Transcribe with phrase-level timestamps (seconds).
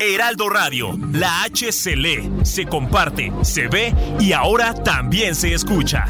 [0.00, 6.06] Heraldo Radio, la H se lee, se comparte, se ve y ahora también se escucha.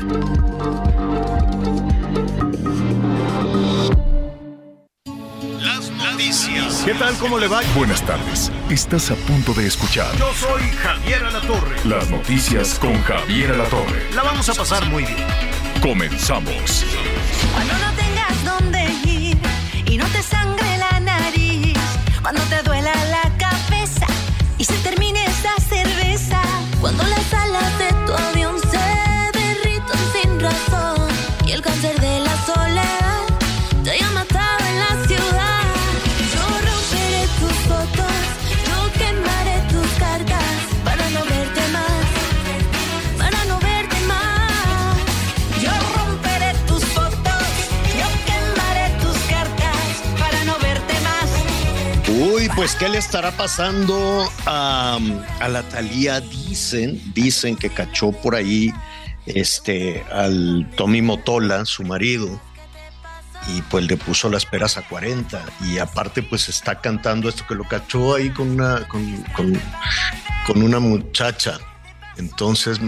[5.60, 6.82] Las noticias.
[6.84, 7.14] ¿Qué tal?
[7.18, 7.60] ¿Cómo le va?
[7.74, 8.50] Buenas tardes.
[8.70, 11.76] Estás a punto de escuchar Yo soy Javier Alatorre.
[11.84, 14.10] las noticias con Javier Alatorre.
[14.14, 15.26] La vamos a pasar muy bien.
[15.82, 16.84] Comenzamos.
[17.54, 19.36] Cuando no tengas dónde ir
[19.86, 20.59] y no te sangre la nariz,
[22.22, 24.06] cuando te duela la cabeza
[24.58, 25.09] y se termine
[52.56, 54.98] pues ¿qué le estará pasando a,
[55.40, 56.20] a la Talía?
[56.20, 58.72] Dicen, dicen que cachó por ahí
[59.26, 62.40] este al Tommy Motola, su marido,
[63.48, 67.54] y pues le puso las peras a 40 y aparte pues está cantando esto que
[67.54, 69.60] lo cachó ahí con una con, con-
[70.46, 71.58] con una muchacha.
[72.16, 72.80] Entonces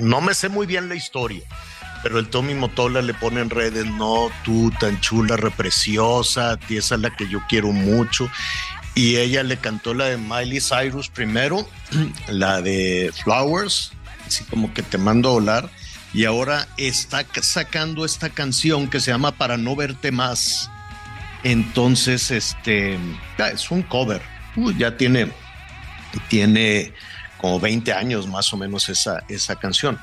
[0.00, 1.42] no me sé muy bien la historia.
[2.02, 6.94] Pero el Tommy Motola le pone en redes, no, tú tan chula, repreciosa, ti esa
[6.94, 8.30] es la que yo quiero mucho.
[8.94, 11.68] Y ella le cantó la de Miley Cyrus primero,
[12.28, 13.92] la de Flowers,
[14.26, 15.70] así como que te mando a volar.
[16.12, 20.68] Y ahora está ca- sacando esta canción que se llama Para no verte más.
[21.44, 22.98] Entonces, este,
[23.52, 24.20] es un cover.
[24.76, 25.30] Ya tiene,
[26.28, 26.92] tiene
[27.38, 29.98] como 20 años más o menos esa, esa canción.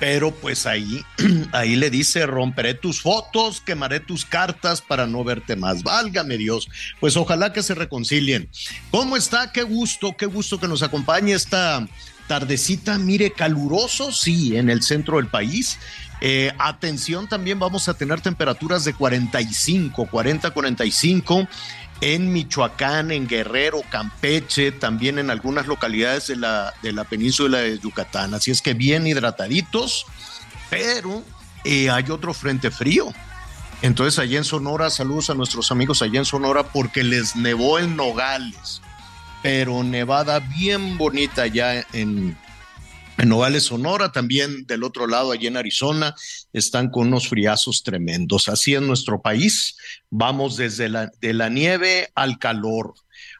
[0.00, 1.02] Pero pues ahí,
[1.52, 5.82] ahí le dice, romperé tus fotos, quemaré tus cartas para no verte más.
[5.82, 6.68] Válgame Dios.
[7.00, 8.48] Pues ojalá que se reconcilien.
[8.90, 9.52] ¿Cómo está?
[9.52, 11.86] Qué gusto, qué gusto que nos acompañe esta
[12.26, 12.98] tardecita.
[12.98, 15.78] Mire, caluroso, sí, en el centro del país.
[16.20, 21.48] Eh, atención, también vamos a tener temperaturas de 45, 40, 45
[22.04, 27.78] en Michoacán, en Guerrero, Campeche, también en algunas localidades de la, de la península de
[27.78, 28.34] Yucatán.
[28.34, 30.04] Así es que bien hidrataditos,
[30.68, 31.22] pero
[31.64, 33.10] eh, hay otro frente frío.
[33.80, 37.96] Entonces allá en Sonora, saludos a nuestros amigos allá en Sonora porque les nevó en
[37.96, 38.82] Nogales,
[39.42, 42.36] pero nevada bien bonita allá en,
[43.18, 46.14] en Nogales, Sonora, también del otro lado, allá en Arizona,
[46.52, 48.48] están con unos friazos tremendos.
[48.48, 49.76] Así es nuestro país,
[50.10, 52.94] vamos desde la, de la nieve al calor.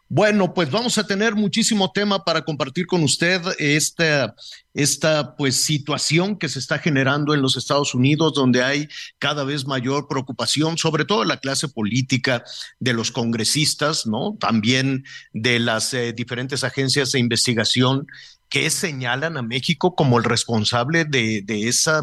[0.08, 4.36] Bueno, pues vamos a tener muchísimo tema para compartir con usted esta,
[4.72, 9.66] esta pues situación que se está generando en los Estados Unidos, donde hay cada vez
[9.66, 12.44] mayor preocupación, sobre todo la clase política,
[12.78, 14.36] de los congresistas, ¿no?
[14.38, 18.06] También de las eh, diferentes agencias de investigación
[18.48, 22.02] que señalan a México como el responsable de, esa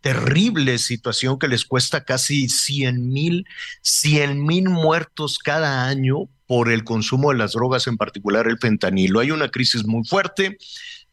[0.00, 3.46] terrible situación que les cuesta casi 100 mil,
[3.82, 9.20] 100 mil muertos cada año por el consumo de las drogas, en particular el fentanilo.
[9.20, 10.58] Hay una crisis muy fuerte.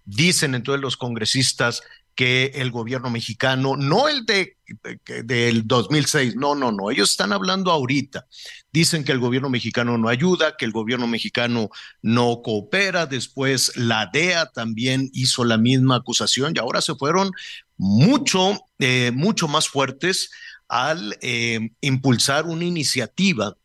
[0.06, 1.84] Dicen entonces los congresistas
[2.16, 4.58] que el gobierno mexicano, no el de,
[5.04, 8.26] que- del 2006, no, no, no, ellos están hablando ahorita.
[8.74, 11.70] Dicen que el gobierno mexicano no ayuda, que el gobierno mexicano
[12.02, 13.06] no coopera.
[13.06, 17.32] Después la DEA también hizo la misma acusación y ahora se fueron
[17.78, 20.30] mucho, eh, mucho más fuertes
[20.68, 23.56] al eh, impulsar una iniciativa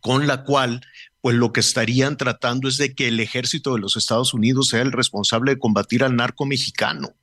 [0.00, 0.80] con la cual
[1.20, 4.80] pues lo que estarían tratando es de que el ejército de los Estados Unidos sea
[4.82, 7.14] el responsable de combatir al narco mexicano.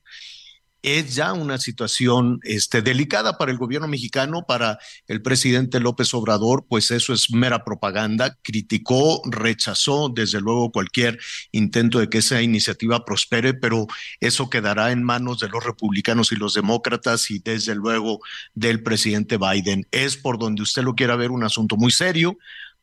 [0.84, 4.78] Es ya una situación este, delicada para el gobierno mexicano, para
[5.08, 8.36] el presidente López Obrador, pues eso es mera propaganda.
[8.42, 11.18] Criticó, rechazó desde luego cualquier
[11.52, 13.86] intento de que esa iniciativa prospere, pero
[14.20, 18.20] eso quedará en manos de los republicanos y los demócratas y desde luego
[18.52, 19.86] del presidente Biden.
[19.90, 22.36] Es por donde usted lo quiera ver un asunto muy serio,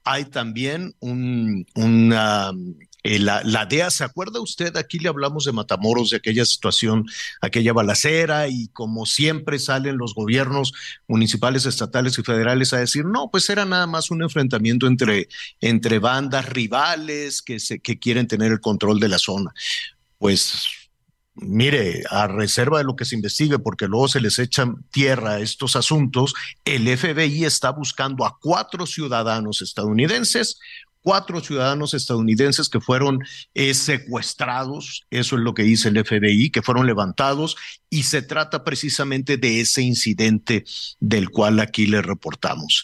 [0.04, 2.52] hay también un, una,
[3.04, 4.78] eh, la, la, DEA, ¿se acuerda usted?
[4.78, 7.08] Aquí le hablamos de Matamoros, de aquella situación,
[7.42, 10.74] aquella balacera, y como siempre salen los gobiernos
[11.08, 15.30] municipales, estatales y federales a decir, no, pues era nada más un enfrentamiento entre,
[15.62, 19.52] entre bandas rivales que, se, que quieren tener el control de la zona.
[20.20, 20.64] Pues
[21.34, 25.40] mire, a reserva de lo que se investigue, porque luego se les echan tierra a
[25.40, 26.34] estos asuntos,
[26.66, 30.60] el FBI está buscando a cuatro ciudadanos estadounidenses,
[31.02, 33.20] cuatro ciudadanos estadounidenses que fueron
[33.54, 37.58] eh, secuestrados, eso es lo que dice el FBI, que fueron levantados
[37.90, 40.64] y se trata precisamente de ese incidente
[41.00, 42.84] del cual aquí le reportamos.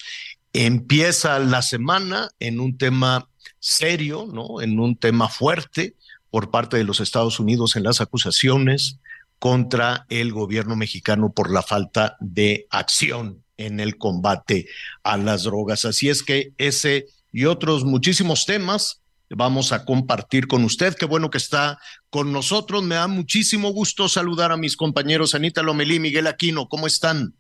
[0.54, 3.30] Empieza la semana en un tema
[3.60, 4.62] serio, ¿no?
[4.62, 5.96] En un tema fuerte
[6.30, 9.00] por parte de los Estados Unidos en las acusaciones
[9.40, 14.68] contra el gobierno mexicano por la falta de acción en el combate
[15.04, 15.86] a las drogas.
[15.86, 20.95] Así es que ese y otros muchísimos temas vamos a compartir con usted.
[20.95, 21.78] Qué bueno que está
[22.10, 22.81] con nosotros.
[22.81, 26.68] Me da muchísimo gusto saludar a mis compañeros Anita Lomelí, Miguel Aquino.
[26.68, 27.36] ¿Cómo están?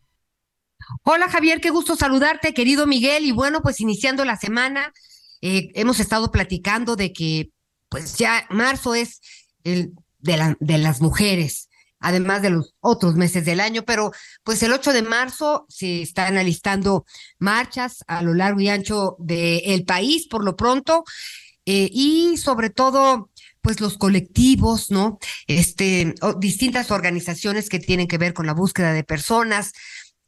[1.01, 3.25] Hola Javier, qué gusto saludarte, querido Miguel.
[3.25, 4.93] Y bueno, pues iniciando la semana,
[5.41, 7.49] eh, hemos estado platicando de que
[7.89, 9.19] pues ya marzo es
[9.63, 11.66] el de, la, de las mujeres
[11.99, 14.11] además de los otros meses del año, pero
[14.43, 17.05] pues el 8 de marzo se están alistando
[17.39, 21.03] marchas a lo largo y ancho del país por lo pronto
[21.65, 23.29] eh, y sobre todo
[23.61, 25.19] pues los colectivos, ¿no?
[25.47, 29.73] Este, distintas organizaciones que tienen que ver con la búsqueda de personas.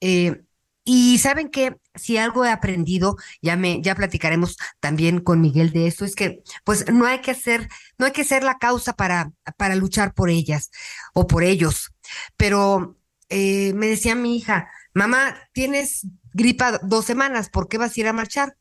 [0.01, 0.41] Eh,
[0.83, 5.87] y saben que si algo he aprendido, ya me, ya platicaremos también con Miguel de
[5.87, 9.31] eso, es que pues no hay que hacer, no hay que ser la causa para,
[9.57, 10.71] para luchar por ellas
[11.13, 11.91] o por ellos.
[12.37, 12.97] Pero
[13.29, 18.07] eh, me decía mi hija, mamá, tienes gripa dos semanas, ¿por qué vas a ir
[18.07, 18.55] a marchar?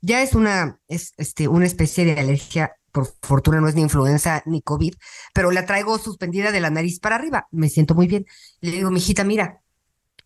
[0.00, 4.42] Ya es una, es, este, una especie de alergia por fortuna no es ni influenza
[4.46, 4.94] ni COVID,
[5.34, 7.48] pero la traigo suspendida de la nariz para arriba.
[7.50, 8.26] Me siento muy bien.
[8.60, 9.61] Le digo, mi hijita, mira,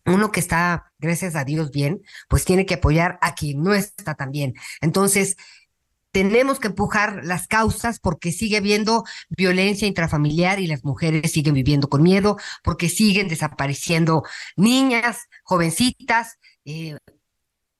[0.07, 4.15] uno que está, gracias a Dios, bien, pues tiene que apoyar a quien no está
[4.15, 4.55] tan bien.
[4.81, 5.35] Entonces,
[6.11, 11.89] tenemos que empujar las causas porque sigue habiendo violencia intrafamiliar y las mujeres siguen viviendo
[11.89, 14.23] con miedo, porque siguen desapareciendo
[14.55, 16.97] niñas, jovencitas, eh,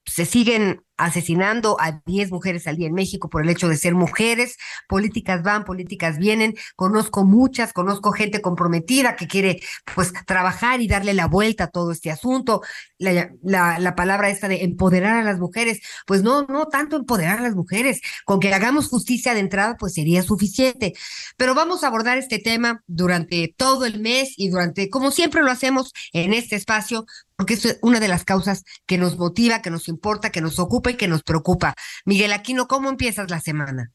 [0.05, 3.95] se siguen asesinando a 10 mujeres al día en México por el hecho de ser
[3.95, 4.57] mujeres.
[4.87, 6.55] Políticas van, políticas vienen.
[6.75, 9.61] Conozco muchas, conozco gente comprometida que quiere
[9.95, 12.61] pues trabajar y darle la vuelta a todo este asunto.
[12.97, 17.39] La, la, la palabra esta de empoderar a las mujeres, pues no, no tanto empoderar
[17.39, 18.01] a las mujeres.
[18.25, 20.93] Con que hagamos justicia de entrada, pues sería suficiente.
[21.37, 25.51] Pero vamos a abordar este tema durante todo el mes y durante, como siempre lo
[25.51, 27.05] hacemos en este espacio,
[27.35, 30.86] porque es una de las causas que nos motiva, que nos importa, que nos ocupa
[30.89, 31.75] y que nos preocupa.
[32.05, 33.91] Miguel Aquino, ¿cómo empiezas la semana?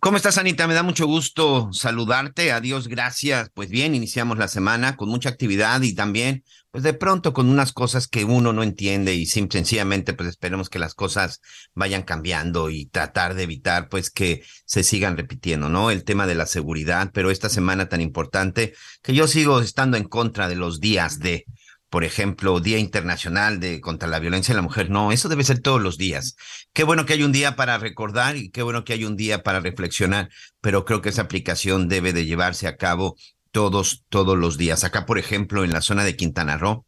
[0.00, 0.68] ¿Cómo estás, Anita?
[0.68, 2.52] Me da mucho gusto saludarte.
[2.52, 3.50] Adiós, gracias.
[3.52, 7.72] Pues bien, iniciamos la semana con mucha actividad y también, pues de pronto con unas
[7.72, 11.40] cosas que uno no entiende y sencillamente, pues esperemos que las cosas
[11.74, 15.90] vayan cambiando y tratar de evitar, pues que se sigan repitiendo, ¿no?
[15.90, 20.04] El tema de la seguridad, pero esta semana tan importante que yo sigo estando en
[20.04, 21.44] contra de los días de
[21.90, 24.90] por ejemplo, Día Internacional de contra la Violencia de la Mujer.
[24.90, 26.36] No, eso debe ser todos los días.
[26.72, 29.42] Qué bueno que hay un día para recordar y qué bueno que hay un día
[29.42, 30.28] para reflexionar,
[30.60, 33.16] pero creo que esa aplicación debe de llevarse a cabo
[33.50, 34.84] todos, todos los días.
[34.84, 36.84] Acá, por ejemplo, en la zona de Quintana Roo,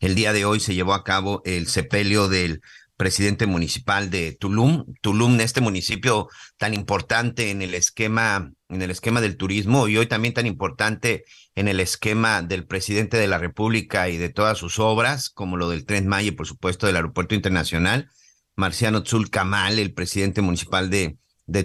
[0.00, 2.60] el día de hoy se llevó a cabo el sepelio del
[2.96, 4.84] presidente municipal de Tulum.
[5.00, 10.06] Tulum, este municipio tan importante en el esquema, en el esquema del turismo y hoy
[10.06, 11.24] también tan importante
[11.54, 15.68] en el esquema del presidente de la República y de todas sus obras, como lo
[15.68, 18.10] del Tren Maya y por supuesto del Aeropuerto Internacional.
[18.54, 21.18] Marciano Tzul Kamal, el presidente municipal de,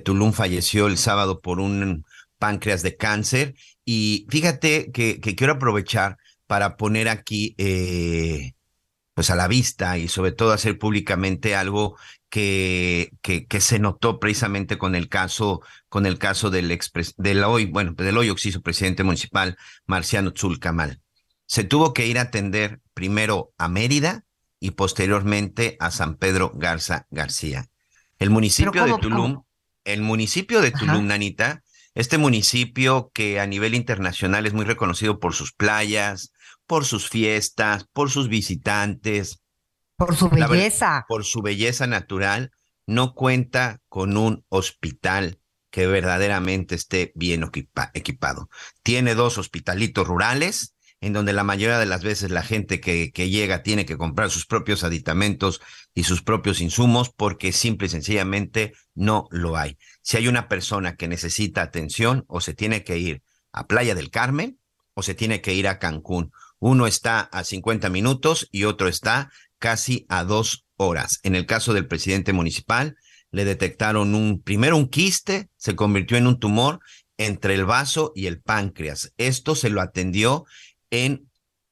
[0.04, 2.06] Tulum, falleció el sábado por un
[2.38, 3.56] páncreas de cáncer.
[3.86, 8.56] Y fíjate que, que quiero aprovechar para poner aquí eh,
[9.22, 11.96] pues a la vista y sobre todo hacer públicamente algo
[12.28, 16.76] que, que, que, se notó precisamente con el caso, con el caso del
[17.18, 21.02] del hoy, bueno, del hoy oxiso presidente municipal, Marciano Tzulcamal.
[21.46, 24.24] Se tuvo que ir a atender primero a Mérida
[24.60, 27.68] y posteriormente a San Pedro Garza García.
[28.18, 29.44] El municipio de Tulum,
[29.84, 31.62] el municipio de Tulum, Nanita,
[31.94, 36.34] este municipio que a nivel internacional es muy reconocido por sus playas,
[36.72, 39.42] por sus fiestas, por sus visitantes.
[39.98, 41.04] Por su belleza.
[41.10, 42.52] por su belleza natural,
[42.88, 47.44] no cuenta con un hospital que verdaderamente esté bien
[47.94, 48.50] equipado.
[48.84, 53.30] Tiene dos hospitalitos rurales en donde la mayoría de las veces la gente que, que
[53.30, 55.60] llega tiene que comprar sus propios aditamentos
[55.94, 59.78] y sus propios insumos porque simple y sencillamente no lo hay.
[60.04, 64.10] Si hay una persona que necesita atención o se tiene que ir a Playa del
[64.10, 64.58] Carmen
[64.94, 66.32] o se tiene que ir a Cancún.
[66.62, 71.20] Uno está a 50 minutos y otro está casi a dos horas.
[71.24, 72.96] En el caso del presidente municipal,
[73.32, 76.80] le detectaron un, primero un quiste, se convirtió en un tumor
[77.18, 79.12] entre el vaso y el páncreas.
[79.18, 80.46] Esto se lo atendió
[80.92, 81.31] en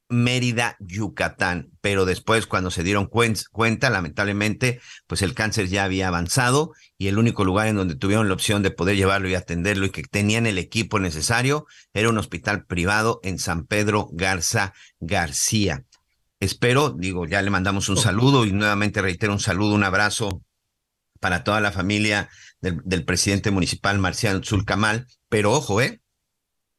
[0.09, 6.73] Mérida, Yucatán, pero después cuando se dieron cuenta, lamentablemente, pues el cáncer ya había avanzado
[6.97, 9.91] y el único lugar en donde tuvieron la opción de poder llevarlo y atenderlo y
[9.91, 15.85] que tenían el equipo necesario era un hospital privado en San Pedro Garza García.
[16.39, 20.41] Espero, digo, ya le mandamos un saludo y nuevamente reitero un saludo, un abrazo
[21.19, 22.29] para toda la familia
[22.61, 26.01] del, del presidente municipal Marcial Zulcamal, pero ojo, ¿eh?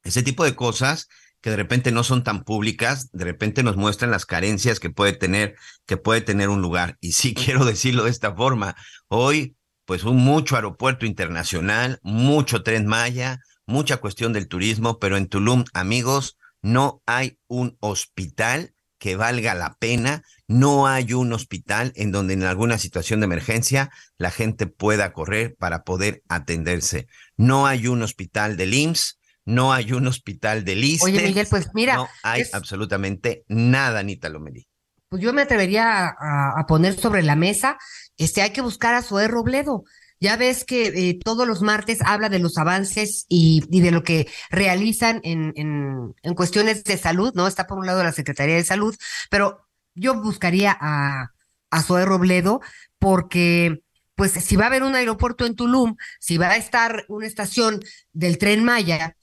[0.03, 1.09] Ese tipo de cosas
[1.41, 5.13] que de repente no son tan públicas, de repente nos muestran las carencias que puede
[5.13, 5.57] tener,
[5.87, 6.99] que puede tener un lugar.
[7.01, 8.77] Y sí quiero decirlo de esta forma.
[9.09, 15.29] Hoy, pues un mucho aeropuerto internacional, mucho tren Maya, mucha cuestión del turismo, pero en
[15.29, 22.13] Tulum, amigos, no hay un hospital que valga la pena, no hay un hospital en
[22.13, 27.07] donde en alguna situación de emergencia la gente pueda correr para poder atenderse.
[27.39, 29.20] No hay un hospital del IMSS,
[29.50, 31.07] no hay un hospital de lista.
[31.07, 31.97] Oye, Miguel, pues mira.
[31.97, 34.66] No hay absolutamente nada, Anita Lomelí.
[35.09, 37.76] Pues yo me atrevería a, poner sobre la mesa,
[38.16, 39.83] este, hay que buscar a Zoé Robledo.
[40.21, 44.28] Ya ves que eh, todos los martes habla de los avances y, de lo que
[44.50, 47.49] realizan en, en, en, cuestiones de salud, ¿no?
[47.49, 48.95] Está por un lado la Secretaría de Salud,
[49.30, 51.33] pero yo buscaría a,
[51.71, 52.61] a Zoé Robledo
[52.99, 53.83] porque
[54.21, 57.80] pues si va a haber un aeropuerto en Tulum, si va a estar una estación
[58.12, 59.16] del tren Maya,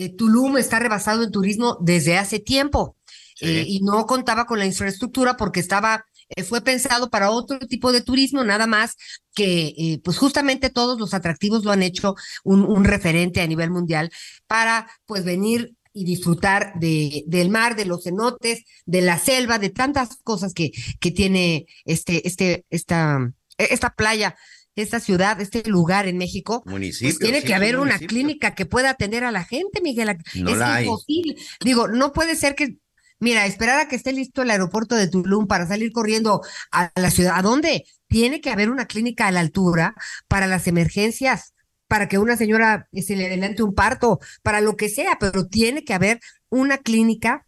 [0.00, 2.96] eh, Tulum está rebasado en turismo desde hace tiempo
[3.42, 7.92] eh, y no contaba con la infraestructura porque estaba eh, fue pensado para otro tipo
[7.92, 8.96] de turismo, nada más
[9.34, 12.14] que, pues justamente todos los atractivos lo han hecho
[12.44, 14.10] un, un, referente a nivel mundial
[14.46, 19.70] para, pues, venir y disfrutar de, del mar, de los cenotes, de la selva, de
[19.70, 23.18] tantas cosas que, que tiene este, este, esta,
[23.58, 24.36] esta playa
[24.82, 29.24] esta ciudad, este lugar en México, pues tiene que haber una clínica que pueda atender
[29.24, 30.16] a la gente, Miguel.
[30.34, 31.36] No es imposible.
[31.64, 32.76] Digo, no puede ser que,
[33.18, 37.10] mira, esperar a que esté listo el aeropuerto de Tulum para salir corriendo a la
[37.10, 37.34] ciudad.
[37.36, 37.84] ¿A dónde?
[38.08, 39.94] Tiene que haber una clínica a la altura
[40.28, 41.54] para las emergencias,
[41.88, 45.84] para que una señora se le adelante un parto, para lo que sea, pero tiene
[45.84, 47.44] que haber una clínica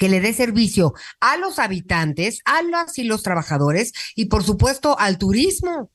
[0.00, 4.98] que le dé servicio a los habitantes, a los y los trabajadores y por supuesto
[4.98, 5.92] al turismo.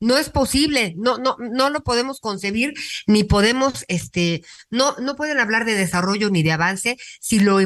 [0.00, 2.74] No es posible, no, no, no lo podemos concebir,
[3.06, 7.58] ni podemos, este, no, no pueden hablar de desarrollo ni de avance si lo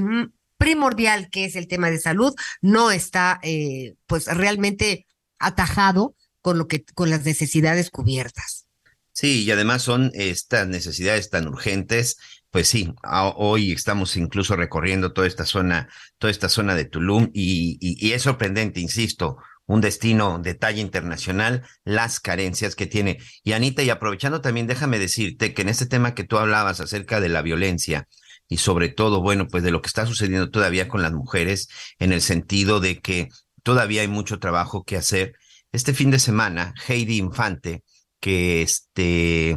[0.56, 5.06] primordial que es el tema de salud no está, eh, pues realmente
[5.38, 8.66] atajado con lo que, con las necesidades cubiertas.
[9.12, 12.16] Sí, y además son estas necesidades tan urgentes.
[12.50, 12.94] Pues sí,
[13.36, 18.22] hoy estamos incluso recorriendo toda esta zona, toda esta zona de Tulum y, y es
[18.22, 23.18] sorprendente, insisto, un destino de talla internacional, las carencias que tiene.
[23.42, 27.20] Y Anita, y aprovechando también, déjame decirte que en este tema que tú hablabas acerca
[27.20, 28.08] de la violencia
[28.48, 32.12] y sobre todo, bueno, pues de lo que está sucediendo todavía con las mujeres, en
[32.12, 33.28] el sentido de que
[33.62, 35.34] todavía hay mucho trabajo que hacer.
[35.72, 37.82] Este fin de semana, Heidi Infante,
[38.20, 39.56] que este,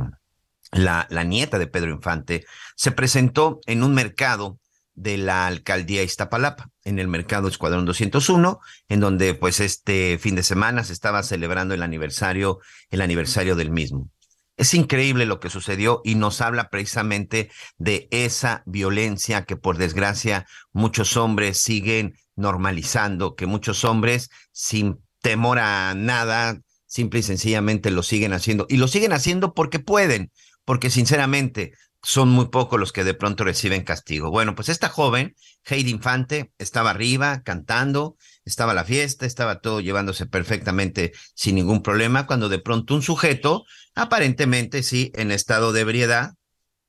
[0.71, 2.45] la, la nieta de Pedro Infante,
[2.75, 4.59] se presentó en un mercado
[4.95, 8.59] de la alcaldía Iztapalapa, en el mercado Escuadrón 201,
[8.89, 12.59] en donde pues este fin de semana se estaba celebrando el aniversario,
[12.89, 14.09] el aniversario del mismo.
[14.57, 20.47] Es increíble lo que sucedió y nos habla precisamente de esa violencia que por desgracia
[20.71, 28.01] muchos hombres siguen normalizando, que muchos hombres sin temor a nada, simple y sencillamente lo
[28.01, 28.65] siguen haciendo.
[28.69, 30.31] Y lo siguen haciendo porque pueden,
[30.63, 31.73] porque sinceramente
[32.05, 34.29] son muy pocos los que de pronto reciben castigo.
[34.29, 35.35] Bueno, pues esta joven,
[35.65, 42.27] Heidi Infante, estaba arriba cantando, estaba la fiesta, estaba todo llevándose perfectamente sin ningún problema,
[42.27, 46.35] cuando de pronto un sujeto, aparentemente sí, en estado de ebriedad,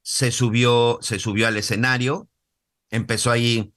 [0.02, 2.28] se subió, se subió al escenario,
[2.90, 3.73] empezó ahí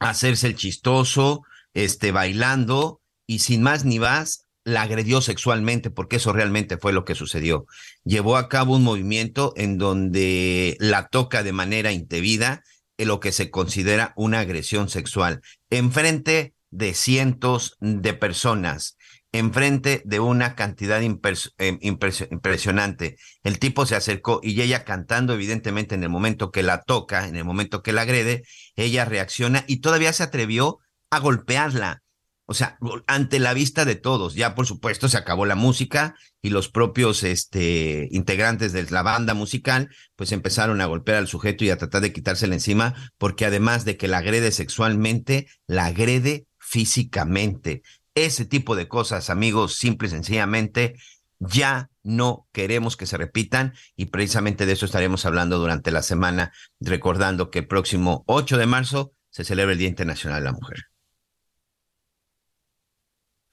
[0.00, 1.42] a hacerse el chistoso,
[1.74, 7.04] este, bailando, y sin más ni más, la agredió sexualmente, porque eso realmente fue lo
[7.04, 7.66] que sucedió.
[8.04, 12.64] Llevó a cabo un movimiento en donde la toca de manera indebida
[12.98, 18.96] en lo que se considera una agresión sexual, enfrente de cientos de personas,
[19.30, 23.18] enfrente de una cantidad eh, impresionante.
[23.44, 27.36] El tipo se acercó y ella cantando, evidentemente, en el momento que la toca, en
[27.36, 28.42] el momento que la agrede,
[28.74, 32.02] ella reacciona y todavía se atrevió a golpearla.
[32.48, 36.50] O sea, ante la vista de todos, ya por supuesto se acabó la música y
[36.50, 41.70] los propios este, integrantes de la banda musical pues empezaron a golpear al sujeto y
[41.70, 47.82] a tratar de quitársela encima porque además de que la agrede sexualmente, la agrede físicamente.
[48.14, 50.94] Ese tipo de cosas, amigos, simple y sencillamente,
[51.40, 56.52] ya no queremos que se repitan y precisamente de eso estaremos hablando durante la semana,
[56.78, 60.84] recordando que el próximo 8 de marzo se celebra el Día Internacional de la Mujer.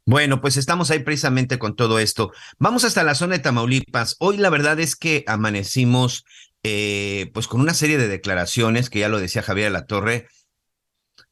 [0.05, 2.31] Bueno, pues estamos ahí precisamente con todo esto.
[2.59, 4.17] Vamos hasta la zona de Tamaulipas.
[4.19, 6.25] Hoy la verdad es que amanecimos
[6.63, 10.27] eh, pues con una serie de declaraciones que ya lo decía Javier La Torre.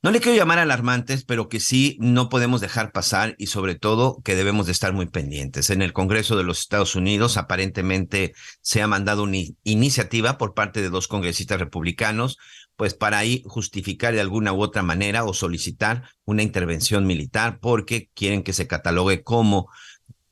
[0.04, 4.22] No le quiero llamar alarmantes, pero que sí no podemos dejar pasar y sobre todo
[4.24, 5.70] que debemos de estar muy pendientes.
[5.70, 10.82] En el Congreso de los Estados Unidos aparentemente se ha mandado una iniciativa por parte
[10.82, 12.38] de dos congresistas republicanos
[12.82, 18.10] pues para ahí justificar de alguna u otra manera o solicitar una intervención militar porque
[18.16, 19.70] quieren que se catalogue como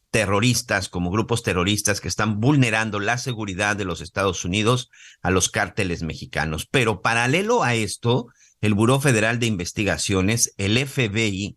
[0.09, 4.89] terroristas, como grupos terroristas que están vulnerando la seguridad de los Estados Unidos
[5.21, 6.65] a los cárteles mexicanos.
[6.65, 8.29] Pero paralelo a esto,
[8.61, 11.55] el Buró Federal de Investigaciones, el FBI,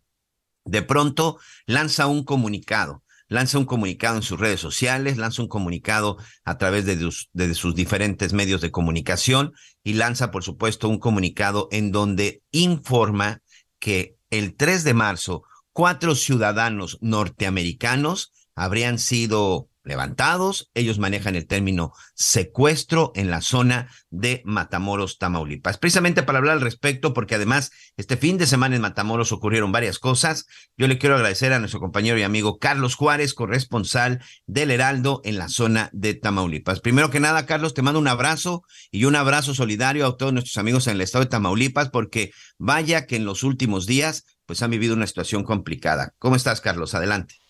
[0.67, 6.19] de pronto lanza un comunicado lanza un comunicado en sus redes sociales, lanza un comunicado
[6.45, 11.91] a través de, sus diferentes medios de comunicación y lanza, por supuesto, un comunicado en
[11.91, 13.41] donde informa
[13.79, 20.71] que el 3 de marzo cuatro ciudadanos norteamericanos habrían sido levantados.
[20.75, 25.79] Ellos manejan el término secuestro en la zona de Matamoros, Tamaulipas.
[25.79, 29.99] Precisamente para hablar al respecto, porque además este fin de semana en Matamoros ocurrieron varias
[29.99, 30.47] cosas.
[30.77, 35.39] Yo le quiero agradecer a nuestro compañero y amigo Carlos Juárez, corresponsal del Heraldo en
[35.39, 36.81] la zona de Tamaulipas.
[36.81, 40.59] Primero que nada, Carlos, te mando un abrazo y un abrazo solidario a todos nuestros
[40.59, 44.71] amigos en el estado de Tamaulipas, porque vaya que en los últimos días pues han
[44.71, 46.15] vivido una situación complicada.
[46.19, 46.95] ¿Cómo estás, Carlos?
[46.95, 47.42] Adelante.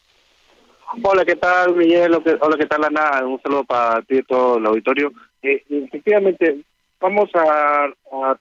[1.00, 2.12] Hola, ¿qué tal, Miguel?
[2.40, 3.24] Hola, ¿qué tal, Ana?
[3.24, 5.10] Un saludo para ti y todo el auditorio.
[5.40, 6.58] Eh, efectivamente,
[7.00, 7.88] vamos a,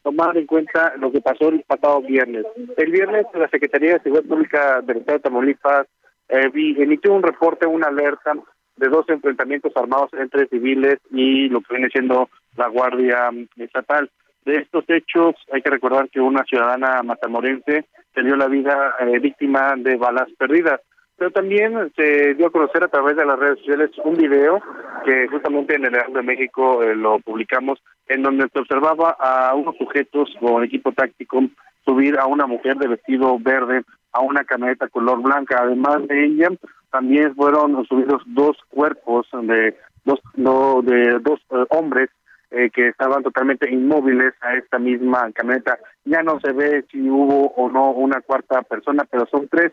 [0.03, 2.45] tomar en cuenta lo que pasó el pasado viernes.
[2.75, 5.87] El viernes, la Secretaría de Seguridad Pública del Estado de Tamaulipas
[6.27, 8.33] eh, emitió un reporte, una alerta
[8.75, 14.09] de dos enfrentamientos armados entre civiles y lo que viene siendo la Guardia Estatal.
[14.43, 19.19] De estos hechos, hay que recordar que una ciudadana matamorense se dio la vida eh,
[19.19, 20.81] víctima de balas perdidas
[21.17, 24.61] pero también se dio a conocer a través de las redes sociales un video
[25.05, 29.77] que justamente en el de México eh, lo publicamos, en donde se observaba a unos
[29.77, 31.41] sujetos con equipo táctico
[31.85, 35.59] subir a una mujer de vestido verde a una camioneta color blanca.
[35.61, 36.49] Además de ella,
[36.91, 42.09] también fueron subidos dos cuerpos de dos, no, de dos eh, hombres
[42.51, 45.77] eh, que estaban totalmente inmóviles a esta misma camioneta.
[46.03, 49.71] Ya no se ve si hubo o no una cuarta persona, pero son tres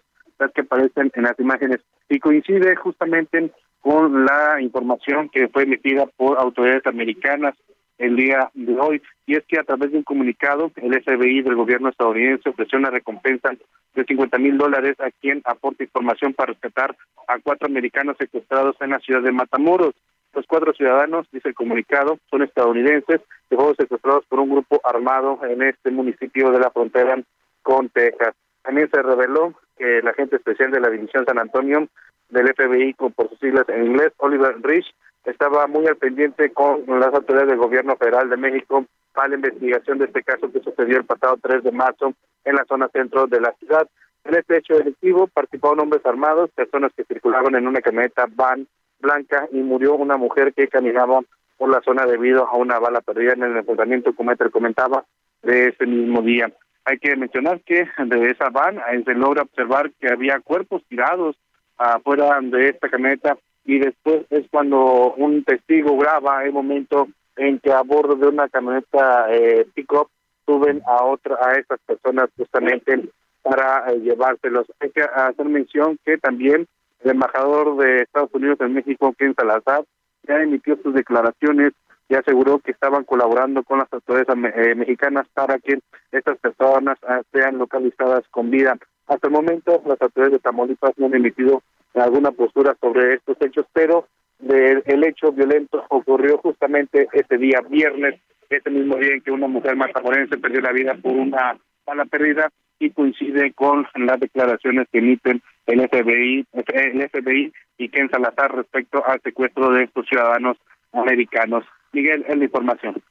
[0.55, 6.39] que aparecen en las imágenes y coincide justamente con la información que fue emitida por
[6.39, 7.55] autoridades americanas
[7.99, 11.57] el día de hoy, y es que a través de un comunicado, el FBI del
[11.57, 13.51] gobierno estadounidense ofreció una recompensa
[13.95, 16.97] de 50 mil dólares a quien aporte información para rescatar
[17.27, 19.95] a cuatro americanos secuestrados en la ciudad de Matamoros.
[20.33, 23.21] Los cuatro ciudadanos, dice el comunicado, son estadounidenses
[23.51, 27.21] que fueron secuestrados por un grupo armado en este municipio de la frontera
[27.63, 28.35] con Texas.
[28.63, 31.89] También se reveló que el agente especial de la División San Antonio
[32.29, 34.87] del FBI, por sus siglas en inglés, Oliver Rich,
[35.25, 39.99] estaba muy al pendiente con las autoridades del gobierno federal de México para la investigación
[39.99, 42.15] de este caso que sucedió el pasado 3 de marzo
[42.45, 43.89] en la zona centro de la ciudad.
[44.25, 48.67] En este hecho delictivo participaron hombres armados, personas que circulaban en una camioneta van
[49.01, 51.21] blanca y murió una mujer que caminaba
[51.57, 55.05] por la zona debido a una bala perdida en el enfrentamiento, como te comentaba,
[55.43, 56.53] de ese mismo día.
[56.89, 61.37] Hay que mencionar que de esa van se logra observar que había cuerpos tirados
[61.77, 67.71] afuera de esta camioneta y después es cuando un testigo graba el momento en que
[67.73, 70.09] a bordo de una camioneta eh, pick-up
[70.47, 73.11] suben a otra a estas personas justamente
[73.43, 74.67] para eh, llevárselos.
[74.81, 76.67] Hay que hacer mención que también
[77.05, 79.85] el embajador de Estados Unidos en México, Ken Salazar,
[80.27, 81.75] ya emitió sus declaraciones
[82.09, 85.79] y aseguró que estaban colaborando con las autoridades eh, mexicanas para que
[86.11, 88.77] estas personas ah, sean localizadas con vida.
[89.07, 91.63] Hasta el momento, las autoridades de Tamaulipas no han emitido
[91.95, 94.07] alguna postura sobre estos hechos, pero
[94.41, 99.75] el hecho violento ocurrió justamente ese día viernes, ese mismo día en que una mujer
[99.75, 105.43] matamorense perdió la vida por una bala perdida y coincide con las declaraciones que emiten
[105.67, 110.57] el FBI, el FBI y Ken Salazar respecto al secuestro de estos ciudadanos
[110.93, 111.65] americanos.
[111.93, 113.03] Miguel, es la información.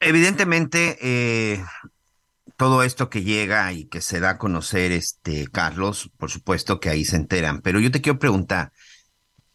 [0.00, 1.64] Evidentemente, eh,
[2.56, 6.90] todo esto que llega y que se da a conocer, este Carlos, por supuesto que
[6.90, 7.60] ahí se enteran.
[7.60, 8.72] Pero yo te quiero preguntar,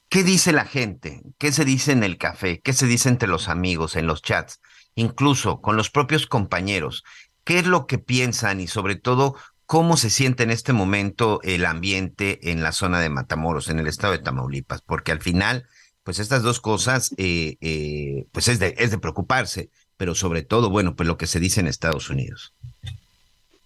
[0.09, 1.21] ¿qué dice la gente?
[1.37, 2.59] ¿Qué se dice en el café?
[2.61, 4.61] ¿Qué se dice entre los amigos, en los chats?
[4.95, 7.03] Incluso con los propios compañeros.
[7.43, 9.35] ¿Qué es lo que piensan y sobre todo
[9.65, 13.87] cómo se siente en este momento el ambiente en la zona de Matamoros, en el
[13.87, 14.81] estado de Tamaulipas?
[14.81, 15.67] Porque al final,
[16.11, 20.69] pues estas dos cosas, eh, eh, pues es de, es de preocuparse pero sobre todo,
[20.69, 22.53] bueno, pues lo que se dice en Estados Unidos.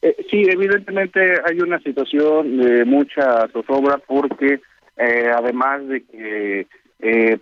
[0.04, 4.60] Eh, sí, evidentemente hay una situación de mucha zozobra porque
[4.98, 6.68] eh, además de que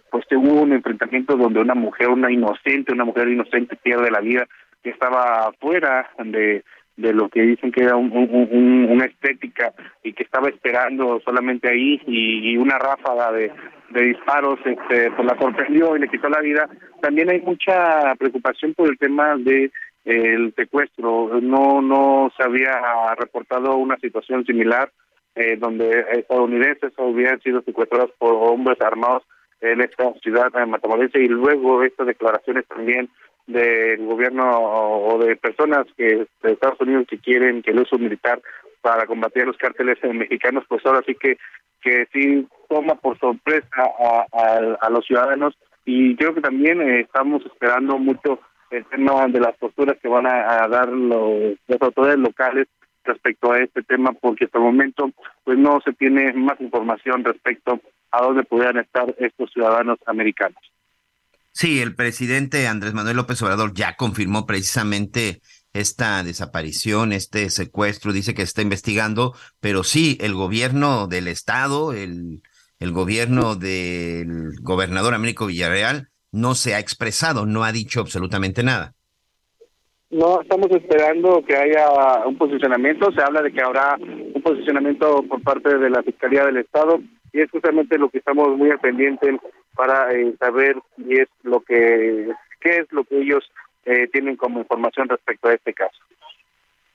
[0.09, 4.47] pues hubo un enfrentamiento donde una mujer, una inocente, una mujer inocente pierde la vida
[4.83, 6.63] que estaba fuera de
[6.95, 11.99] de lo que dicen que era un, una estética y que estaba esperando solamente ahí
[12.05, 13.51] y una ráfaga de,
[13.93, 16.67] de disparos, este, pues la sorprendió y le quitó la vida.
[17.01, 19.71] También hay mucha preocupación por el tema de eh,
[20.05, 21.39] el secuestro.
[21.41, 22.81] No, no se había
[23.17, 24.91] reportado una situación similar
[25.35, 29.23] eh, donde estadounidenses hubieran sido secuestrados por hombres armados
[29.61, 33.09] en esta ciudad de Matamoros y luego estas declaraciones también
[33.47, 38.41] del gobierno o de personas que de Estados Unidos que quieren que el uso militar
[38.81, 41.37] para combatir a los cárteles mexicanos, pues ahora sí que
[41.83, 47.97] que sí toma por sorpresa a, los ciudadanos y creo que también eh, estamos esperando
[47.97, 48.39] mucho
[48.71, 52.67] el tema de las posturas que van a, dar los, las autoridades locales
[53.03, 55.11] respecto a este tema porque hasta el momento
[55.43, 57.79] pues no se tiene más información respecto
[58.11, 60.59] a dónde pudieran estar estos ciudadanos americanos.
[61.51, 65.41] Sí, el presidente Andrés Manuel López Obrador ya confirmó precisamente
[65.73, 72.41] esta desaparición, este secuestro, dice que está investigando, pero sí, el gobierno del estado, el,
[72.83, 78.93] el gobierno del gobernador Américo Villarreal no se ha expresado, no ha dicho absolutamente nada.
[80.09, 81.87] No, estamos esperando que haya
[82.25, 86.57] un posicionamiento, se habla de que habrá un posicionamiento por parte de la Fiscalía del
[86.57, 86.99] Estado
[87.31, 89.39] y es justamente lo que estamos muy al pendiente
[89.75, 93.43] para eh, saber y es lo que qué es lo que ellos
[93.85, 95.97] eh, tienen como información respecto a este caso.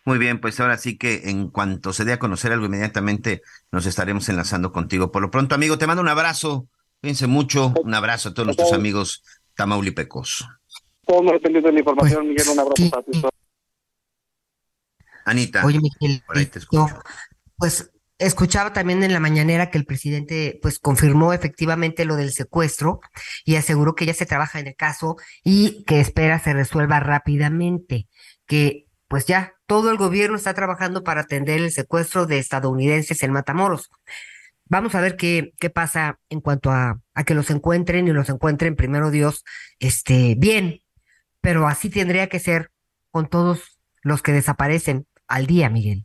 [0.08, 3.84] Muy bien, pues ahora sí que en cuanto se dé a conocer algo, inmediatamente nos
[3.84, 5.12] estaremos enlazando contigo.
[5.12, 6.66] Por lo pronto, amigo, te mando un abrazo.
[7.02, 7.74] Cuídense mucho.
[7.84, 9.22] Un abrazo a todos nuestros amigos
[9.54, 10.48] tamaulipecos.
[11.06, 13.22] Todos dependiendo de la información, pues, Miguel, un abrazo para ti.
[15.26, 16.22] Anita, Oye, Miguel,
[17.58, 22.98] pues Escuchaba también en la mañanera que el presidente pues confirmó efectivamente lo del secuestro
[23.44, 28.08] y aseguró que ya se trabaja en el caso y que espera se resuelva rápidamente,
[28.44, 33.32] que pues ya todo el gobierno está trabajando para atender el secuestro de estadounidenses en
[33.32, 33.90] Matamoros.
[34.66, 38.28] Vamos a ver qué, qué pasa en cuanto a, a que los encuentren y los
[38.28, 39.44] encuentren primero Dios
[39.78, 40.82] este, bien,
[41.40, 42.70] pero así tendría que ser
[43.10, 46.04] con todos los que desaparecen al día, Miguel.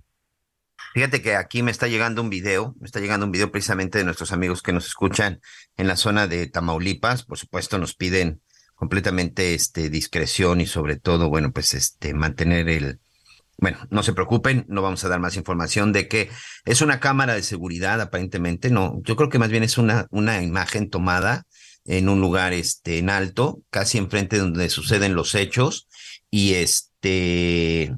[0.94, 4.04] Fíjate que aquí me está llegando un video, me está llegando un video precisamente de
[4.04, 5.42] nuestros amigos que nos escuchan
[5.76, 7.24] en la zona de Tamaulipas.
[7.24, 8.43] Por supuesto, nos piden
[8.84, 13.00] completamente este discreción y sobre todo, bueno, pues este mantener el
[13.58, 16.30] bueno, no se preocupen, no vamos a dar más información de que
[16.66, 20.44] es una cámara de seguridad aparentemente, no, yo creo que más bien es una una
[20.44, 21.46] imagen tomada
[21.86, 25.88] en un lugar este en alto, casi enfrente de donde suceden los hechos
[26.30, 27.96] y este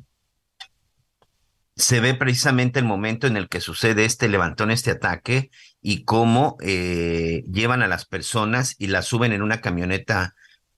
[1.75, 5.49] se ve precisamente el momento en el que sucede este levantón, este ataque,
[5.81, 10.35] y cómo eh, llevan a las personas y las suben en una camioneta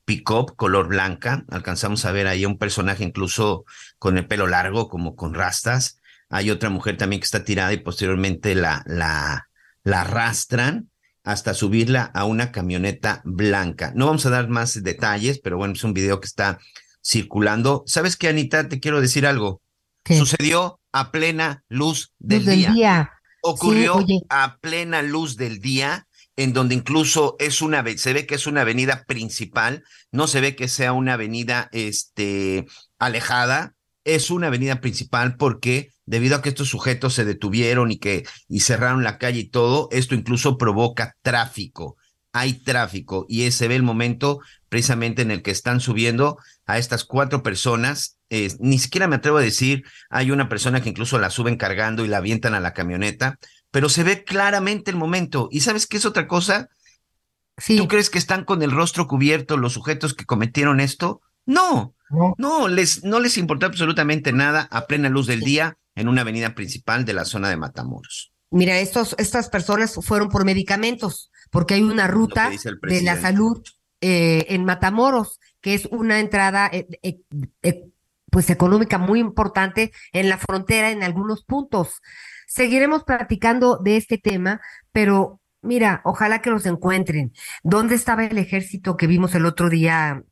[0.08, 1.44] pick-up color blanca.
[1.50, 3.66] Alcanzamos a ver ahí a un personaje incluso
[4.00, 6.00] con el pelo largo, como con rastas.
[6.30, 9.50] Hay otra mujer también que está tirada y posteriormente la, la,
[9.84, 10.90] la arrastran
[11.26, 13.92] hasta subirla a una camioneta blanca.
[13.96, 16.58] No vamos a dar más detalles, pero bueno, es un video que está
[17.04, 17.84] circulando.
[17.86, 18.70] ¿Sabes qué, Anita?
[18.70, 19.62] Te quiero decir algo.
[20.06, 23.12] Sucedió a plena luz del, día.
[23.42, 26.07] Ocurrió a plena luz del día,
[26.38, 30.56] en donde incluso es una, se ve que es una avenida principal, no se ve
[30.56, 32.66] que sea una avenida este,
[33.00, 33.74] alejada,
[34.06, 38.62] es una avenida principal porque debido a que estos sujetos se detuvieron y que y
[38.62, 41.98] cerraron la calle y todo, esto incluso provoca tráfico.
[42.32, 47.04] Hay tráfico y se ve el momento precisamente en el que están subiendo a estas
[47.04, 48.18] cuatro personas
[48.60, 52.08] ni siquiera me atrevo a decir, hay una persona que incluso la suben cargando y
[52.08, 53.40] la avientan a la camioneta,
[53.72, 55.50] pero se ve claramente el momento.
[55.52, 56.70] ¿Y sabes qué es otra cosa?
[57.66, 61.22] ¿Tú crees que están con el rostro cubierto los sujetos que cometieron esto?
[61.46, 61.96] No,
[62.38, 66.54] no, les, no les importó absolutamente nada a plena luz del día en una avenida
[66.56, 68.32] principal de la zona de Matamoros.
[68.50, 72.52] Mira, estos, estas personas fueron por medicamentos, porque hay una ruta
[72.84, 73.62] de la salud
[74.00, 77.90] eh, en Matamoros, que es una entrada eh, eh,
[78.30, 82.02] pues económica muy importante en la frontera en algunos puntos.
[82.48, 87.34] Seguiremos platicando de este tema, pero mira, ojalá que los encuentren.
[87.64, 90.24] ¿Dónde estaba el ejército que vimos el otro día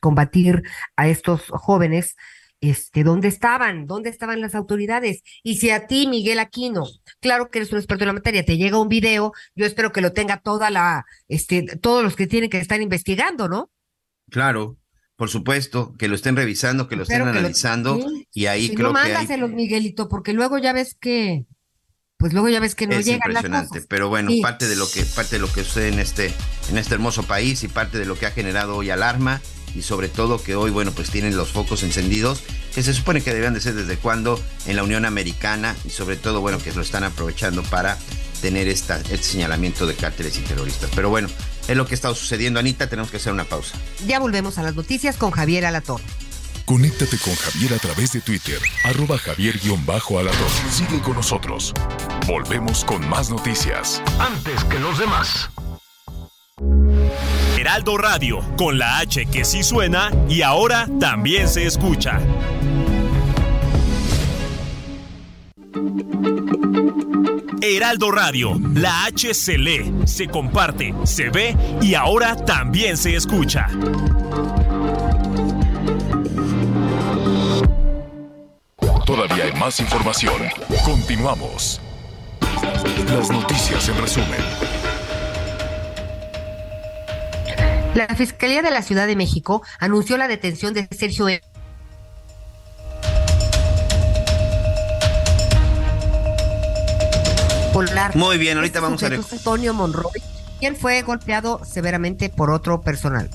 [0.00, 0.64] combatir
[0.96, 2.16] a estos jóvenes?
[2.62, 3.86] este, ¿dónde estaban?
[3.86, 5.22] ¿Dónde estaban las autoridades?
[5.42, 6.84] Y si a ti, Miguel Aquino,
[7.20, 10.00] claro que eres un experto en la materia, te llega un video, yo espero que
[10.00, 13.70] lo tenga toda la, este, todos los que tienen que estar investigando, ¿no?
[14.30, 14.78] Claro,
[15.22, 18.04] por supuesto, que lo estén revisando, que lo estén analizando,
[18.34, 21.46] y ahí si creo no, mándaselos, Miguelito, porque luego ya ves que,
[22.16, 24.90] pues luego ya ves que no es llegan impresionante, las pero bueno, parte de lo
[24.90, 26.34] que, parte de lo que sucede en este,
[26.70, 29.40] en este hermoso país y parte de lo que ha generado hoy alarma
[29.76, 32.42] y sobre todo que hoy, bueno, pues tienen los focos encendidos,
[32.74, 36.16] que se supone que debían de ser desde cuando en la Unión Americana y sobre
[36.16, 37.96] todo, bueno, que lo están aprovechando para
[38.40, 40.90] tener esta, este señalamiento de cárteles y terroristas.
[40.96, 41.28] Pero bueno,
[41.68, 43.76] es lo que está sucediendo, Anita, tenemos que hacer una pausa.
[44.06, 46.04] Ya volvemos a las noticias con Javier Alatorre.
[46.64, 50.70] Conéctate con Javier a través de Twitter, arroba javier-alatorre.
[50.70, 51.74] Sigue con nosotros.
[52.26, 54.00] Volvemos con más noticias.
[54.18, 55.50] Antes que los demás.
[57.58, 62.20] Heraldo Radio, con la H que sí suena y ahora también se escucha.
[67.60, 73.68] Heraldo Radio, la H se lee, se comparte, se ve y ahora también se escucha.
[79.06, 80.34] Todavía hay más información.
[80.84, 81.80] Continuamos.
[83.08, 84.40] Las noticias en resumen.
[87.94, 91.42] La Fiscalía de la Ciudad de México anunció la detención de Sergio e.
[97.72, 98.14] Polar.
[98.16, 99.20] Muy bien, ahorita este vamos a ver.
[99.30, 100.20] Antonio Monroy,
[100.60, 103.30] quien fue golpeado severamente por otro personal.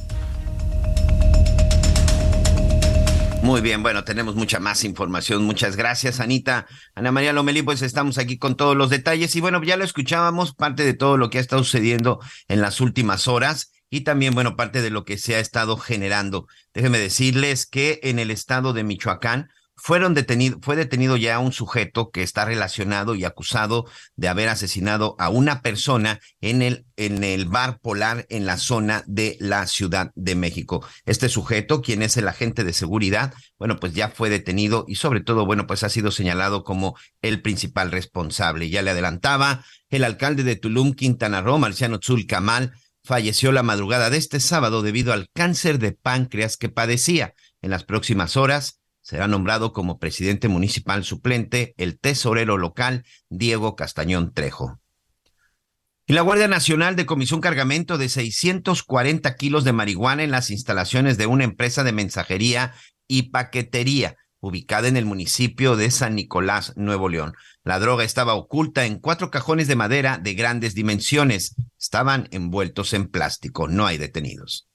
[3.42, 5.46] Muy bien, bueno, tenemos mucha más información.
[5.46, 6.68] Muchas gracias, Anita.
[6.96, 9.36] Ana María Lomelí, pues estamos aquí con todos los detalles.
[9.36, 12.82] Y bueno, ya lo escuchábamos, parte de todo lo que ha estado sucediendo en las
[12.82, 16.48] últimas horas y también, bueno, parte de lo que se ha estado generando.
[16.74, 22.10] Déjenme decirles que en el estado de Michoacán fueron detenido, fue detenido ya un sujeto
[22.10, 23.86] que está relacionado y acusado
[24.16, 29.04] de haber asesinado a una persona en el, en el bar polar en la zona
[29.06, 30.84] de la Ciudad de México.
[31.06, 35.22] Este sujeto, quien es el agente de seguridad, bueno, pues ya fue detenido y sobre
[35.22, 38.70] todo, bueno, pues ha sido señalado como el principal responsable.
[38.70, 44.10] Ya le adelantaba el alcalde de Tulum, Quintana Roo, Marciano Tzul Kamal, falleció la madrugada
[44.10, 47.36] de este sábado debido al cáncer de páncreas que padecía.
[47.62, 54.34] En las próximas horas será nombrado como presidente municipal suplente el tesorero local Diego Castañón
[54.34, 54.82] Trejo.
[56.06, 61.18] Y la Guardia Nacional decomisó un cargamento de 640 kilos de marihuana en las instalaciones
[61.18, 62.74] de una empresa de mensajería
[63.08, 67.34] y paquetería ubicada en el municipio de San Nicolás, Nuevo León.
[67.64, 71.56] La droga estaba oculta en cuatro cajones de madera de grandes dimensiones.
[71.80, 73.70] Estaban envueltos en plástico.
[73.70, 74.68] No hay detenidos.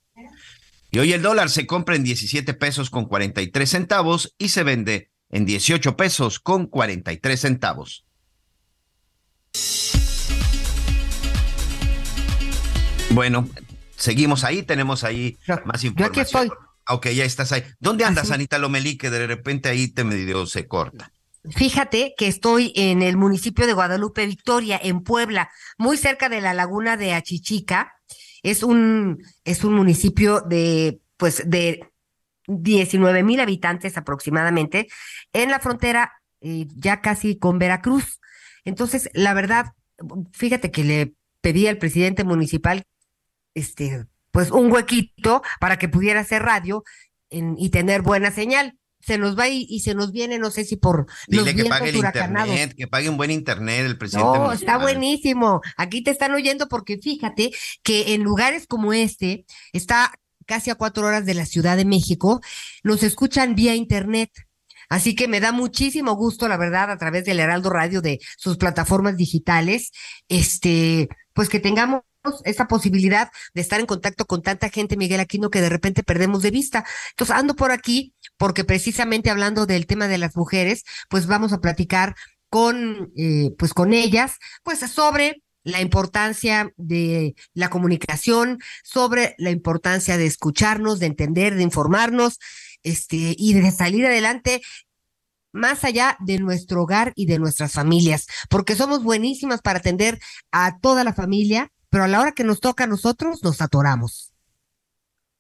[0.95, 5.11] Y hoy el dólar se compra en 17 pesos con 43 centavos y se vende
[5.31, 8.05] en 18 pesos con 43 centavos.
[13.09, 13.49] Bueno,
[13.97, 15.95] seguimos ahí, tenemos ahí más información.
[15.97, 16.51] Yo aquí estoy.
[16.89, 17.65] Ok, ya estás ahí.
[17.81, 18.99] ¿Dónde andas, Anita Lomelí?
[18.99, 21.11] Que de repente ahí te medio se corta.
[21.57, 26.53] Fíjate que estoy en el municipio de Guadalupe Victoria, en Puebla, muy cerca de la
[26.53, 27.95] laguna de Achichica.
[28.43, 31.89] Es un, es un municipio de, pues, de
[32.47, 34.89] 19 mil habitantes aproximadamente,
[35.33, 38.21] en la frontera eh, ya casi con Veracruz.
[38.65, 39.73] Entonces, la verdad,
[40.33, 42.85] fíjate que le pedí al presidente municipal,
[43.55, 46.85] este, pues un huequito para que pudiera hacer radio
[47.31, 48.79] y tener buena señal.
[49.03, 51.97] Se nos va y, se nos viene, no sé si por Dile que pague el
[51.97, 54.39] internet, que pague un buen internet el presidente.
[54.39, 55.61] No, está buenísimo.
[55.77, 60.13] Aquí te están oyendo porque fíjate que en lugares como este, está
[60.47, 62.41] casi a cuatro horas de la Ciudad de México,
[62.83, 64.31] nos escuchan vía internet.
[64.89, 68.59] Así que me da muchísimo gusto, la verdad, a través del Heraldo Radio de sus
[68.59, 69.91] plataformas digitales,
[70.29, 72.03] este, pues que tengamos
[72.45, 76.43] esa posibilidad de estar en contacto con tanta gente, Miguel Aquino, que de repente perdemos
[76.43, 76.85] de vista.
[77.11, 81.61] Entonces ando por aquí porque precisamente hablando del tema de las mujeres, pues vamos a
[81.61, 82.15] platicar
[82.49, 90.17] con, eh, pues con ellas, pues sobre la importancia de la comunicación, sobre la importancia
[90.17, 92.39] de escucharnos, de entender, de informarnos,
[92.83, 94.61] este, y de salir adelante
[95.53, 100.19] más allá de nuestro hogar y de nuestras familias, porque somos buenísimas para atender
[100.51, 104.32] a toda la familia, pero a la hora que nos toca a nosotros nos atoramos.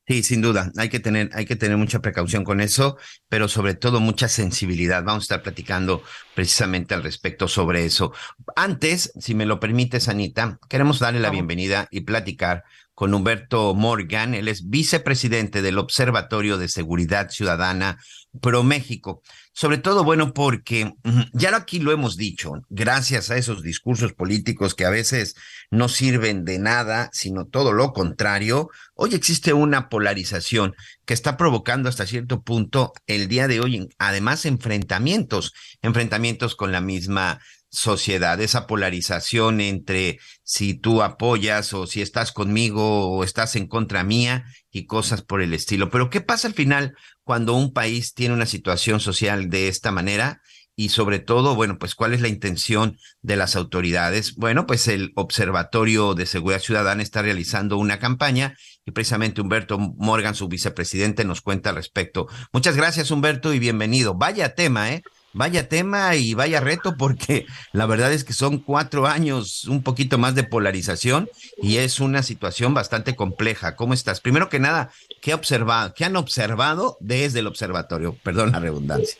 [0.05, 3.75] Sí, sin duda, hay que tener, hay que tener mucha precaución con eso, pero sobre
[3.75, 5.05] todo mucha sensibilidad.
[5.05, 6.03] Vamos a estar platicando
[6.35, 8.13] precisamente al respecto sobre eso.
[8.57, 14.35] Antes, si me lo permites, Anita, queremos darle la bienvenida y platicar con Humberto Morgan.
[14.35, 17.99] Él es vicepresidente del Observatorio de Seguridad Ciudadana
[18.41, 19.23] Pro México.
[19.55, 20.95] Sobre todo, bueno, porque
[21.35, 25.35] ya aquí lo hemos dicho, gracias a esos discursos políticos que a veces
[25.71, 30.75] no sirven de nada, sino todo lo contrario, hoy existe una polarización
[31.05, 35.53] que está provocando hasta cierto punto el día de hoy, además, enfrentamientos,
[35.83, 37.39] enfrentamientos con la misma
[37.73, 44.05] sociedad, esa polarización entre si tú apoyas o si estás conmigo o estás en contra
[44.05, 45.89] mía y cosas por el estilo.
[45.89, 50.43] Pero ¿qué pasa al final cuando un país tiene una situación social de esta manera?
[50.75, 54.37] Y sobre todo, bueno, pues cuál es la intención de las autoridades.
[54.37, 60.35] Bueno, pues el Observatorio de Seguridad Ciudadana está realizando una campaña y precisamente Humberto Morgan,
[60.35, 62.27] su vicepresidente, nos cuenta al respecto.
[62.53, 64.15] Muchas gracias, Humberto, y bienvenido.
[64.15, 65.03] Vaya tema, ¿eh?
[65.35, 70.19] Vaya tema y vaya reto porque la verdad es que son cuatro años, un poquito
[70.19, 73.75] más de polarización y es una situación bastante compleja.
[73.75, 74.21] ¿Cómo estás?
[74.21, 74.91] Primero que nada,
[75.23, 78.15] ¿qué, observa, qué han observado desde el observatorio?
[78.23, 79.19] Perdón la redundancia.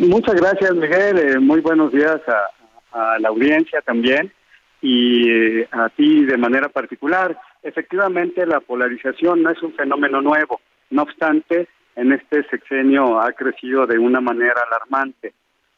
[0.00, 1.18] Muchas gracias, Miguel.
[1.18, 4.32] Eh, muy buenos días a, la audiencia también
[4.80, 7.36] y eh, a ti de manera particular.
[7.62, 10.60] Efectivamente, la polarización no es un fenómeno nuevo.
[10.90, 15.34] No obstante, en este sexenio ha crecido de una manera alarmante.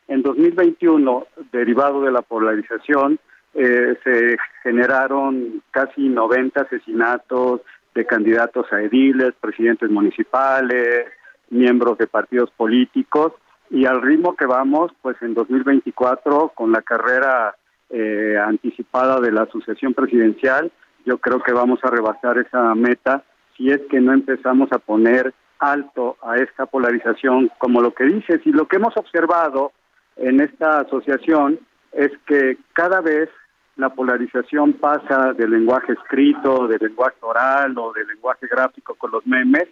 [0.08, 3.18] En 2021, derivado de la polarización,
[3.54, 7.62] eh, se generaron casi 90 asesinatos
[7.94, 11.06] de candidatos a ediles, presidentes municipales,
[11.50, 13.32] miembros de partidos políticos,
[13.70, 17.56] y al ritmo que vamos, pues en 2024, con la carrera
[17.90, 20.70] eh, anticipada de la sucesión presidencial,
[21.04, 23.24] yo creo que vamos a rebasar esa meta
[23.56, 28.40] si es que no empezamos a poner alto a esta polarización, como lo que dices,
[28.44, 29.72] y lo que hemos observado
[30.16, 31.58] en esta asociación
[31.92, 33.28] es que cada vez
[33.76, 39.26] la polarización pasa del lenguaje escrito, del lenguaje oral o del lenguaje gráfico con los
[39.26, 39.68] memes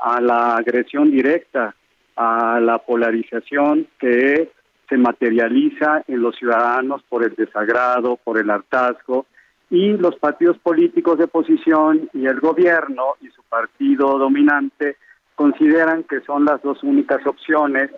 [0.00, 1.74] a la agresión directa,
[2.16, 4.50] a la polarización que
[4.88, 9.26] se materializa en los ciudadanos por el desagrado, por el hartazgo,
[9.70, 14.96] y los partidos políticos de oposición y el gobierno y su partido dominante
[15.38, 17.92] consideran que son las dos únicas opciones,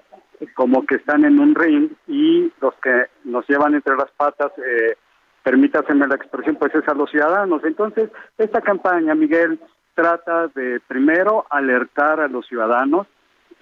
[0.55, 4.95] como que están en un ring y los que nos llevan entre las patas, eh,
[5.43, 7.65] permítaseme la expresión, pues es a los ciudadanos.
[7.65, 9.59] Entonces, esta campaña, Miguel,
[9.95, 13.07] trata de primero alertar a los ciudadanos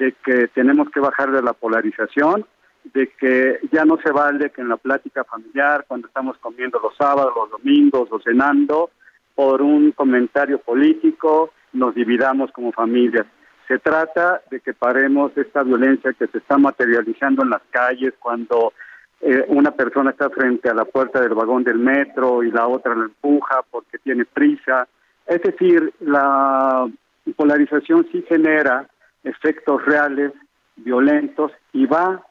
[0.00, 2.46] de que tenemos que bajar de la polarización,
[2.82, 6.96] de que ya no se vale que en la plática familiar, cuando estamos comiendo los
[6.96, 8.90] sábados, los domingos o cenando,
[9.36, 13.24] por un comentario político, nos dividamos como familias.
[13.68, 18.72] Se trata de que paremos esta violencia que se está materializando en las calles cuando
[19.20, 22.94] eh, una persona está frente a la puerta del vagón del metro y la otra
[22.94, 24.88] la empuja porque tiene prisa.
[25.26, 26.88] Es decir, la
[27.36, 28.88] polarización sí genera
[29.22, 30.32] efectos reales,
[30.76, 32.24] violentos y va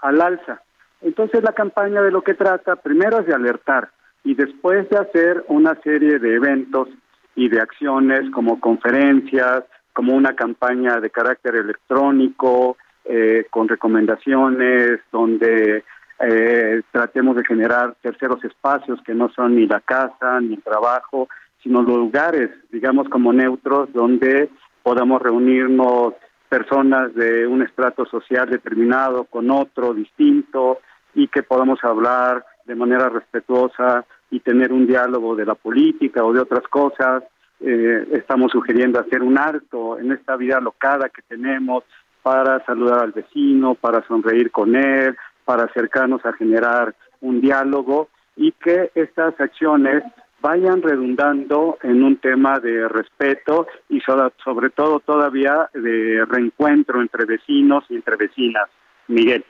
[0.00, 0.62] al alza.
[1.02, 3.90] Entonces la campaña de lo que trata primero es de alertar
[4.24, 6.88] y después de hacer una serie de eventos
[7.34, 15.84] y de acciones como conferencias, como una campaña de carácter electrónico, eh, con recomendaciones, donde
[16.20, 21.28] eh, tratemos de generar terceros espacios que no son ni la casa ni el trabajo,
[21.62, 24.50] sino lugares, digamos, como neutros, donde
[24.82, 26.14] podamos reunirnos
[26.48, 30.80] personas de un estrato social determinado con otro distinto
[31.14, 36.32] y que podamos hablar de manera respetuosa y tener un diálogo de la política o
[36.32, 37.22] de otras cosas
[37.60, 41.84] eh, estamos sugiriendo hacer un alto en esta vida locada que tenemos
[42.22, 48.52] para saludar al vecino, para sonreír con él, para acercarnos a generar un diálogo y
[48.52, 50.02] que estas acciones
[50.40, 57.84] vayan redundando en un tema de respeto y sobre todo todavía de reencuentro entre vecinos
[57.90, 58.68] y entre vecinas.
[59.08, 59.44] Miguel.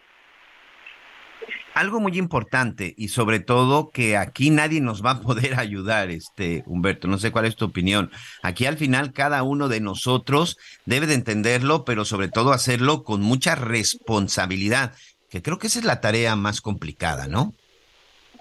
[1.74, 6.62] Algo muy importante y sobre todo que aquí nadie nos va a poder ayudar, este
[6.66, 8.10] Humberto, no sé cuál es tu opinión.
[8.42, 13.22] Aquí al final cada uno de nosotros debe de entenderlo, pero sobre todo hacerlo con
[13.22, 14.92] mucha responsabilidad,
[15.30, 17.54] que creo que esa es la tarea más complicada, ¿no?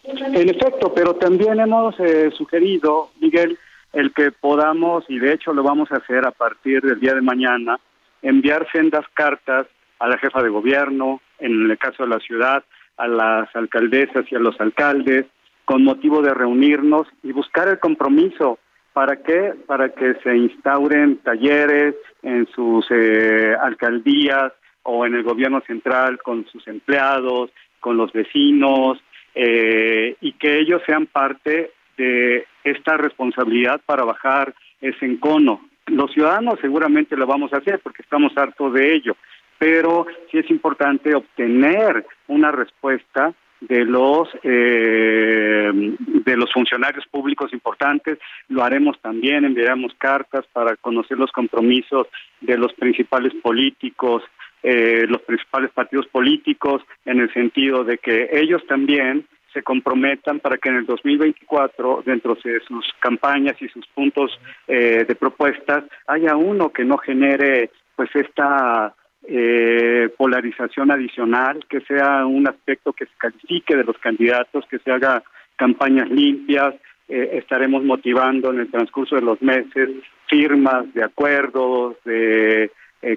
[0.04, 3.60] En efecto, pero también hemos eh, sugerido, Miguel,
[3.93, 7.22] el que podamos, y de hecho lo vamos a hacer a partir del día de
[7.22, 7.80] mañana,
[8.22, 9.68] enviar sendas cartas
[10.00, 12.64] a la jefa de gobierno, en el caso de la ciudad,
[13.00, 15.26] a las alcaldesas y a los alcaldes,
[15.66, 18.60] con motivo de reunirnos y buscar el compromiso.
[18.93, 19.54] ¿Para qué?
[19.66, 24.52] Para que se instauren talleres en sus eh, alcaldías
[24.84, 29.00] o en el gobierno central con sus empleados, con los vecinos,
[29.36, 35.62] eh, y que ellos sean parte de esta responsabilidad para bajar ese encono.
[35.86, 39.16] Los ciudadanos seguramente lo vamos a hacer porque estamos hartos de ello,
[39.60, 48.18] pero sí es importante obtener una respuesta de los eh, de los funcionarios públicos importantes.
[48.47, 52.07] Lo haremos también enviaremos cartas para conocer los compromisos
[52.41, 54.24] de los principales políticos
[54.62, 60.57] eh, los principales partidos políticos en el sentido de que ellos también se comprometan para
[60.57, 64.38] que en el 2024, dentro de sus campañas y sus puntos
[64.68, 68.93] eh, de propuestas, haya uno que no genere pues esta
[69.28, 74.92] eh, polarización adicional, que sea un aspecto que se califique de los candidatos, que se
[74.92, 75.24] haga
[75.56, 76.76] campañas limpias,
[77.08, 79.90] eh, estaremos motivando en el transcurso de los meses
[80.28, 82.72] firmas de acuerdos, de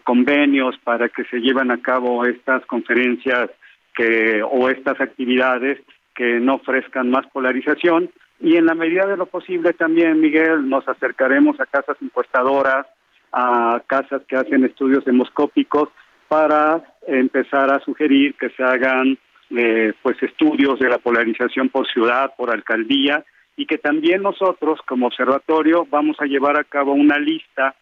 [0.05, 3.51] convenios para que se lleven a cabo estas conferencias
[3.95, 5.81] que o estas actividades
[6.15, 8.11] que no ofrezcan más polarización.
[8.41, 12.87] Y en la medida de lo posible también, Miguel, nos acercaremos a casas encuestadoras,
[13.33, 15.89] a casas que hacen estudios demoscópicos
[16.28, 19.18] para empezar a sugerir que se hagan
[19.51, 23.24] eh, pues estudios de la polarización por ciudad, por alcaldía
[23.57, 27.74] y que también nosotros como observatorio vamos a llevar a cabo una lista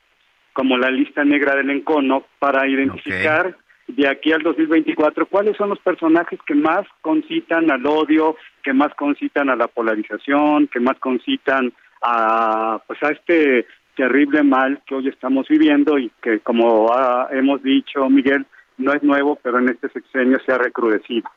[0.52, 5.78] como la lista negra del encono para identificar de aquí al 2024, ¿cuáles son los
[5.80, 11.72] personajes que más concitan al odio, que más concitan a la polarización, que más concitan
[12.02, 13.66] a pues a este
[14.00, 16.90] terrible mal que hoy estamos viviendo y que como
[17.30, 18.46] hemos dicho Miguel
[18.78, 21.28] no es nuevo, pero en este sexenio se ha recrudecido.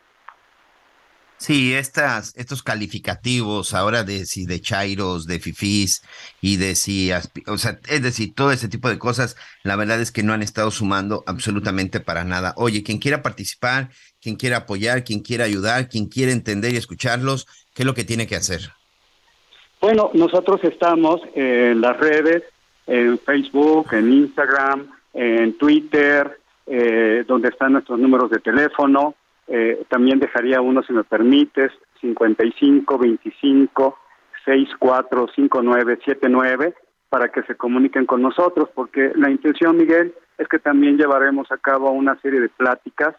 [1.35, 6.03] Sí, estas, estos calificativos ahora de si de chairos, de fifís
[6.39, 7.11] y de si,
[7.47, 10.41] o sea, es decir, todo ese tipo de cosas, la verdad es que no han
[10.41, 12.53] estado sumando absolutamente para nada.
[12.55, 13.89] Oye, quien quiera participar,
[14.21, 18.05] quien quiera apoyar, quien quiera ayudar, quien quiera entender y escucharlos, ¿qué es lo que
[18.05, 18.71] tiene que hacer?
[19.81, 22.43] Bueno, nosotros estamos en las redes,
[22.87, 29.15] en Facebook, en Instagram, en Twitter, eh, donde están nuestros números de teléfono.
[29.47, 31.71] Eh, también dejaría uno, si me permites,
[32.01, 33.97] 55 25
[34.45, 36.73] 64 59 79
[37.09, 41.57] para que se comuniquen con nosotros, porque la intención, Miguel, es que también llevaremos a
[41.57, 43.15] cabo una serie de pláticas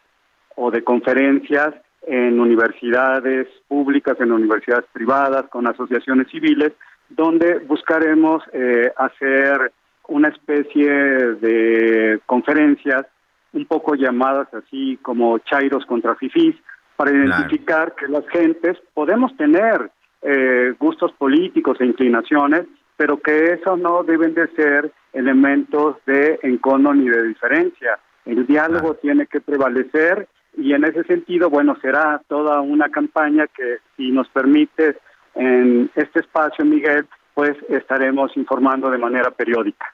[0.57, 1.75] o de conferencias
[2.07, 6.73] en universidades públicas, en universidades privadas, con asociaciones civiles,
[7.09, 9.73] donde buscaremos eh, hacer
[10.09, 13.07] una especie de conferencias
[13.53, 16.57] un poco llamadas así como chairos contra fifís,
[16.97, 19.91] para identificar que las gentes podemos tener
[20.23, 26.95] eh, gustos políticos e inclinaciones, pero que eso no deben de ser elementos de encono
[26.95, 27.99] ni de diferencia.
[28.25, 33.79] El diálogo tiene que prevalecer y en ese sentido, bueno, será toda una campaña que
[33.97, 34.97] si nos permite
[35.35, 39.87] en este espacio, Miguel, pues estaremos informando de manera periódica.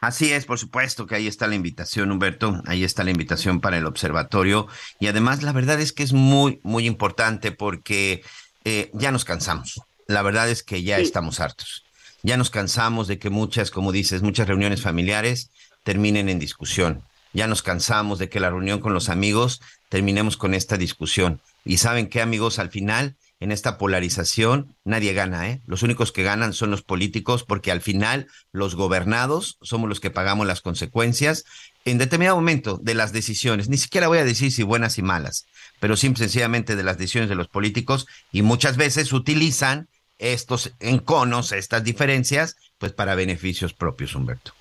[0.00, 3.78] Así es, por supuesto que ahí está la invitación, Humberto, ahí está la invitación para
[3.78, 4.68] el observatorio.
[5.00, 8.22] Y además la verdad es que es muy, muy importante porque
[8.64, 11.84] eh, ya nos cansamos, la verdad es que ya estamos hartos,
[12.22, 15.50] ya nos cansamos de que muchas, como dices, muchas reuniones familiares
[15.82, 20.54] terminen en discusión, ya nos cansamos de que la reunión con los amigos terminemos con
[20.54, 21.40] esta discusión.
[21.64, 25.60] Y saben qué amigos, al final en esta polarización, nadie gana, ¿eh?
[25.66, 30.10] Los únicos que ganan son los políticos porque al final los gobernados somos los que
[30.10, 31.44] pagamos las consecuencias
[31.84, 33.68] en determinado momento de las decisiones.
[33.68, 35.46] Ni siquiera voy a decir si buenas y malas,
[35.80, 41.52] pero simple sencillamente de las decisiones de los políticos y muchas veces utilizan estos enconos,
[41.52, 44.52] estas diferencias, pues para beneficios propios, Humberto.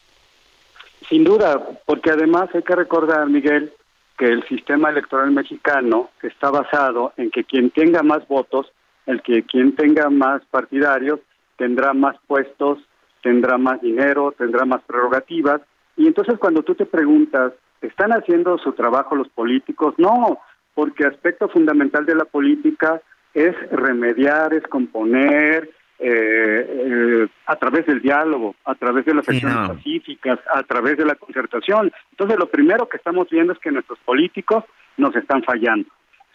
[1.08, 3.74] Sin duda, porque además hay que recordar, Miguel,
[4.18, 8.72] que el sistema electoral mexicano está basado en que quien tenga más votos,
[9.06, 11.20] el que quien tenga más partidarios,
[11.58, 12.80] tendrá más puestos,
[13.22, 15.62] tendrá más dinero, tendrá más prerrogativas.
[15.98, 19.96] Y entonces cuando tú te preguntas, ¿están haciendo su trabajo los políticos?
[19.98, 20.40] No,
[20.74, 23.02] porque aspecto fundamental de la política
[23.34, 29.70] es remediar, es componer, eh, eh, a través del diálogo, a través de las acciones
[29.70, 31.92] pacíficas, a través de la concertación.
[32.12, 34.64] Entonces, lo primero que estamos viendo es que nuestros políticos
[34.98, 35.90] nos están fallando.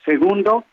[0.05, 0.65] Segundo,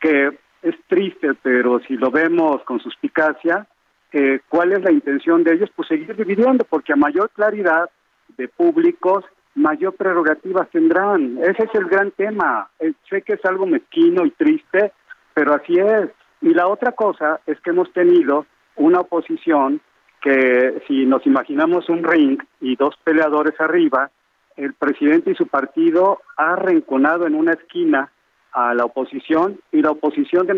[0.00, 3.66] que es triste, pero si lo vemos con suspicacia,
[4.12, 5.70] eh, ¿cuál es la intención de ellos?
[5.74, 7.90] Pues seguir dividiendo, porque a mayor claridad
[8.36, 9.24] de públicos,
[9.54, 11.38] mayor prerrogativas tendrán.
[11.42, 12.68] Ese es el gran tema.
[12.78, 14.92] Eh, sé que es algo mezquino y triste,
[15.34, 16.10] pero así es.
[16.40, 19.80] Y la otra cosa es que hemos tenido una oposición
[20.20, 24.10] que si nos imaginamos un ring y dos peleadores arriba,
[24.56, 28.10] el presidente y su partido ha arrinconado en una esquina
[28.52, 30.54] a la oposición y la oposición de,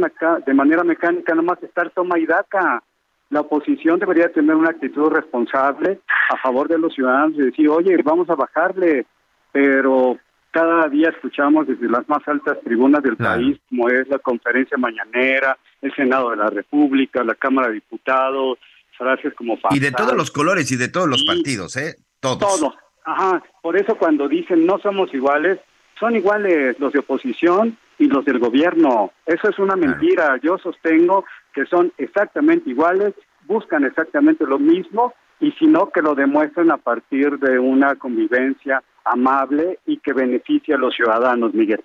[0.47, 2.83] de manera mecánica nomás estar toma y daca.
[3.31, 6.01] La oposición debería tener una actitud responsable
[6.31, 9.05] a favor de los ciudadanos y decir, oye, vamos a bajarle,
[9.53, 10.17] pero
[10.51, 15.59] cada día escuchamos desde las más altas tribunas del país, como es la conferencia mañanera,
[15.83, 18.59] el Senado de la República, la Cámara de Diputados,
[18.97, 19.59] frases como...
[19.71, 21.97] Y de todos los colores y de todos los partidos, ¿eh?
[22.21, 22.39] Todos.
[22.39, 22.75] Todos.
[23.05, 23.43] Ajá.
[23.63, 25.59] Por eso cuando dicen no somos iguales,
[25.99, 29.13] son iguales los de oposición y los del gobierno.
[29.25, 30.39] Eso es una mentira.
[30.43, 31.25] Yo sostengo
[31.55, 33.15] que son exactamente iguales,
[33.47, 38.83] buscan exactamente lo mismo y si no, que lo demuestren a partir de una convivencia
[39.05, 41.83] amable y que beneficie a los ciudadanos, Miguel.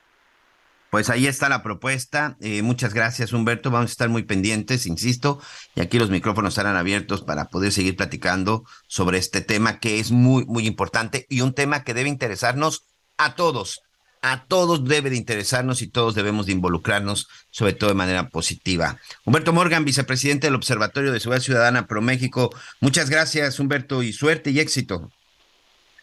[0.93, 2.37] Pues ahí está la propuesta.
[2.39, 3.71] Eh, muchas gracias, Humberto.
[3.71, 5.39] Vamos a estar muy pendientes, insisto,
[5.73, 10.11] y aquí los micrófonos estarán abiertos para poder seguir platicando sobre este tema que es
[10.11, 12.85] muy, muy importante y un tema que debe interesarnos
[13.17, 13.81] a todos.
[14.21, 18.99] A todos debe de interesarnos y todos debemos de involucrarnos, sobre todo de manera positiva.
[19.25, 22.51] Humberto Morgan, vicepresidente del Observatorio de Seguridad Ciudadana Pro México.
[22.81, 25.09] Muchas gracias, Humberto, y suerte y éxito.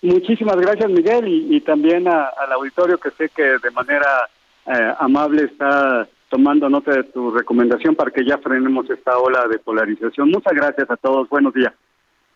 [0.02, 4.28] Muchísimas gracias, Miguel, y, también al auditorio que sé que de manera
[4.66, 9.58] eh, amable está tomando nota de tu recomendación para que ya frenemos esta ola de
[9.58, 10.30] polarización.
[10.30, 11.28] Muchas gracias a todos.
[11.28, 11.72] Buenos días.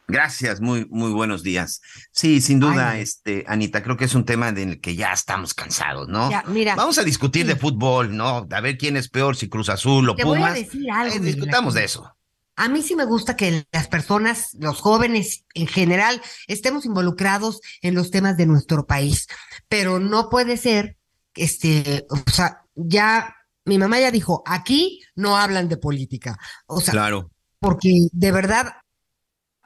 [0.06, 1.80] Gracias, muy, muy buenos días.
[2.10, 6.08] Sí, sin duda, este, Anita, creo que es un tema del que ya estamos cansados,
[6.08, 6.28] ¿no?
[6.48, 8.46] mira, Vamos a discutir de fútbol, ¿no?
[8.50, 10.40] A ver quién es peor, si Cruz Azul o Te Pumas.
[10.40, 12.14] Voy a decir algo, Eh, discutamos de eso.
[12.56, 17.94] A mí sí me gusta que las personas, los jóvenes en general, estemos involucrados en
[17.94, 19.26] los temas de nuestro país,
[19.68, 20.96] pero no puede ser,
[21.36, 26.92] este, o sea, ya mi mamá ya dijo, aquí no hablan de política, o sea,
[26.92, 27.30] Claro.
[27.60, 28.74] porque de verdad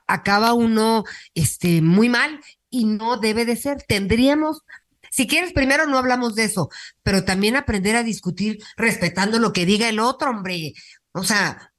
[0.06, 1.04] acaba uno,
[1.34, 2.40] este, muy mal
[2.70, 3.82] y no debe de ser.
[3.86, 4.62] Tendríamos
[5.10, 6.68] si quieres, primero no hablamos de eso,
[7.02, 10.74] pero también aprender a discutir respetando lo que diga el otro, hombre.
[11.12, 11.72] O sea,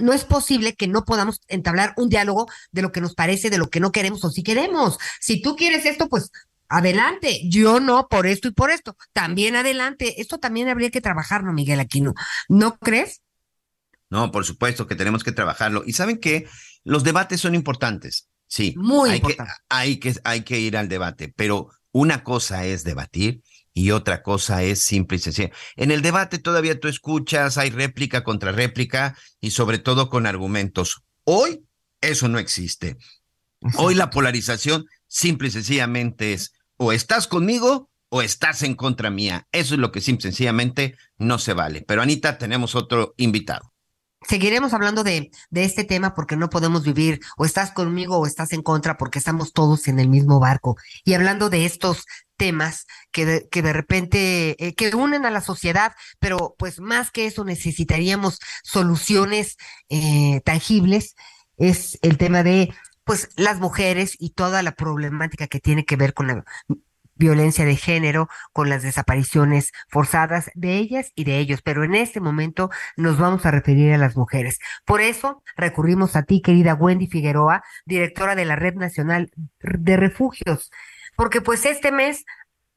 [0.00, 3.58] no es posible que no podamos entablar un diálogo de lo que nos parece, de
[3.58, 4.98] lo que no queremos o si queremos.
[5.20, 6.30] Si tú quieres esto, pues
[6.68, 7.40] adelante.
[7.48, 8.96] Yo no, por esto y por esto.
[9.12, 10.20] También adelante.
[10.20, 12.14] Esto también habría que trabajarlo, Miguel Aquino.
[12.48, 13.22] ¿No crees?
[14.10, 15.82] No, por supuesto que tenemos que trabajarlo.
[15.86, 16.46] Y saben que
[16.84, 18.28] los debates son importantes.
[18.46, 19.52] Sí, Muy hay importante.
[19.52, 23.42] Que, hay, que, hay que ir al debate, pero una cosa es debatir
[23.72, 25.50] y otra cosa es simple y sencilla.
[25.74, 31.02] En el debate todavía tú escuchas, hay réplica contra réplica y sobre todo con argumentos.
[31.24, 31.64] Hoy
[32.00, 32.96] eso no existe.
[33.76, 39.46] Hoy la polarización simple y sencillamente es o estás conmigo o estás en contra mía.
[39.52, 41.82] Eso es lo que simple sencillamente no se vale.
[41.82, 43.72] Pero Anita, tenemos otro invitado.
[44.26, 48.62] Seguiremos hablando de, este tema porque no podemos vivir o estás conmigo o estás en
[48.62, 50.76] contra porque estamos todos en el mismo barco.
[51.04, 52.06] Y hablando de estos
[52.36, 57.10] temas que de, que de repente, eh, que unen a la sociedad, pero pues más
[57.10, 59.56] que eso necesitaríamos soluciones
[59.88, 61.14] eh, tangibles,
[61.56, 62.74] es el tema de
[63.06, 66.44] pues las mujeres y toda la problemática que tiene que ver con la
[67.14, 72.20] violencia de género, con las desapariciones forzadas de ellas y de ellos, pero en este
[72.20, 74.58] momento nos vamos a referir a las mujeres.
[74.84, 79.30] Por eso recurrimos a ti, querida Wendy Figueroa, directora de la Red Nacional
[79.60, 80.72] de Refugios,
[81.16, 82.24] porque pues este mes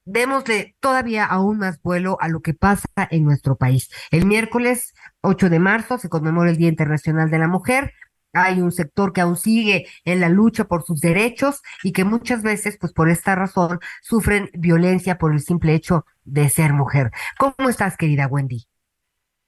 [0.06, 3.90] démosle todavía aún más vuelo a lo que pasa en nuestro país.
[4.12, 7.94] El miércoles 8 de marzo se conmemora el Día Internacional de la Mujer,
[8.34, 12.44] hay un sector que aún sigue en la lucha por sus derechos y que muchas
[12.44, 17.12] veces, pues por esta razón, sufren violencia por el simple hecho de ser mujer.
[17.38, 18.66] ¿Cómo estás, querida Wendy?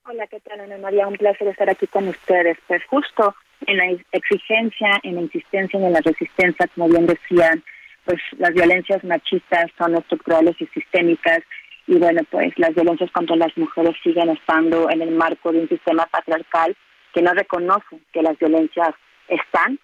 [0.06, 1.08] Hola, ¿qué tal, Ana María?
[1.08, 2.58] Un placer estar aquí con ustedes.
[2.68, 3.36] Pues justo
[3.68, 7.64] en la exigencia, en la insistencia y en la resistencia, como bien decían,
[8.06, 11.42] pues las violencias machistas son estructurales y sistémicas
[11.88, 15.70] y bueno, pues las violencias contra las mujeres siguen estando en el marco de un
[15.70, 16.76] sistema patriarcal
[17.14, 18.94] que no reconoce que las violencias
[19.28, 19.80] están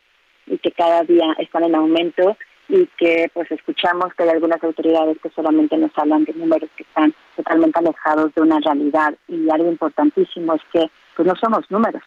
[0.46, 2.38] y que cada día están en aumento
[2.70, 6.84] y que pues escuchamos que hay algunas autoridades que solamente nos hablan de números que
[6.84, 9.16] están totalmente alejados de una realidad.
[9.28, 12.04] Y algo importantísimo es que pues no somos números,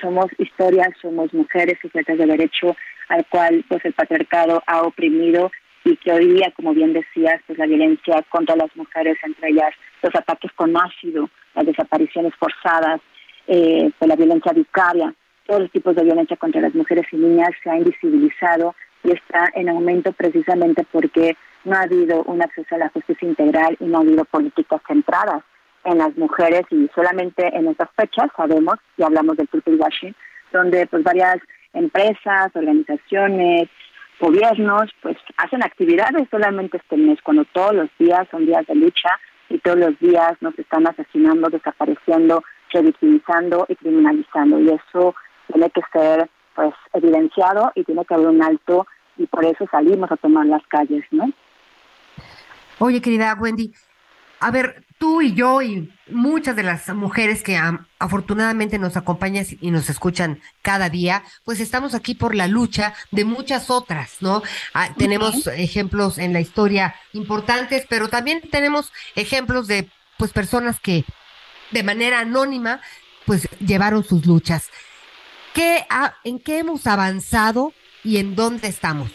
[0.00, 2.76] somos historias, somos mujeres sujetas de derecho
[3.08, 5.50] al cual pues el patriarcado ha oprimido
[5.84, 9.72] y que hoy día, como bien decías, pues la violencia contra las mujeres, entre ellas
[10.02, 13.00] los ataques con ácido las desapariciones forzadas,
[13.52, 15.12] eh, pues la violencia vicaria,
[15.44, 19.50] todos los tipos de violencia contra las mujeres y niñas se ha invisibilizado y está
[19.54, 23.98] en aumento precisamente porque no ha habido un acceso a la justicia integral y no
[23.98, 25.42] ha habido políticas centradas
[25.82, 30.14] en las mujeres y solamente en estas fechas sabemos, y hablamos del triple washing,
[30.52, 31.38] donde pues varias
[31.72, 33.68] empresas, organizaciones,
[34.20, 39.08] gobiernos, pues hacen actividades solamente este mes, cuando todos los días son días de lucha
[39.48, 44.60] y todos los días nos están asesinando, desapareciendo, revictimizando y criminalizando.
[44.60, 45.14] Y eso
[45.52, 50.10] tiene que ser pues evidenciado y tiene que haber un alto y por eso salimos
[50.10, 51.30] a tomar las calles, ¿no?
[52.78, 53.72] Oye, querida Wendy,
[54.40, 57.60] a ver, tú y yo y muchas de las mujeres que
[57.98, 63.26] afortunadamente nos acompañan y nos escuchan cada día, pues estamos aquí por la lucha de
[63.26, 64.42] muchas otras, ¿no?
[64.72, 71.04] Ah, tenemos ejemplos en la historia importantes, pero también tenemos ejemplos de pues personas que
[71.70, 72.80] de manera anónima
[73.26, 74.70] pues llevaron sus luchas.
[75.54, 75.84] ¿Qué
[76.24, 77.72] ¿En qué hemos avanzado
[78.04, 79.10] y en dónde estamos?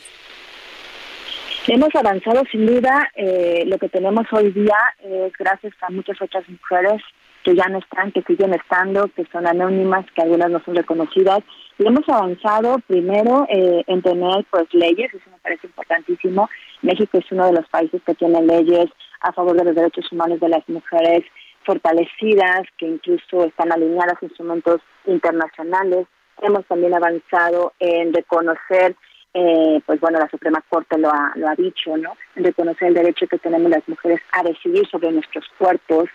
[1.68, 3.10] Hemos avanzado sin duda.
[3.16, 7.02] Eh, lo que tenemos hoy día es gracias a muchas otras mujeres
[7.44, 11.40] que ya no están, que siguen estando, que son anónimas, que algunas no son reconocidas.
[11.78, 16.50] Y hemos avanzado primero eh, en tener pues leyes, eso me parece importantísimo.
[16.82, 18.88] México es uno de los países que tiene leyes
[19.22, 21.24] a favor de los derechos humanos de las mujeres
[21.66, 26.08] fortalecidas, que incluso están alineadas a instrumentos internacionales.
[26.42, 28.96] Hemos también avanzado en reconocer
[29.38, 32.16] eh, pues bueno, la Suprema Corte lo ha, lo ha dicho, ¿no?
[32.36, 36.10] En reconocer el derecho que tenemos las mujeres a decidir sobre nuestros cuerpos.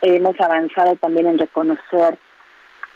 [0.00, 2.18] hemos avanzado también en reconocer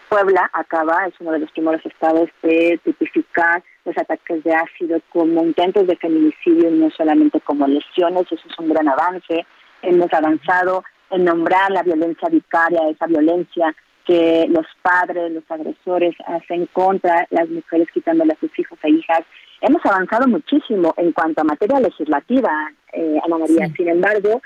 [0.09, 5.42] Puebla acaba, es uno de los primeros estados de tipificar los ataques de ácido como
[5.42, 9.44] intentos de feminicidio y no solamente como lesiones, eso es un gran avance.
[9.82, 16.66] Hemos avanzado en nombrar la violencia vicaria, esa violencia que los padres, los agresores hacen
[16.72, 19.24] contra las mujeres quitándole a sus hijos e hijas
[19.61, 22.50] Hemos avanzado muchísimo en cuanto a materia legislativa,
[22.92, 23.68] eh, Ana María.
[23.76, 24.42] Sin embargo,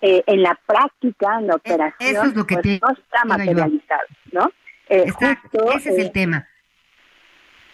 [0.00, 4.02] eh, en la práctica, en la e-, operación, pues, no está materializado,
[4.32, 4.50] ¿no?
[4.88, 5.04] Eh,
[5.76, 6.48] ese es el tema.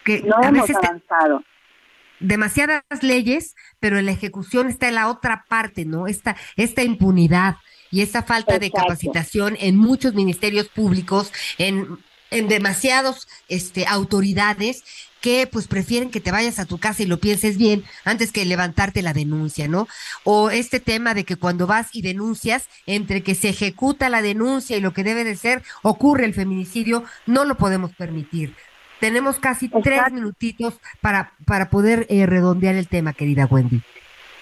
[0.03, 1.43] Que no hemos avanzado.
[2.19, 6.07] Demasiadas leyes, pero en la ejecución está en la otra parte, ¿no?
[6.07, 7.55] Esta, esta impunidad
[7.91, 11.99] y esta falta de capacitación en muchos ministerios públicos, en,
[12.31, 14.83] en demasiados este, autoridades
[15.21, 18.43] que pues prefieren que te vayas a tu casa y lo pienses bien antes que
[18.43, 19.87] levantarte la denuncia, ¿no?
[20.23, 24.75] O este tema de que cuando vas y denuncias, entre que se ejecuta la denuncia
[24.75, 28.55] y lo que debe de ser, ocurre el feminicidio, no lo podemos permitir.
[28.99, 33.81] Tenemos casi tres minutitos para, para poder eh, redondear el tema, querida Wendy.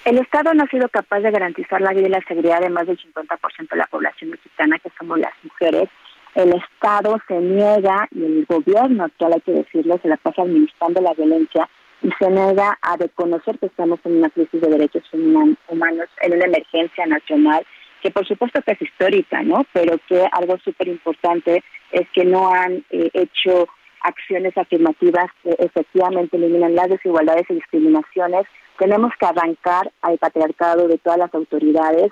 [0.06, 2.88] El Estado no ha sido capaz de garantizar la vida y la seguridad de más
[2.88, 5.90] del 50% de la población mexicana, que somos las mujeres,
[6.36, 11.02] el Estado se niega y el gobierno actual, hay que decirlo, se la pasa administrando
[11.02, 11.68] la violencia
[12.02, 16.46] y se niega a reconocer que estamos en una crisis de derechos humanos, en una
[16.46, 17.66] emergencia nacional,
[18.02, 19.66] que por supuesto que es histórica, ¿no?
[19.74, 23.68] Pero que algo súper importante es que no han eh, hecho
[24.02, 28.46] acciones afirmativas que efectivamente eliminan las desigualdades y discriminaciones.
[28.78, 32.12] Tenemos que arrancar al patriarcado de todas las autoridades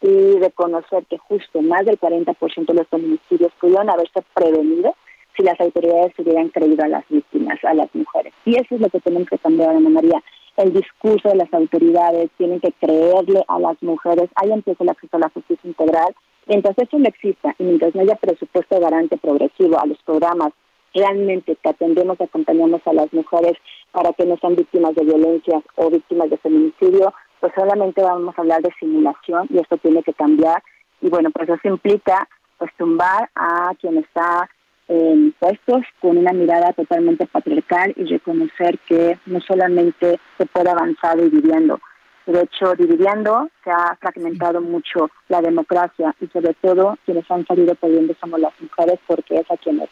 [0.00, 4.94] y reconocer que justo más del 40% de los feminicidios pudieron haberse prevenido
[5.36, 8.32] si las autoridades hubieran creído a las víctimas, a las mujeres.
[8.44, 10.22] Y eso es lo que tenemos que cambiar, Ana María.
[10.56, 14.28] El discurso de las autoridades tienen que creerle a las mujeres.
[14.34, 16.14] Ahí empieza el acceso a la justicia integral.
[16.46, 20.52] Mientras eso no exista y mientras no haya presupuesto garante progresivo a los programas
[20.94, 23.54] realmente que atendemos acompañamos a las mujeres
[23.92, 28.40] para que no sean víctimas de violencia o víctimas de feminicidio, pues solamente vamos a
[28.40, 30.62] hablar de simulación y esto tiene que cambiar.
[31.00, 32.28] Y bueno, pues eso implica
[32.58, 34.48] pues tumbar a quien está
[34.88, 41.18] en puestos con una mirada totalmente patriarcal y reconocer que no solamente se puede avanzar
[41.18, 41.78] dividiendo.
[42.26, 47.74] De hecho, dividiendo se ha fragmentado mucho la democracia y sobre todo quienes han salido
[47.74, 49.88] perdiendo somos las mujeres porque es a quienes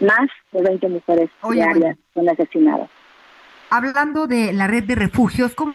[0.00, 2.90] más de 20 mujeres diarias son asesinadas.
[3.70, 5.74] Hablando de la red de refugios, ¿cómo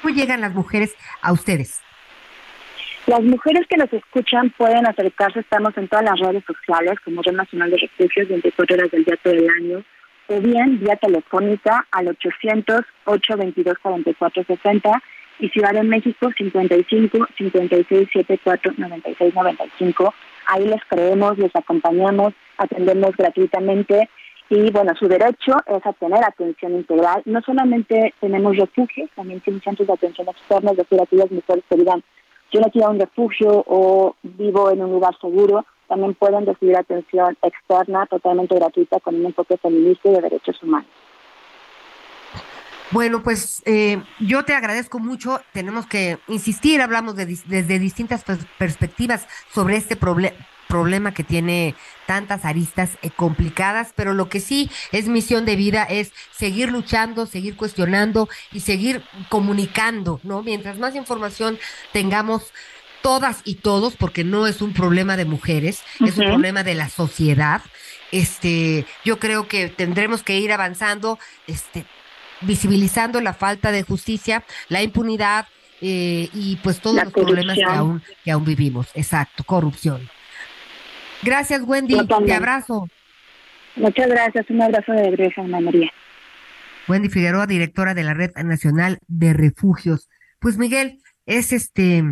[0.00, 1.82] ¿Cómo llegan las mujeres a ustedes?
[3.06, 7.32] Las mujeres que nos escuchan pueden acercarse, estamos en todas las redes sociales, como Red
[7.32, 9.82] Nacional de Refugios, 24 horas del día todo el año,
[10.28, 12.06] o bien vía telefónica al
[13.06, 15.02] 800-822-4460
[15.40, 20.14] y Ciudad de México 55 56 74 96 95.
[20.48, 24.08] Ahí les creemos, les acompañamos, atendemos gratuitamente
[24.50, 27.20] y bueno, su derecho es a tener atención integral.
[27.26, 31.76] No solamente tenemos refugios, también tenemos centros de atención externa, es decir, aquellas mujeres que
[31.76, 32.02] digan,
[32.50, 37.36] yo no quiero un refugio o vivo en un lugar seguro, también pueden recibir atención
[37.42, 40.88] externa totalmente gratuita con un enfoque feminista y de derechos humanos.
[42.90, 45.42] Bueno, pues eh, yo te agradezco mucho.
[45.52, 48.24] Tenemos que insistir, hablamos de, desde distintas
[48.58, 51.74] perspectivas sobre este problema que tiene
[52.06, 57.26] tantas aristas eh, complicadas, pero lo que sí es misión de vida es seguir luchando,
[57.26, 60.42] seguir cuestionando y seguir comunicando, ¿no?
[60.42, 61.58] Mientras más información
[61.92, 62.52] tengamos
[63.02, 66.88] todas y todos, porque no es un problema de mujeres, es un problema de la
[66.88, 67.60] sociedad.
[68.12, 71.84] Este, yo creo que tendremos que ir avanzando, este,
[72.42, 75.46] visibilizando la falta de justicia, la impunidad
[75.80, 78.88] eh, y pues todos los problemas que aún, que aún vivimos.
[78.94, 80.08] Exacto, corrupción.
[81.22, 81.98] Gracias, Wendy.
[82.06, 82.88] Te abrazo.
[83.76, 84.46] Muchas gracias.
[84.50, 85.90] Un abrazo de regreso, Ana María.
[86.88, 90.08] Wendy Figueroa, directora de la Red Nacional de Refugios.
[90.40, 92.02] Pues Miguel, es este,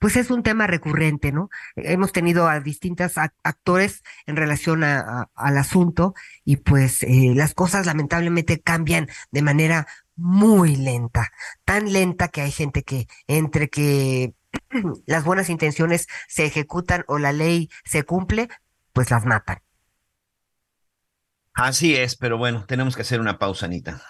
[0.00, 1.50] pues es un tema recurrente, ¿no?
[1.76, 7.84] Hemos tenido a distintos actores en relación a, al asunto y pues eh, las cosas
[7.84, 9.86] lamentablemente cambian de manera
[10.16, 11.30] muy lenta,
[11.66, 14.34] tan lenta que hay gente que entre que
[15.06, 18.48] las buenas intenciones se ejecutan o la ley se cumple,
[18.94, 19.58] pues las matan.
[21.52, 24.00] Así es, pero bueno, tenemos que hacer una pausa, Anita.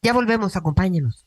[0.00, 1.26] Ya volvemos, acompáñenos.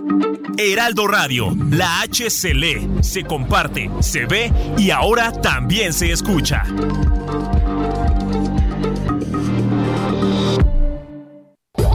[0.61, 6.63] Heraldo Radio, la H se lee, se comparte, se ve y ahora también se escucha.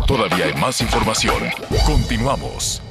[0.07, 1.37] Todavía hay más información.
[1.85, 2.83] Continuamos.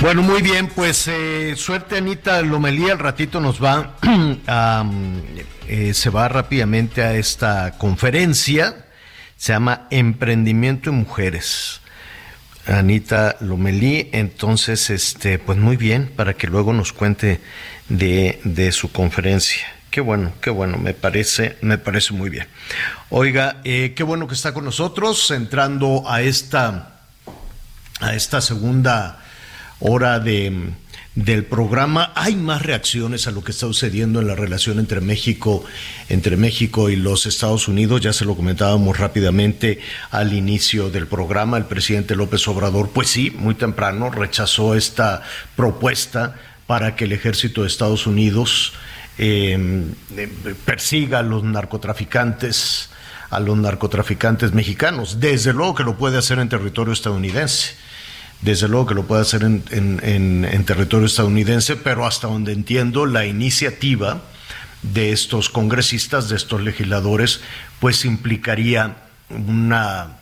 [0.00, 3.96] Bueno, muy bien, pues eh, suerte Anita Lomelía, al ratito nos va,
[5.68, 8.86] eh, se va rápidamente a esta conferencia,
[9.36, 11.80] se llama Emprendimiento en Mujeres.
[12.66, 14.10] Anita Lomelí.
[14.12, 17.40] Entonces, este, pues muy bien, para que luego nos cuente
[17.88, 19.66] de, de su conferencia.
[19.90, 22.46] Qué bueno, qué bueno, me parece, me parece muy bien.
[23.08, 27.00] Oiga, eh, qué bueno que está con nosotros, entrando a esta,
[28.00, 29.24] a esta segunda
[29.78, 30.72] hora de
[31.16, 32.12] del programa.
[32.14, 35.64] Hay más reacciones a lo que está sucediendo en la relación entre México,
[36.10, 38.02] entre México y los Estados Unidos.
[38.02, 41.56] Ya se lo comentábamos rápidamente al inicio del programa.
[41.56, 45.22] El presidente López Obrador, pues sí, muy temprano rechazó esta
[45.56, 46.36] propuesta
[46.66, 48.74] para que el ejército de Estados Unidos
[49.16, 49.94] em,
[50.66, 52.90] persiga a los narcotraficantes
[53.28, 55.18] a los narcotraficantes mexicanos.
[55.18, 57.74] Desde luego que lo puede hacer en territorio estadounidense
[58.42, 64.22] desde luego que lo puede hacer en, territorio estadounidense, pero hasta donde entiendo la iniciativa
[64.82, 67.40] de estos congresistas, de estos legisladores,
[67.80, 68.96] pues implicaría
[69.30, 70.18] una,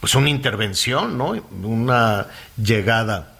[0.00, 1.30] pues una intervención, ¿no?
[1.62, 2.26] Una
[2.56, 3.34] llegada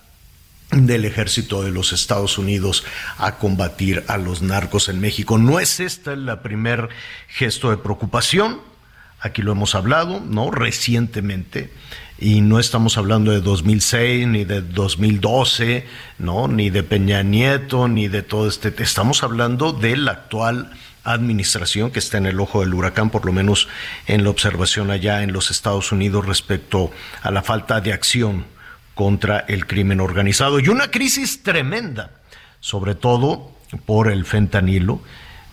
[0.71, 2.85] del ejército de los Estados Unidos
[3.19, 5.39] a combatir a los narcos en México.
[5.39, 6.89] No es esta el primer
[7.29, 8.61] gesto de preocupación,
[9.21, 10.51] aquí lo hemos hablado, ¿no?
[10.51, 11.71] Recientemente
[12.25, 15.87] y no estamos hablando de 2006 ni de 2012,
[16.18, 16.49] ¿no?
[16.49, 20.72] ni de Peña Nieto, ni de todo este, estamos hablando de la actual
[21.05, 23.68] administración que está en el ojo del huracán, por lo menos
[24.07, 28.47] en la observación allá en los Estados Unidos respecto a la falta de acción
[28.95, 32.11] contra el crimen organizado y una crisis tremenda,
[32.59, 33.53] sobre todo
[33.85, 35.03] por el fentanilo.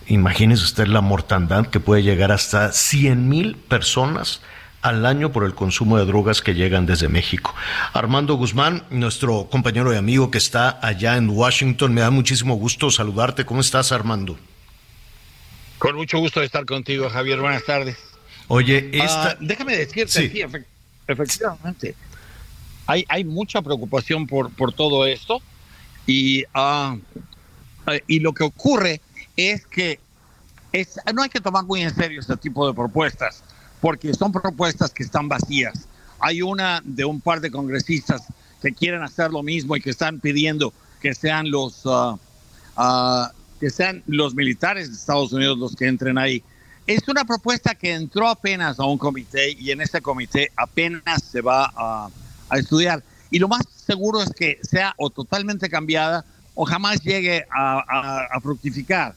[0.06, 4.40] Imagínese usted la mortandad que puede llegar hasta 100 mil personas
[4.82, 7.54] al año por el consumo de drogas que llegan desde México.
[7.92, 12.90] Armando Guzmán, nuestro compañero y amigo que está allá en Washington, me da muchísimo gusto
[12.90, 13.46] saludarte.
[13.46, 14.36] ¿Cómo estás, Armando?
[15.78, 17.40] Con mucho gusto de estar contigo, Javier.
[17.40, 17.96] Buenas tardes.
[18.48, 19.36] Oye, ah, esta...
[19.40, 20.42] déjame decirte, sí.
[21.06, 21.94] efectivamente,
[22.86, 25.40] hay, hay mucha preocupación por, por todo esto
[26.06, 26.98] y, uh,
[28.08, 29.00] y lo que ocurre
[29.36, 30.00] es que
[30.72, 33.44] es, no hay que tomar muy en serio este tipo de propuestas
[33.82, 35.74] porque son propuestas que están vacías.
[36.20, 38.22] Hay una de un par de congresistas
[38.62, 42.16] que quieren hacer lo mismo y que están pidiendo que sean los ah,
[42.76, 46.42] ah, que sean los militares de Estados Unidos los que entren ahí.
[46.86, 51.40] Es una propuesta que entró apenas a un comité y en ese comité apenas se
[51.40, 52.08] va a,
[52.50, 53.02] a estudiar.
[53.32, 56.24] Y lo más seguro es que sea o totalmente cambiada
[56.54, 59.16] o jamás llegue a, a- a fructificar.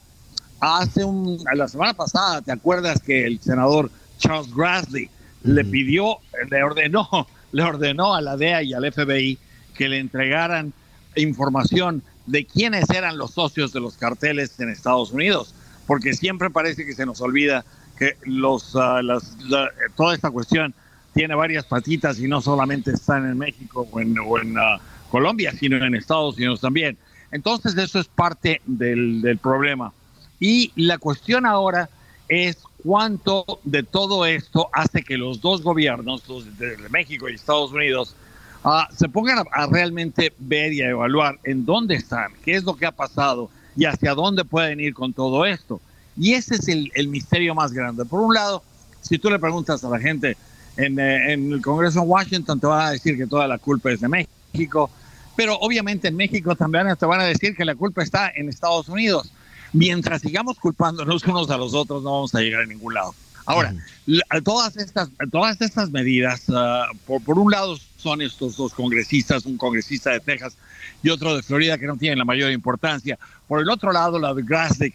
[0.58, 5.08] Hace un, la semana pasada, ¿te acuerdas que el senador Charles Grassley
[5.42, 6.18] le pidió,
[6.50, 7.08] le ordenó,
[7.52, 9.38] le ordenó a la DEA y al FBI
[9.74, 10.72] que le entregaran
[11.16, 15.54] información de quiénes eran los socios de los carteles en Estados Unidos?
[15.86, 17.64] Porque siempre parece que se nos olvida
[17.98, 20.74] que los, ah, las- la- toda esta cuestión
[21.14, 24.78] tiene varias patitas y no solamente están en México o en, o en, ah,
[25.10, 26.98] Colombia, sino en Estados Unidos también.
[27.30, 29.92] Entonces eso es parte del, del problema.
[30.40, 31.88] Y la cuestión ahora
[32.28, 37.72] es cuánto de todo esto hace que los dos gobiernos, los de México y Estados
[37.72, 38.14] Unidos,
[38.62, 42.76] ah, se pongan a, realmente ver y a evaluar en dónde están, qué es lo
[42.76, 45.80] que ha pasado y hacia dónde pueden ir con todo esto.
[46.16, 48.04] Y ese es el, el misterio más grande.
[48.04, 48.62] Por un lado,
[49.00, 50.36] si tú le preguntas a la gente
[50.76, 53.90] en, eh, en el Congreso en Washington, te van a decir que toda la culpa
[53.90, 54.90] es de México,
[55.34, 58.88] pero obviamente en México también te van a decir que la culpa está en Estados
[58.88, 59.32] Unidos.
[59.76, 63.14] Mientras sigamos culpándonos unos a los otros, no vamos a llegar a ningún lado.
[63.44, 63.74] Ahora,
[64.06, 69.44] la- todas estas, todas estas medidas, ah, por, por un lado son estos dos congresistas,
[69.44, 70.56] un congresista de Texas
[71.02, 73.18] y otro de Florida que no tienen la mayor importancia.
[73.46, 74.94] Por el otro lado, la de Grassley,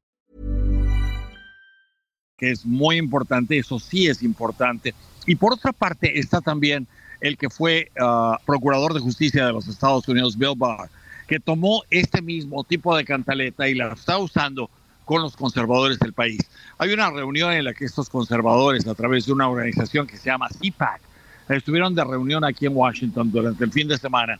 [2.41, 4.95] Que es muy importante, eso sí es importante.
[5.27, 6.87] Y por otra parte está también
[7.21, 10.89] el que fue ah, procurador de justicia de los Estados Unidos, Bill Barr,
[11.27, 14.71] que tomó este mismo tipo de cantaleta y la está usando
[15.05, 16.39] con los conservadores del país.
[16.79, 20.31] Hay una reunión en la que estos conservadores, a través de una organización que se
[20.31, 20.99] llama CPAC,
[21.49, 24.39] estuvieron de reunión aquí en Washington durante el fin de semana.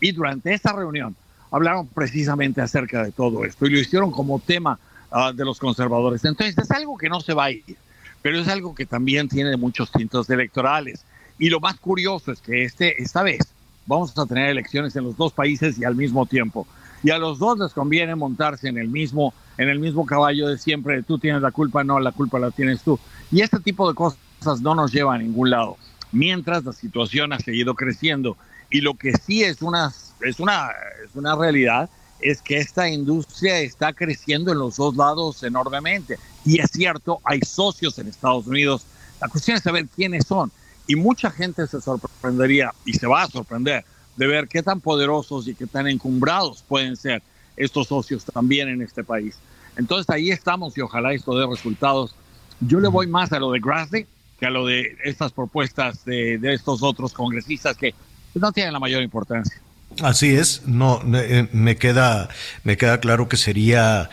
[0.00, 1.14] Y durante esta reunión
[1.50, 4.78] hablaron precisamente acerca de todo esto y lo hicieron como tema
[5.12, 6.24] ah, de los conservadores.
[6.24, 7.76] Entonces es algo que no se va a ir,
[8.20, 11.04] pero es algo que también tiene muchos tintos electorales.
[11.38, 13.52] Y lo más curioso es que este, esta vez
[13.86, 16.66] vamos a tener elecciones en los dos países y al mismo tiempo.
[17.02, 20.58] Y a los dos les conviene montarse en el mismo, en el mismo caballo de
[20.58, 21.02] siempre.
[21.02, 22.98] Tú tienes la culpa, no, la culpa la tienes tú.
[23.30, 25.76] Y este tipo de cosas no nos lleva a ningún lado.
[26.12, 28.36] Mientras la situación ha seguido creciendo.
[28.70, 30.68] Y lo que sí es una, es una,
[31.04, 31.90] es una realidad
[32.22, 36.18] es que esta industria está creciendo en los dos lados enormemente.
[36.44, 38.86] Y es cierto, hay socios en Estados Unidos.
[39.20, 40.50] La cuestión es saber quiénes son.
[40.86, 43.84] Y mucha gente se sorprendería y se va a sorprender
[44.16, 47.22] de ver qué tan poderosos y qué tan encumbrados pueden ser
[47.56, 49.36] estos socios también en este país.
[49.76, 52.14] Entonces ahí estamos y ojalá esto dé resultados.
[52.60, 54.06] Yo le voy más a lo de Grassley
[54.38, 57.94] que a lo de estas propuestas de, de estos otros congresistas que
[58.34, 59.60] no tienen la mayor importancia.
[60.00, 62.28] Así es, no, eh, me queda,
[62.64, 64.08] me queda claro que sería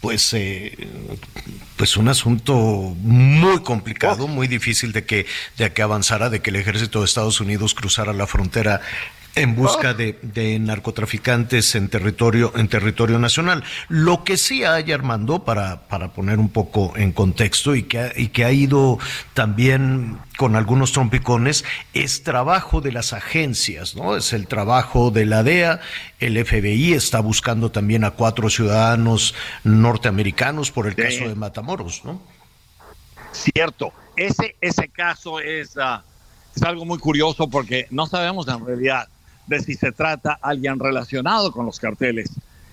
[0.00, 0.88] pues, eh,
[1.76, 5.26] pues un asunto muy complicado, muy difícil de que,
[5.58, 8.80] de que avanzara, de que el ejército de Estados Unidos cruzara la frontera
[9.34, 13.64] en busca de, de narcotraficantes en territorio, en territorio nacional.
[13.88, 18.12] Lo que sí hay, Armando, para, para poner un poco en contexto y que, ha-
[18.14, 18.98] y que ha ido
[19.32, 21.64] también con algunos trompicones,
[21.94, 24.16] es trabajo de las agencias, ¿no?
[24.16, 25.80] Es el trabajo de la DEA,
[26.20, 31.02] el FBI está buscando también a cuatro ciudadanos norteamericanos por el Sí.
[31.02, 32.20] caso de Matamoros, ¿no?
[33.32, 36.02] Cierto, ese, ese caso es, ah,
[36.54, 39.08] es algo muy curioso porque no sabemos en realidad
[39.46, 42.30] de si se trata alguien relacionado con los carteles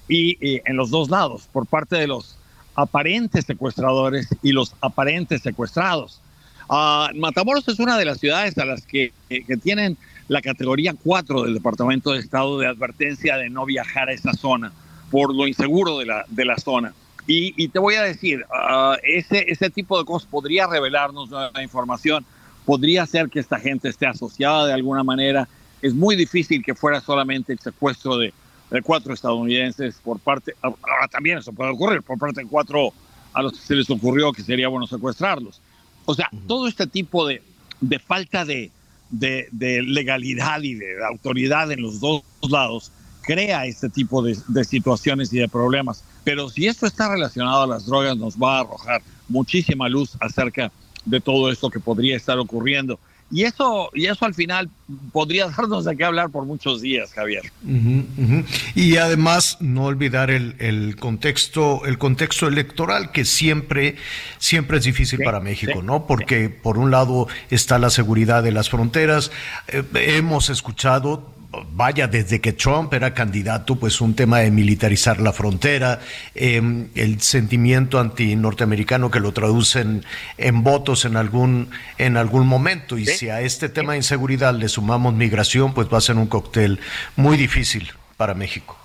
[0.07, 2.37] y, en los dos lados, por parte de los
[2.75, 6.21] aparentes secuestradores y los aparentes secuestrados.
[6.69, 9.97] Ah, Matamoros es una de las ciudades a las que, que- que tienen
[10.27, 14.71] la categoría 4 del Departamento de Estado de advertencia de no viajar a esa zona
[15.09, 16.93] por lo inseguro de la, de la zona.
[17.25, 21.61] Y, y te voy a decir, ah, ese, ese tipo de cosas podría revelarnos nueva
[21.63, 22.23] información,
[22.65, 25.47] podría ser que esta gente esté asociada de alguna manera.
[25.81, 28.33] Es muy difícil que fuera solamente el secuestro de,
[28.71, 32.93] de cuatro estadounidenses por parte, ahora también eso puede ocurrir, por parte de cuatro
[33.33, 35.61] a los que se les ocurrió que sería bueno secuestrarlos.
[36.05, 37.41] O sea, todo este tipo de,
[37.81, 38.71] de falta de,
[39.09, 44.63] de, de legalidad y de autoridad en los dos lados crea este tipo de, de,
[44.63, 46.03] situaciones y de problemas.
[46.23, 50.71] Pero si esto está relacionado a las drogas, nos va a arrojar muchísima luz acerca
[51.05, 52.99] de todo esto que podría estar ocurriendo.
[53.31, 54.69] Y eso, y eso al final
[55.11, 57.43] podría darnos de qué hablar por muchos días, Javier.
[57.63, 58.45] Uh -huh.
[58.75, 63.95] Y además no olvidar el, el, contexto, el contexto electoral que siempre,
[64.39, 66.07] siempre es difícil sí, para México, sí, ¿no?
[66.07, 66.53] Porque sí.
[66.61, 69.31] por un lado está la seguridad de las fronteras.
[69.67, 71.38] Eh, hemos escuchado
[71.71, 75.99] vaya, desde que Trump era candidato, pues un tema de militarizar la frontera,
[76.35, 76.61] eh,
[76.95, 80.05] el sentimiento anti-norteamericano que lo traducen
[80.37, 82.97] en votos en algún, en algún momento.
[82.97, 83.13] Y ¿Sí?
[83.13, 86.79] si a este tema de inseguridad le sumamos migración, pues va a ser un cóctel
[87.15, 88.77] muy difícil para México.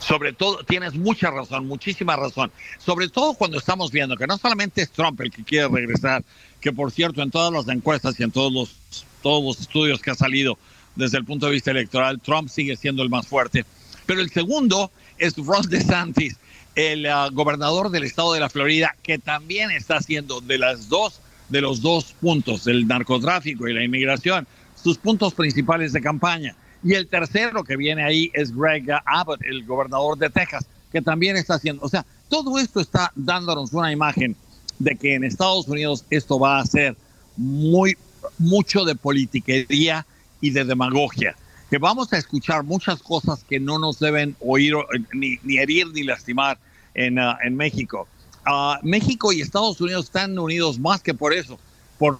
[0.00, 2.50] Sobre todo, tienes mucha razón, muchísima razón.
[2.78, 6.24] Sobre todo cuando estamos viendo que no solamente es Trump el que quiere regresar,
[6.60, 10.10] que por cierto, en todas las encuestas y en todos los, todos los estudios que
[10.10, 10.58] ha salido,
[10.96, 13.64] desde el punto de vista electoral, Trump sigue siendo el más fuerte.
[14.06, 16.36] Pero el segundo es Ron DeSantis,
[16.74, 21.20] el uh, gobernador del estado de la Florida, que también está haciendo de las dos,
[21.48, 24.46] de los dos puntos, el narcotráfico y la inmigración,
[24.82, 26.54] sus puntos principales de campaña.
[26.82, 31.36] Y el tercero que viene ahí es Greg Abbott, el gobernador de Texas, que también
[31.36, 31.82] está haciendo.
[31.82, 34.34] O sea, todo esto está dándonos una imagen
[34.78, 36.96] de que en Estados Unidos esto va a ser
[37.36, 37.96] muy,
[38.38, 40.06] mucho de politiquería
[40.40, 41.34] y de demagogia,
[41.68, 44.74] que vamos a escuchar muchas cosas que no nos deben oír,
[45.12, 46.58] ni, ni herir ni lastimar
[46.94, 48.08] en, uh, en México.
[48.46, 51.58] Uh, México y Estados Unidos están unidos más que por eso,
[51.98, 52.18] por,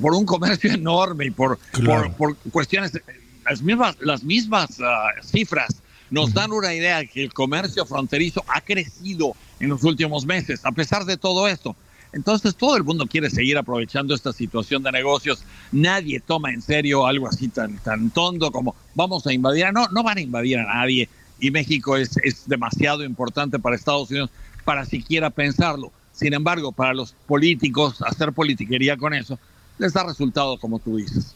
[0.00, 2.12] por un comercio enorme y por, claro.
[2.12, 2.92] por, por, cuestiones,
[3.44, 8.44] las mismas, las mismas uh, cifras nos dan una idea de que el comercio fronterizo
[8.46, 11.74] ha crecido en los últimos meses, a pesar de todo esto.
[12.12, 15.44] Entonces todo el mundo quiere seguir aprovechando esta situación de negocios.
[15.70, 19.72] Nadie toma en serio algo así tan, tan tonto como vamos a invadir.
[19.72, 21.08] No, no van a invadir a nadie.
[21.40, 24.30] Y México es, es demasiado importante para Estados Unidos
[24.64, 25.90] para siquiera pensarlo.
[26.12, 29.38] Sin embargo, para los políticos, hacer politiquería con eso,
[29.78, 31.34] les da resultado como tú dices.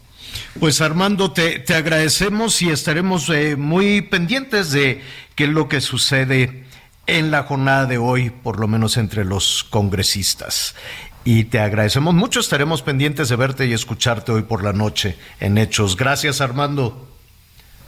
[0.59, 5.01] Pues Armando, te, te agradecemos y estaremos eh, muy pendientes de
[5.35, 6.66] qué es lo que sucede
[7.07, 10.75] en la jornada de hoy, por lo menos entre los congresistas.
[11.23, 15.57] Y te agradecemos mucho, estaremos pendientes de verte y escucharte hoy por la noche en
[15.57, 15.97] Hechos.
[15.97, 17.07] Gracias, Armando.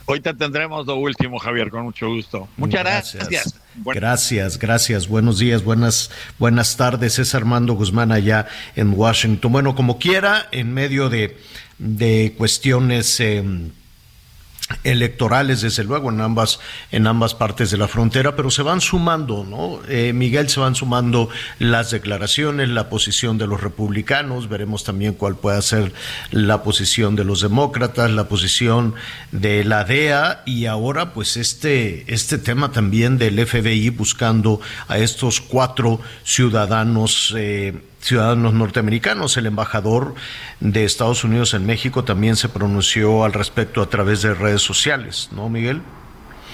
[0.06, 2.48] Hoy te tendremos lo último, Javier, con mucho gusto.
[2.56, 3.28] Muchas gracias.
[3.28, 4.00] Gracias, bueno.
[4.00, 5.08] gracias, gracias.
[5.08, 7.18] Buenos días, buenas, buenas tardes.
[7.18, 9.52] Es Armando Guzmán allá en Washington.
[9.52, 11.38] Bueno, como quiera, en medio de,
[11.78, 13.20] de cuestiones...
[13.20, 13.70] Eh,
[14.84, 16.60] electorales, desde luego, en ambas,
[16.90, 19.80] en ambas partes de la frontera, pero se van sumando, ¿no?
[19.88, 25.36] Eh, Miguel, se van sumando las declaraciones, la posición de los republicanos, veremos también cuál
[25.36, 25.92] puede ser
[26.30, 28.94] la posición de los demócratas, la posición
[29.32, 35.40] de la DEA y ahora, pues, este, este tema también del FBI buscando a estos
[35.40, 37.34] cuatro ciudadanos.
[37.36, 39.36] Eh, ciudadanos norteamericanos.
[39.36, 40.14] El embajador
[40.60, 45.28] de Estados Unidos en México también se pronunció al respecto a través de redes sociales,
[45.32, 45.82] ¿no, Miguel?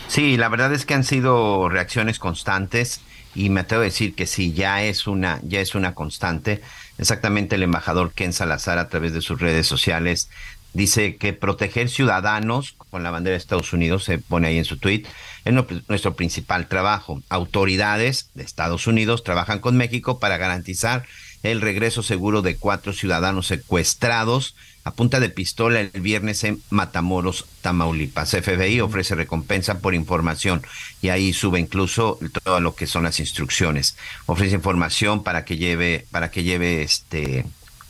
[0.08, 3.00] Sí, la verdad es que han sido reacciones constantes
[3.34, 6.62] y me atrevo a decir que sí, ya es una, ya es una constante.
[6.98, 10.30] Exactamente el embajador Ken Salazar a través de sus redes sociales
[10.72, 14.76] dice que proteger ciudadanos con la bandera de Estados Unidos, se pone ahí en su
[14.78, 15.04] tweet,
[15.44, 15.54] es
[15.88, 17.22] nuestro principal trabajo.
[17.28, 21.04] Autoridades de Estados Unidos trabajan con México para garantizar
[21.50, 24.54] el regreso seguro de cuatro ciudadanos secuestrados
[24.86, 28.30] a punta de pistola el viernes en Matamoros, Tamaulipas.
[28.30, 30.62] FBI ofrece recompensa por información
[31.02, 33.96] y ahí sube incluso todo lo que son las instrucciones.
[34.26, 37.44] Ofrece información para que lleve, para que lleve este,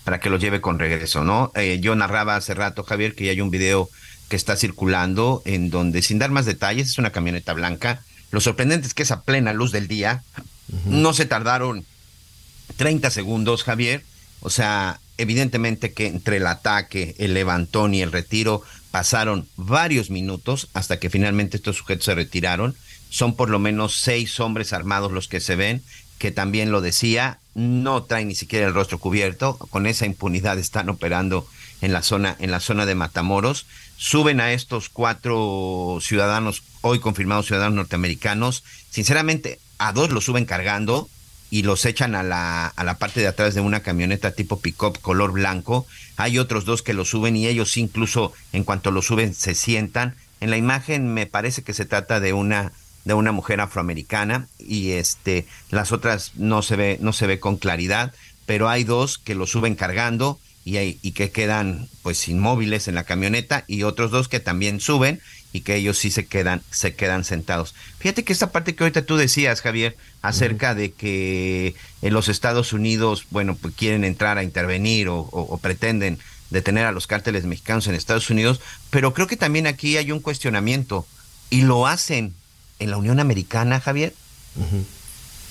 [0.04, 1.52] para que lo lleve con regreso, ¿no?
[1.54, 3.90] Eh, yo narraba hace rato, Javier, que hay un video
[4.30, 8.00] que está circulando en donde, sin dar más detalles, es una camioneta blanca.
[8.30, 10.22] Lo sorprendente es que es a plena luz del día.
[10.68, 10.80] Uh -huh.
[10.86, 11.84] No se tardaron
[12.76, 14.04] 30 segundos, Javier.
[14.40, 20.68] O sea, evidentemente que entre el ataque, el levantón y el retiro pasaron varios minutos
[20.72, 22.74] hasta que finalmente estos sujetos se retiraron.
[23.10, 25.82] Son por lo menos seis hombres armados los que se ven,
[26.18, 30.88] que también lo decía, no traen ni siquiera el rostro cubierto, con esa impunidad están
[30.88, 31.46] operando
[31.80, 33.66] en la zona, en la zona de Matamoros.
[33.96, 38.64] Suben a estos cuatro ciudadanos, hoy confirmados ciudadanos norteamericanos.
[38.90, 41.08] Sinceramente, a dos los suben cargando,
[41.50, 45.00] y los echan a la, a la parte de atrás de una camioneta tipo pick-up
[45.00, 45.86] color blanco.
[46.16, 50.14] Hay otros dos que lo suben y ellos incluso en cuanto lo suben se sientan.
[50.40, 52.72] En la imagen me parece que se trata de una
[53.04, 57.56] de una mujer afroamericana y este las otras no se ve no se ve con
[57.56, 58.12] claridad,
[58.46, 63.04] pero hay dos que lo suben cargando y, y que quedan pues inmóviles en la
[63.04, 65.20] camioneta y otros dos que también suben
[65.56, 67.74] y que ellos sí se quedan, se quedan sentados.
[67.98, 72.72] Fíjate que esta parte que ahorita tú decías, Javier, acerca de que en los Estados
[72.72, 76.18] Unidos, bueno, pues quieren entrar a intervenir o, o- o pretenden
[76.50, 80.20] detener a los cárteles mexicanos en Estados Unidos, pero creo que también aquí hay un
[80.20, 81.06] cuestionamiento
[81.50, 82.34] y lo hacen
[82.78, 84.12] en la Unión Americana, Javier.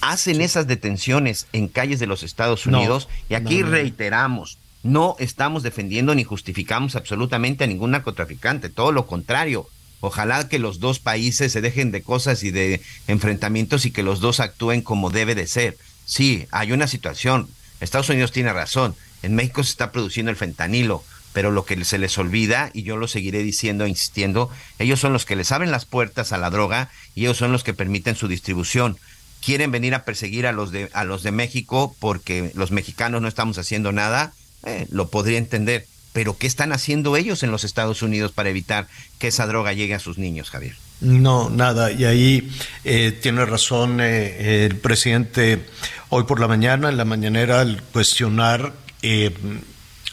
[0.01, 3.71] Hacen esas detenciones en calles de los Estados No, Unidos y aquí no, no, no.
[3.71, 9.67] reiteramos, no estamos defendiendo ni justificamos absolutamente a ningún narcotraficante, todo lo contrario.
[10.05, 14.19] Ojalá que los dos países se dejen de cosas y de enfrentamientos y que los
[14.19, 15.79] dos actúen como debe de ser.
[16.05, 17.49] Sí, hay una situación.
[17.79, 18.95] Estados Unidos tiene razón.
[19.23, 21.03] En México se está produciendo el fentanilo,
[21.33, 25.11] pero lo que se les olvida, y yo lo seguiré diciendo e insistiendo, ellos son
[25.11, 28.15] los que les abren las puertas a la droga y ellos son los que permiten
[28.15, 28.99] su distribución.
[29.43, 33.27] Quieren venir a perseguir a los de, a los de México porque los mexicanos no
[33.27, 34.33] estamos haciendo nada,
[34.65, 35.87] eh, lo podría entender.
[36.15, 38.87] Pero ¿qué están haciendo ellos en los Estados Unidos para evitar
[39.19, 40.77] que esa droga llegue a sus niños, Javier?
[41.01, 41.91] No, nada.
[41.91, 42.49] Y ahí
[42.85, 45.65] eh, tiene razón eh, el presidente
[46.07, 49.35] hoy por la mañana, en la mañanera, al cuestionar eh,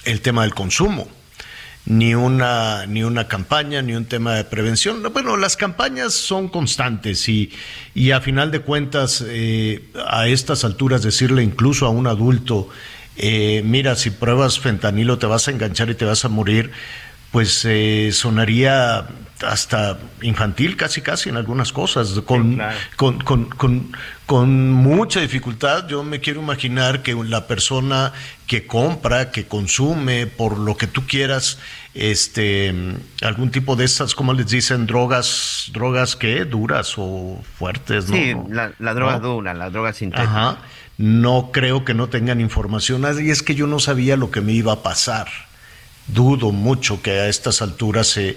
[0.05, 1.07] el tema del consumo.
[1.85, 5.05] Ni una, ni una campaña, ni un tema de prevención.
[5.13, 7.53] Bueno, las campañas son constantes y,
[7.95, 9.25] y a final de cuentas,
[10.05, 12.71] a estas alturas, decirle incluso a un adulto,
[13.17, 16.71] eh, mira, si pruebas fentanilo te vas a enganchar y te vas a morir,
[17.31, 19.07] pues eh, sonaría
[19.47, 22.61] hasta infantil casi casi en algunas cosas, con,
[22.97, 23.93] con, con, con,
[24.27, 25.89] con mucha dificultad.
[25.89, 28.13] Yo me quiero imaginar que la persona
[28.47, 31.59] que compra, que consume, por lo que tú quieras,
[31.95, 32.73] este
[33.23, 38.17] algún tipo de estas, como les dicen, drogas, drogas que duras o fuertes, ¿no?
[38.17, 39.21] Sí, la, la droga No.
[39.21, 40.29] dura, la droga sintética.
[40.31, 40.59] Ajá.
[40.99, 43.05] No creo que no tengan información.
[43.23, 45.29] Y es que yo no sabía lo que me iba a pasar.
[46.09, 48.37] Dudo mucho que a estas alturas se...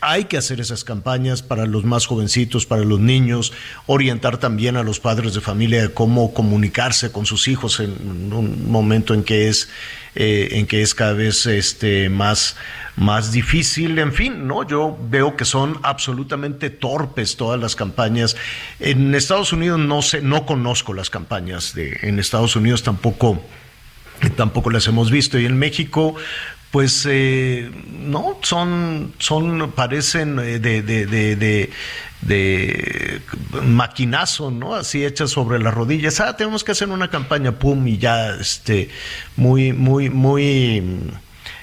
[0.00, 3.52] Hay que hacer esas campañas para los más jovencitos, para los niños,
[3.86, 8.70] orientar también a los padres de familia de cómo comunicarse con sus hijos en un
[8.70, 9.68] momento en que es,
[10.14, 12.56] eh, en que es cada vez este, más,
[12.96, 13.98] más difícil.
[13.98, 14.66] En fin, ¿no?
[14.66, 18.36] Yo veo que son absolutamente torpes todas las campañas.
[18.80, 23.42] En Estados Unidos no sé, no conozco las campañas de, en Estados Unidos tampoco
[24.36, 25.38] tampoco las hemos visto.
[25.38, 26.14] Y en México,
[26.70, 31.70] pues eh, no, son, son, parecen eh, de, de, de,
[32.22, 33.20] de,
[33.62, 34.74] maquinazo, ¿no?
[34.74, 36.20] Así hechas sobre las rodillas.
[36.20, 38.90] Ah, tenemos que hacer una campaña, pum, y ya, este,
[39.36, 40.82] muy, muy, muy,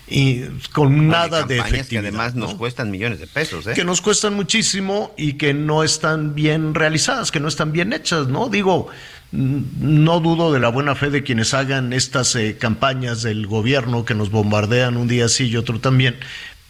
[0.08, 0.42] y
[0.74, 2.04] con nada de campañas que efectividad.
[2.04, 2.58] además nos ¿no?
[2.58, 3.74] cuestan millones de pesos, ¿eh?
[3.74, 8.28] que nos cuestan muchísimo y que no están bien realizadas, que no están bien hechas,
[8.28, 8.50] ¿no?
[8.50, 8.90] Digo,
[9.32, 14.14] no dudo de la buena fe de quienes hagan estas eh, campañas del gobierno que
[14.14, 16.18] nos bombardean un día sí y otro también,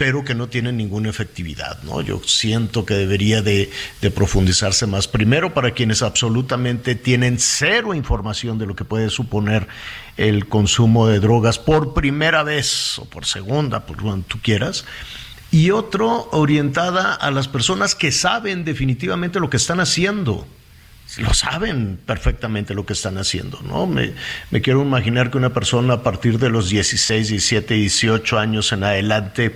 [0.03, 2.01] pero que no tienen ninguna efectividad, ¿no?
[2.01, 5.07] Yo siento que debería de, de profundizarse más.
[5.07, 9.65] Primero, para quienes absolutamente tienen cero información de lo que puede suponer
[10.17, 14.83] el consumo de drogas por primera vez o por segunda, por cuando tú quieras
[15.51, 20.45] y otro orientada a las personas que saben definitivamente lo que están haciendo.
[21.17, 23.85] Lo saben perfectamente lo que están haciendo, ¿no?
[23.85, 24.13] Me,
[24.51, 28.83] me quiero imaginar que una persona a partir de los 16, 17, 18 años en
[28.83, 29.55] adelante,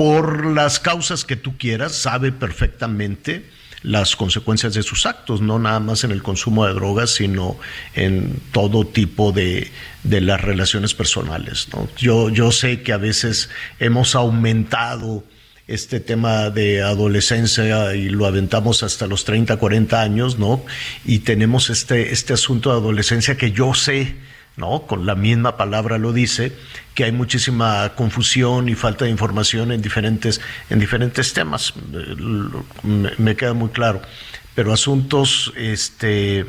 [0.00, 3.44] por las causas que tú quieras, sabe perfectamente
[3.82, 7.58] las consecuencias de sus actos, no nada más en el consumo de drogas, sino
[7.94, 9.70] en todo tipo de,
[10.02, 11.68] de las relaciones personales.
[11.74, 11.86] ¿no?
[11.98, 15.22] Yo, yo sé que a veces hemos aumentado
[15.66, 20.64] este tema de adolescencia y lo aventamos hasta los 30, 40 años, ¿no?
[21.04, 24.14] Y tenemos este, este asunto de adolescencia que yo sé,
[24.60, 24.86] ¿no?
[24.86, 26.56] Con la misma palabra lo dice,
[26.94, 31.74] que hay muchísima confusión y falta de información en diferentes, en diferentes temas.
[31.92, 32.16] Eh,
[33.18, 34.02] me queda muy claro.
[34.54, 36.46] Pero asuntos, este,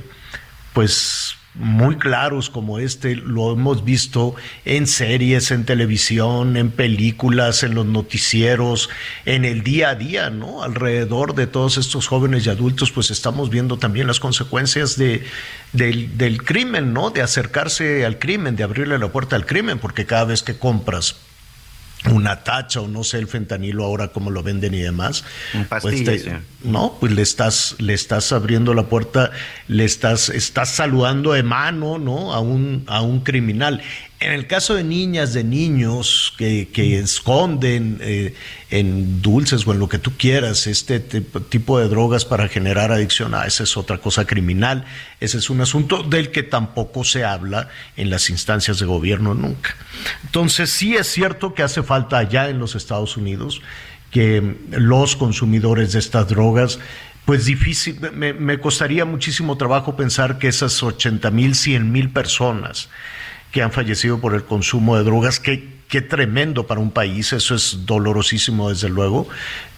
[0.74, 7.76] pues muy claros como este lo hemos visto en series, en televisión, en películas, en
[7.76, 8.90] los noticieros,
[9.26, 10.64] en el día a día, ¿no?
[10.64, 15.26] Alrededor de todos estos jóvenes y adultos, pues estamos viendo también las consecuencias de,
[15.74, 17.10] del, del crimen, ¿no?
[17.10, 21.18] De acercarse al crimen, de abrirle la puerta al crimen, porque cada vez que compras
[22.10, 25.24] una tacha o no sé el fentanilo ahora cómo lo venden y demás.
[25.82, 26.14] Pues te-
[26.64, 29.32] no pues le estás le estás abriendo la puerta
[29.68, 33.82] le estás estás saludando de mano no a un a un criminal
[34.22, 38.36] En el caso de niñas, de niños que, que esconden eh,
[38.70, 43.34] en dulces o en lo que tú quieras este tipo de drogas para generar adicción,
[43.34, 44.86] ah, esa es otra cosa criminal.
[45.20, 49.76] Ese es un asunto del que tampoco se habla en las instancias de gobierno nunca.
[50.24, 53.64] Entonces, sí es cierto que hace falta allá en los Estados Unidos
[54.12, 56.78] que los consumidores de estas drogas
[57.26, 62.90] pues difícil, me, me, costaría muchísimo trabajo pensar que esas 80 mil, 100 mil personas
[63.52, 65.40] que han fallecido por el consumo de drogas.
[65.40, 69.28] Qué, qué tremendo para un país, eso es dolorosísimo desde luego,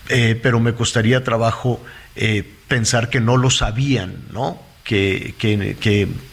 [0.10, 1.84] eh, pero me costaría trabajo
[2.16, 4.62] eh, pensar que no lo sabían, ¿no?
[4.84, 5.76] Que, que,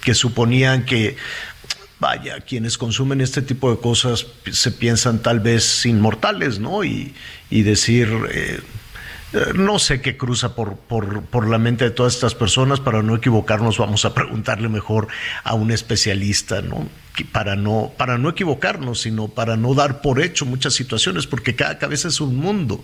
[0.02, 1.16] que, suponían que,
[2.00, 6.84] vaya, quienes consumen este tipo de cosas se piensan tal vez inmortales, ¿no?
[6.84, 7.14] Y,
[7.50, 8.08] y decir...
[8.30, 8.60] Eh,
[9.54, 12.80] no sé qué cruza por, por, por, la mente de todas estas personas.
[12.80, 15.06] Para no equivocarnos, vamos a preguntarle mejor
[15.44, 16.88] a un especialista, ¿no?
[17.32, 21.78] Para no, para no equivocarnos, sino para no dar por hecho muchas situaciones, porque cada
[21.78, 22.82] cabeza es un mundo.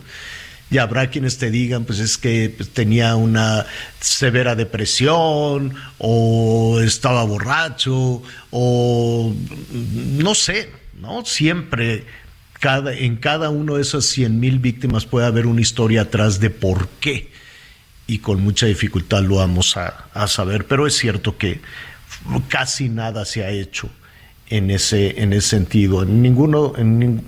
[0.68, 3.66] Y habrá quienes te digan, pues es que pues, tenía una
[4.00, 9.32] severa depresión, o estaba borracho, o
[9.70, 10.70] no sé,
[11.00, 11.24] ¿no?
[11.24, 12.04] Siempre
[12.58, 16.50] cada, en cada uno de esas 100 mil víctimas puede haber una historia atrás de
[16.50, 17.30] por qué.
[18.08, 20.66] Y con mucha dificultad lo vamos a, a saber.
[20.66, 21.60] Pero es cierto que
[22.48, 23.88] casi nada se ha hecho
[24.48, 26.02] en ese, en ese sentido.
[26.02, 27.24] En ninguno, en,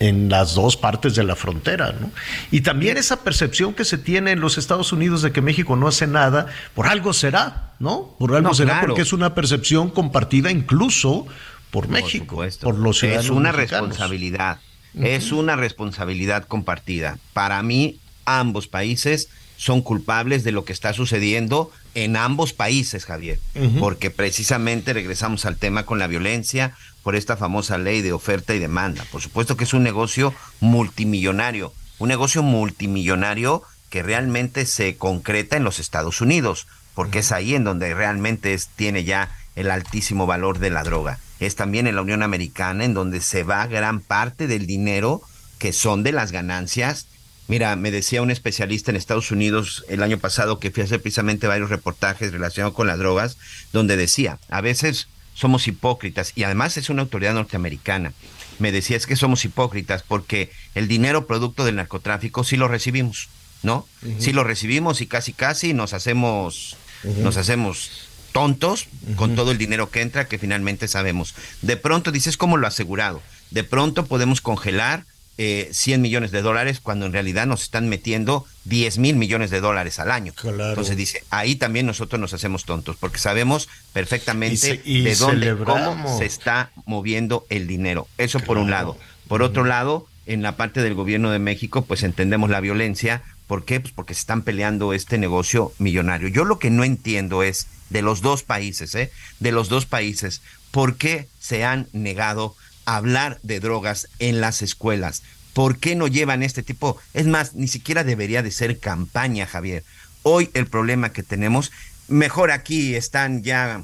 [0.00, 1.92] en las dos partes de la frontera.
[2.00, 2.10] ¿no?
[2.50, 5.88] Y también esa percepción que se tiene en los Estados Unidos de que México no
[5.88, 8.14] hace nada, por algo será, ¿no?
[8.18, 8.86] Por algo No, será claro.
[8.88, 11.26] porque es una percepción compartida incluso
[11.70, 13.88] por México, por los ciudadanos Es una mexicanos.
[13.90, 14.58] responsabilidad,
[14.94, 17.18] es una responsabilidad compartida.
[17.34, 19.28] Para mí, ambos países
[19.58, 23.40] son culpables de lo que está sucediendo en ambos países, Javier,
[23.80, 28.60] porque precisamente regresamos al tema con la violencia por esta famosa ley de oferta y
[28.60, 29.04] demanda.
[29.10, 35.64] Por supuesto que es un negocio multimillonario, un negocio multimillonario que realmente se concreta en
[35.64, 40.60] los Estados Unidos, porque es ahí en donde realmente es, tiene ya el altísimo valor
[40.60, 41.18] de la droga.
[41.40, 45.20] Es también en la Unión Americana en donde se va gran parte del dinero
[45.58, 47.08] que son de las ganancias.
[47.48, 51.00] Mira, me decía un especialista en Estados Unidos el año pasado que fui a hacer
[51.00, 53.38] precisamente varios reportajes relacionados con las drogas,
[53.72, 58.12] donde decía, a veces somos hipócritas y además es una autoridad norteamericana.
[58.58, 63.28] Me decía es que somos hipócritas porque el dinero producto del narcotráfico sí lo recibimos,
[63.62, 63.86] ¿no?
[64.18, 69.90] Sí lo recibimos y casi casi nos hacemos nos hacemos tontos con todo el dinero
[69.90, 71.34] que entra que finalmente sabemos.
[71.62, 73.22] De pronto dices como lo asegurado.
[73.50, 75.06] De pronto podemos congelar
[75.38, 79.60] eh, 100 millones de dólares cuando en realidad nos están metiendo 10 mil millones de
[79.60, 80.32] dólares al año.
[80.70, 85.14] Entonces dice, ahí también nosotros nos hacemos tontos porque sabemos perfectamente Y ce- y de
[85.16, 85.88] dónde, celebramos.
[85.88, 88.08] cómo se está moviendo el dinero.
[88.18, 88.98] Eso por un lado.
[89.28, 93.22] Por otro lado, en la parte del gobierno de México, pues entendemos la violencia.
[93.46, 93.80] ¿Por qué?
[93.80, 96.28] Pues porque se están peleando este negocio millonario.
[96.28, 99.10] Yo lo que no entiendo es de los dos países, ¿eh?
[99.40, 102.54] De los dos países, ¿por qué se han negado
[102.96, 105.22] hablar de drogas en las escuelas?
[105.52, 106.98] ¿Por qué no llevan este tipo?
[107.14, 109.84] Es más, ni siquiera debería de ser campaña, Javier.
[110.22, 111.72] Hoy el problema que tenemos,
[112.06, 113.82] mejor aquí están ya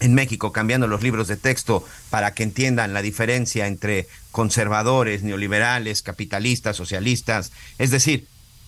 [0.00, 6.02] en México cambiando los libros de texto para que entiendan la diferencia entre conservadores, neoliberales,
[6.02, 7.52] capitalistas, socialistas.
[7.78, 8.26] Es decir,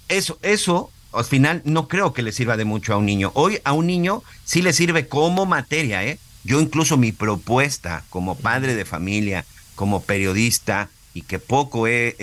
[0.08, 3.32] eso, eso al final no creo que le sirva de mucho a un niño.
[3.34, 6.18] Hoy a un niño sí le sirve como materia, ¿eh?
[6.44, 9.44] Yo incluso mi propuesta como padre de familia,
[9.78, 12.16] como periodista, y que poco he,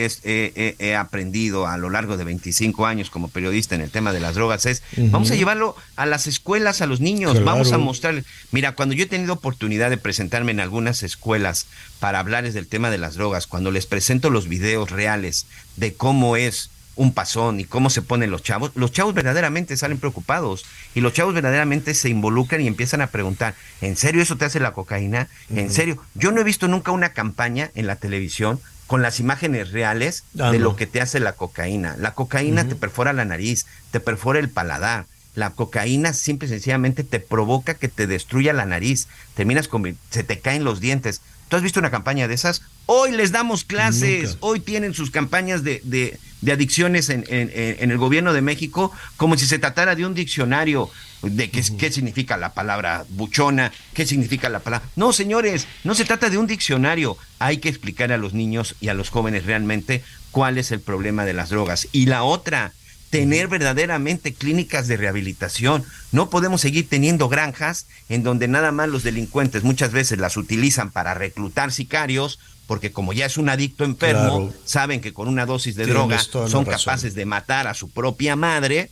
[0.97, 4.65] aprendido a lo largo de 25 años como periodista en el tema de las drogas
[4.65, 8.25] es, vamos a llevarlo a las escuelas, a los niños, vamos a mostrarles.
[8.51, 11.65] Mira, cuando yo he tenido oportunidad de presentarme en algunas escuelas
[11.99, 16.35] para hablarles del tema de las drogas, cuando les presento los videos reales de cómo
[16.35, 21.01] es un pasón y cómo se ponen los chavos, los chavos verdaderamente salen preocupados y
[21.01, 24.73] los chavos verdaderamente se involucran y empiezan a preguntar, ¿en serio eso te hace la
[24.73, 25.27] cocaína?
[25.49, 26.01] ¿En serio?
[26.13, 30.51] Yo no he visto nunca una campaña en la televisión con las imágenes reales Ah,
[30.51, 30.65] de no.
[30.65, 31.95] lo que te hace la cocaína.
[31.97, 35.05] La cocaína te perfora la nariz, te perfora el paladar.
[35.33, 39.07] La cocaína simple y sencillamente te provoca que te destruya la nariz.
[39.33, 39.97] Terminas con...
[40.11, 41.19] se te caen los dientes.
[41.49, 42.61] ¿Tú has visto una campaña de esas?
[42.87, 44.37] Hoy les damos clases, Nunca.
[44.41, 48.41] hoy tienen sus campañas de, de- de adicciones en, en- en- en el gobierno de
[48.41, 50.89] México como si se tratara de un diccionario
[51.23, 54.87] de qué, qué significa la palabra buchona, qué significa la palabra...
[54.95, 57.17] No, señores, no se trata de un diccionario.
[57.39, 61.25] Hay que explicar a los niños y a los jóvenes realmente cuál es el problema
[61.25, 61.87] de las drogas.
[61.91, 62.73] Y la otra,
[63.09, 65.83] tener verdaderamente clínicas de rehabilitación.
[66.11, 70.91] No podemos seguir teniendo granjas en donde nada más los delincuentes muchas veces las utilizan
[70.91, 72.37] para reclutar sicarios,
[72.67, 76.65] porque como ya es un adicto enfermo, saben que con una dosis de droga son
[76.65, 78.89] capaces de matar a su propia madre.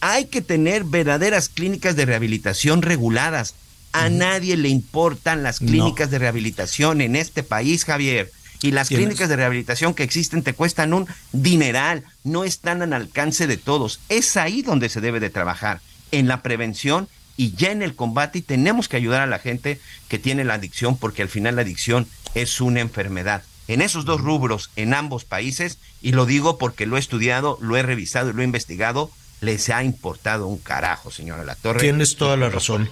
[0.00, 3.54] Hay que tener verdaderas clínicas de rehabilitación reguladas.
[3.92, 8.30] A nadie le importan las clínicas de rehabilitación en este país, Javier.
[8.60, 13.46] Y las clínicas de rehabilitación que existen te cuestan un dineral, no están al alcance
[13.46, 14.00] de todos.
[14.08, 15.80] Es ahí donde se debe de trabajar,
[16.10, 17.08] en la prevención
[17.38, 20.54] y ya en el combate y tenemos que ayudar a la gente que tiene la
[20.54, 23.42] adicción porque al final la adicción es una enfermedad.
[23.68, 27.76] En esos dos rubros, en ambos países, y lo digo porque lo he estudiado, lo
[27.76, 29.10] he revisado y lo he investigado,
[29.40, 31.80] les ha importado un carajo, señora La Torre.
[31.80, 32.90] Tienes toda la razón.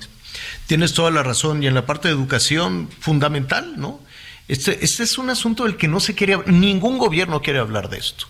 [0.66, 1.62] Tienes toda la razón.
[1.62, 4.00] Y en la parte de educación, fundamental, ¿no?
[4.48, 7.98] Este, este, es un asunto del que no se quiere, ningún gobierno quiere hablar de
[7.98, 8.26] esto.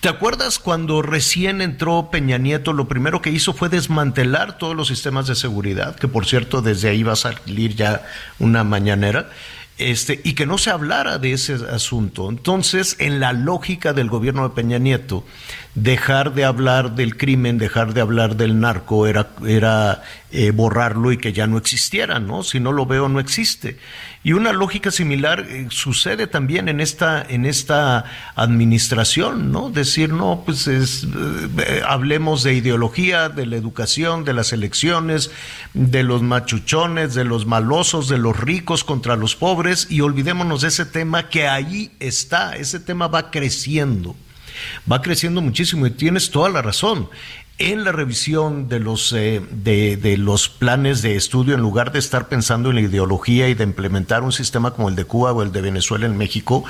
[0.00, 2.72] ¿Te acuerdas cuando recién entró Peña Nieto?
[2.72, 6.88] Lo primero que hizo fue desmantelar todos los sistemas de seguridad, que por cierto desde
[6.88, 8.04] ahí va a salir ya
[8.38, 9.30] una mañanera
[9.78, 12.28] este, y que no se hablara de ese asunto.
[12.28, 15.24] Entonces, en la lógica del gobierno de Peña Nieto,
[15.82, 21.18] dejar de hablar del crimen, dejar de hablar del narco, era, era eh, borrarlo y
[21.18, 22.42] que ya no existiera, ¿no?
[22.42, 23.78] Si no lo veo, no existe.
[24.24, 29.70] Y una lógica similar eh, sucede también en esta, en esta administración, ¿no?
[29.70, 31.06] Decir, no, pues es,
[31.58, 35.30] eh, hablemos de ideología, de la educación, de las elecciones,
[35.74, 40.68] de los machuchones, de los malosos, de los ricos contra los pobres y olvidémonos de
[40.68, 44.16] ese tema que ahí está, ese tema va creciendo
[44.90, 47.08] va creciendo muchísimo y tienes toda la razón
[47.58, 52.28] en la revisión de los, eh, de, los planes de estudio, en lugar de estar
[52.28, 55.50] pensando en la ideología y de implementar un sistema como el de Cuba o el
[55.50, 56.64] de Venezuela en México,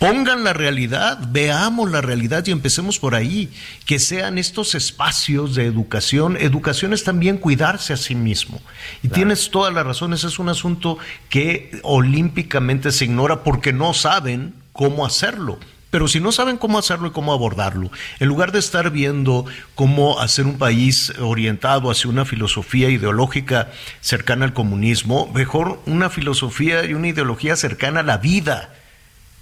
[0.00, 3.48] pongan la realidad, veamos la realidad y empecemos por ahí,
[3.86, 6.36] que sean estos espacios de educación.
[6.36, 8.60] Educación es también cuidarse a sí mismo.
[9.04, 10.98] Y tienes todas las razones, es un asunto
[11.28, 15.60] que olímpicamente se ignora porque no saben cómo hacerlo.
[15.94, 17.88] Pero si no saben cómo hacerlo y cómo abordarlo,
[18.18, 19.46] en lugar de estar viendo
[19.76, 26.84] cómo hacer un país orientado hacia una filosofía ideológica cercana al comunismo, mejor una filosofía
[26.84, 28.74] y una ideología cercana a la vida,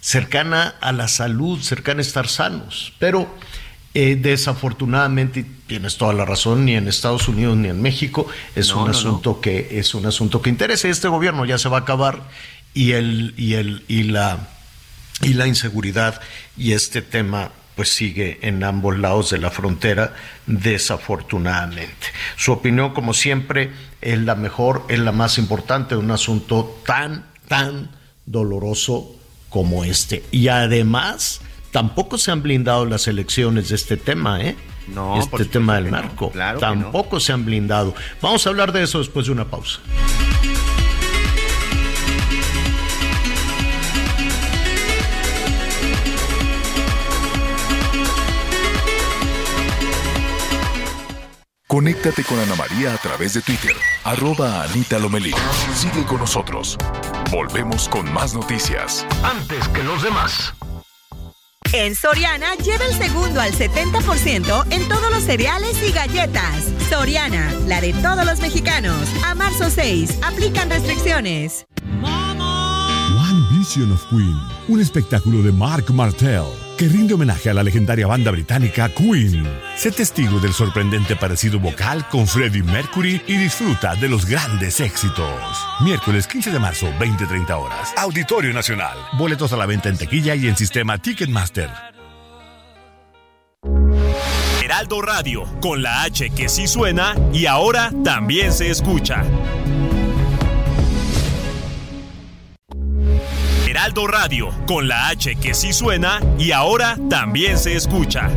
[0.03, 2.93] cercana a la salud, cercana a estar sanos.
[2.99, 3.35] Pero
[3.95, 8.91] eh, desafortunadamente, tienes toda la razón, ni en Estados Unidos ni en México es un
[8.91, 10.87] asunto que es un asunto que interesa.
[10.87, 12.20] Este gobierno ya se va a acabar
[12.74, 14.51] y el y el y la
[15.21, 16.21] y la inseguridad
[16.57, 20.15] y este tema pues sigue en ambos lados de la frontera,
[20.47, 22.07] desafortunadamente.
[22.37, 23.71] Su opinión, como siempre,
[24.01, 27.91] es la mejor, es la más importante de un asunto tan, tan
[28.27, 29.17] doloroso
[29.49, 30.23] como este.
[30.31, 31.41] Y además,
[31.71, 34.57] tampoco se han blindado las elecciones de este tema, ¿eh?
[34.89, 36.33] No, este tema del narco.
[36.59, 37.95] tampoco se han blindado.
[38.21, 39.81] Vamos a hablar de eso después de una pausa.
[51.73, 53.74] Conéctate con Ana María a través de Twitter,
[54.05, 55.32] arroba Anita Lomelí.
[55.74, 56.77] Sigue con nosotros.
[57.31, 59.07] Volvemos con más noticias.
[59.23, 60.53] Antes que los demás.
[61.73, 66.62] En Soriana lleva el segundo al 70% en todos los cereales y galletas.
[66.90, 69.09] Soriana, la de todos los mexicanos.
[69.24, 71.65] A marzo 6, aplican restricciones.
[72.03, 74.39] One Vision of Queen,
[74.69, 76.44] un espectáculo de Mark Martel
[76.78, 79.47] que rinde homenaje a la legendaria banda británica Queen.
[79.77, 85.66] Sé testigo del sorprendente parecido vocal con Freddie Mercury y disfruta de los grandes éxitos.
[85.81, 87.93] Miércoles 15 de marzo, 20-30 horas.
[87.97, 88.97] Auditorio Nacional.
[89.19, 91.70] Boletos a la venta en tequilla y en sistema Ticketmaster.
[94.62, 99.24] Heraldo Radio, con la H que sí suena y ahora también se escucha.
[103.83, 108.31] Heraldo Radio, con la H que sí suena y ahora también se escucha.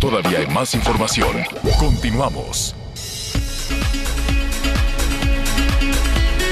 [0.00, 1.36] Todavía hay más información.
[1.78, 2.74] Continuamos.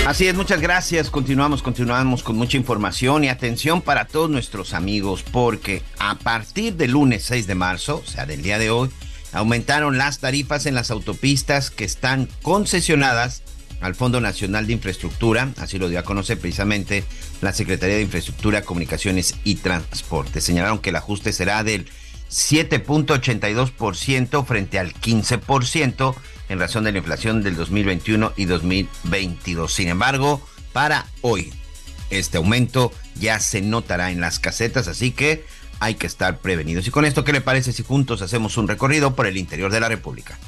[0.06, 1.08] Así es, muchas gracias.
[1.08, 6.90] Continuamos, continuamos con mucha información y atención para todos nuestros amigos porque a partir del
[6.90, 8.90] lunes 6 de marzo, o sea, del día de hoy,
[9.32, 13.43] aumentaron las tarifas en las autopistas que están concesionadas
[13.84, 17.04] al Fondo Nacional de Infraestructura, así lo dio a conocer precisamente
[17.42, 20.40] la Secretaría de Infraestructura, Comunicaciones y Transporte.
[20.40, 21.90] Señalaron que el ajuste será del
[22.30, 26.14] 7.82% frente al 15%
[26.48, 29.70] en razón de la inflación del 2021 y 2022.
[29.70, 30.40] Sin embargo,
[30.72, 31.52] para hoy,
[32.08, 35.44] este aumento ya se notará en las casetas, así que
[35.80, 36.86] hay que estar prevenidos.
[36.86, 39.80] Y con esto, ¿qué le parece si juntos hacemos un recorrido por el interior de
[39.80, 40.38] la República?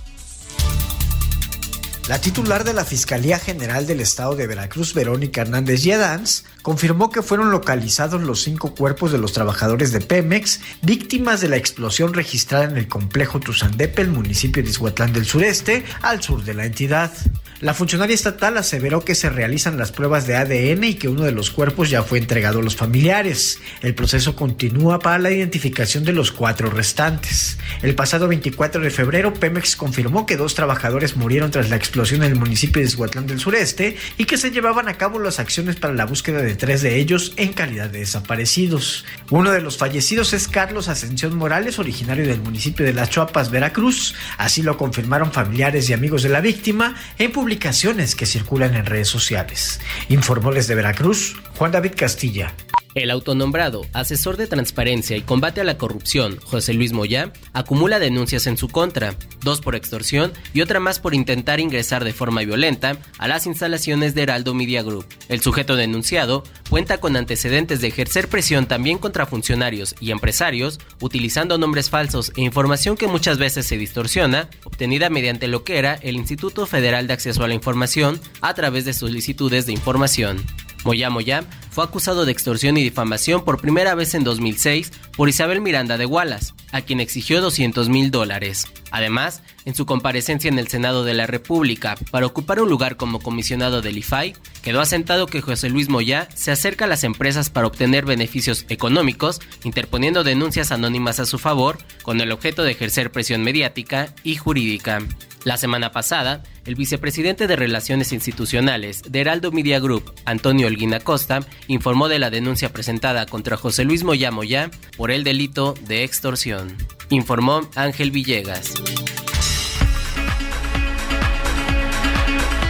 [2.08, 7.20] La titular de la Fiscalía General del Estado de Veracruz, Verónica Hernández Yedans, confirmó que
[7.20, 12.66] fueron localizados los cinco cuerpos de los trabajadores de Pemex víctimas de la explosión registrada
[12.66, 17.12] en el complejo Tuzandepe, el municipio de Izhuatlán del Sureste, al sur de la entidad.
[17.60, 21.32] La funcionaria estatal aseveró que se realizan las pruebas de ADN y que uno de
[21.32, 23.58] los cuerpos ya fue entregado a los familiares.
[23.80, 27.58] El proceso continúa para la identificación de los cuatro restantes.
[27.82, 32.22] El pasado 24 de febrero, Pemex confirmó que dos trabajadores murieron tras la explosión en
[32.22, 35.94] el municipio de Izhuatlán del Sureste y que se llevaban a cabo las acciones para
[35.94, 39.06] la búsqueda de tres de ellos en calidad de desaparecidos.
[39.30, 44.14] Uno de los fallecidos es Carlos Ascensión Morales, originario del municipio de Las Chuapas, Veracruz.
[44.36, 49.08] Así lo confirmaron familiares y amigos de la víctima en publicaciones que circulan en redes
[49.08, 49.80] sociales.
[50.10, 52.52] Informó desde Veracruz, Juan David Castilla.
[52.96, 58.46] El autonombrado asesor de transparencia y combate a la corrupción, José Luis Moya, acumula denuncias
[58.46, 62.96] en su contra, dos por extorsión y otra más por intentar ingresar de forma violenta
[63.18, 65.04] a las instalaciones de Heraldo Media Group.
[65.28, 71.58] El sujeto denunciado cuenta con antecedentes de ejercer presión también contra funcionarios y empresarios, utilizando
[71.58, 76.16] nombres falsos e información que muchas veces se distorsiona, obtenida mediante lo que era el
[76.16, 80.42] Instituto Federal de Acceso a la Información a través de solicitudes de información.
[80.86, 85.60] Moya Moya fue acusado de extorsión y difamación por primera vez en 2006 por Isabel
[85.60, 88.68] Miranda de Wallace, a quien exigió 200 mil dólares.
[88.92, 93.18] Además, en su comparecencia en el Senado de la República para ocupar un lugar como
[93.18, 97.66] comisionado del IFAI, quedó asentado que José Luis Moya se acerca a las empresas para
[97.66, 103.42] obtener beneficios económicos, interponiendo denuncias anónimas a su favor, con el objeto de ejercer presión
[103.42, 105.00] mediática y jurídica.
[105.46, 111.38] La semana pasada, el vicepresidente de Relaciones Institucionales de Heraldo Media Group, Antonio Olguín Acosta,
[111.68, 116.76] informó de la denuncia presentada contra José Luis Moya Moya por el delito de extorsión.
[117.10, 118.74] Informó Ángel Villegas.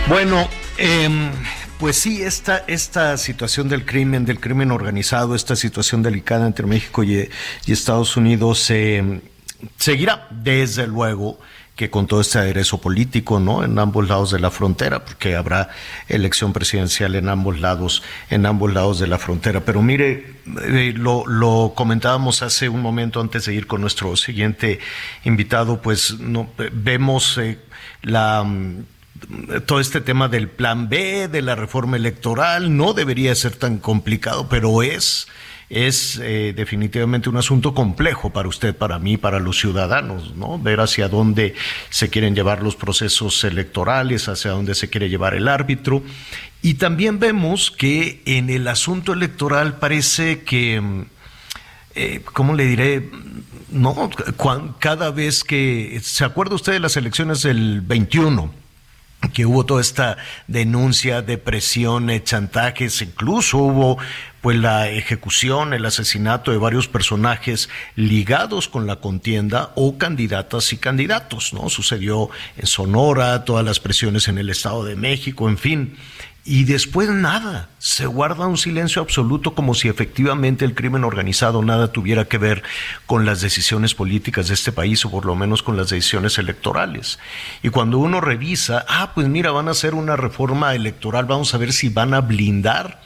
[0.07, 0.47] Bueno,
[0.77, 1.09] eh,
[1.79, 7.03] pues sí, esta, esta situación del crimen, del crimen organizado, esta situación delicada entre México
[7.03, 7.27] y,
[7.67, 9.23] Estados Unidos eh,
[9.79, 11.39] seguirá, desde luego
[11.77, 13.63] que con todo este aderezo político, ¿no?
[13.63, 15.69] En ambos lados de la frontera, porque habrá
[16.09, 19.61] elección presidencial en ambos lados, en ambos lados de la frontera.
[19.61, 24.81] Pero mire, eh, lo, comentábamos hace un momento antes de ir con nuestro siguiente
[25.25, 27.59] invitado, pues no, vemos eh,
[28.03, 28.45] la
[29.65, 34.49] todo este tema del plan B, de la reforma electoral, no debería ser tan complicado,
[34.49, 35.27] pero es,
[35.69, 40.59] es eh, definitivamente un asunto complejo para usted, para mí, para los ciudadanos, ¿no?
[40.59, 41.55] Ver hacia dónde
[41.91, 46.03] se quieren llevar los procesos electorales, hacia dónde se quiere llevar el árbitro.
[46.63, 51.05] Y también vemos que en el asunto electoral parece que,
[51.95, 53.11] eh, ¿cómo le diré?
[53.71, 54.11] No,
[54.79, 58.66] cada vez que, ¿se acuerda usted de las elecciones del 21?
[59.33, 60.17] Que hubo toda esta
[60.47, 63.99] denuncia de presiones, chantajes, incluso hubo
[64.41, 70.77] pues la ejecución, el asesinato de varios personajes ligados con la contienda o candidatas y
[70.77, 71.69] candidatos, ¿no?
[71.69, 75.97] Sucedió en Sonora, todas las presiones en el Estado de México, en fin.
[76.49, 81.91] Y después nada, se guarda un silencio absoluto como si efectivamente el crimen organizado nada
[81.91, 82.63] tuviera que ver
[83.05, 87.19] con las decisiones políticas de este país o por lo menos con las decisiones electorales.
[87.65, 91.59] Y cuando uno revisa, ah, pues mira, van a hacer una reforma electoral, vamos a
[91.59, 93.01] ver si van a blindar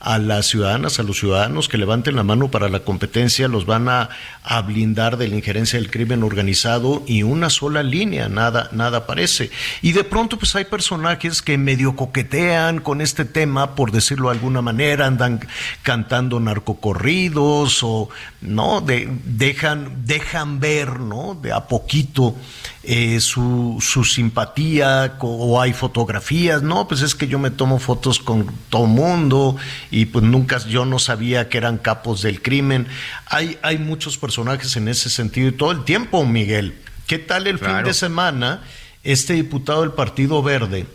[0.00, 3.88] a las ciudadanas, a los ciudadanos que levanten la mano para la competencia, los van
[3.90, 4.08] a,
[4.42, 9.50] a, blindar de la injerencia del crimen organizado y una sola línea, nada, nada aparece.
[9.82, 14.36] Y de pronto pues hay personajes que medio coquetean con este tema, por decirlo de
[14.36, 15.46] alguna manera, andan
[15.82, 18.08] cantando narcocorridos o
[18.40, 21.38] no, de, dejan, dejan ver, ¿no?
[21.40, 22.34] De a poquito
[22.82, 28.18] eh, su, su, simpatía o hay fotografías, no, pues es que yo me tomo fotos
[28.18, 29.56] con todo mundo
[29.90, 32.86] y pues nunca yo no sabía que eran capos del crimen.
[33.26, 36.78] Hay, hay muchos personajes en ese sentido y todo el tiempo, Miguel.
[37.06, 37.76] ¿Qué tal el claro.
[37.76, 38.62] fin de semana?
[39.02, 40.86] Este diputado del Partido Verde,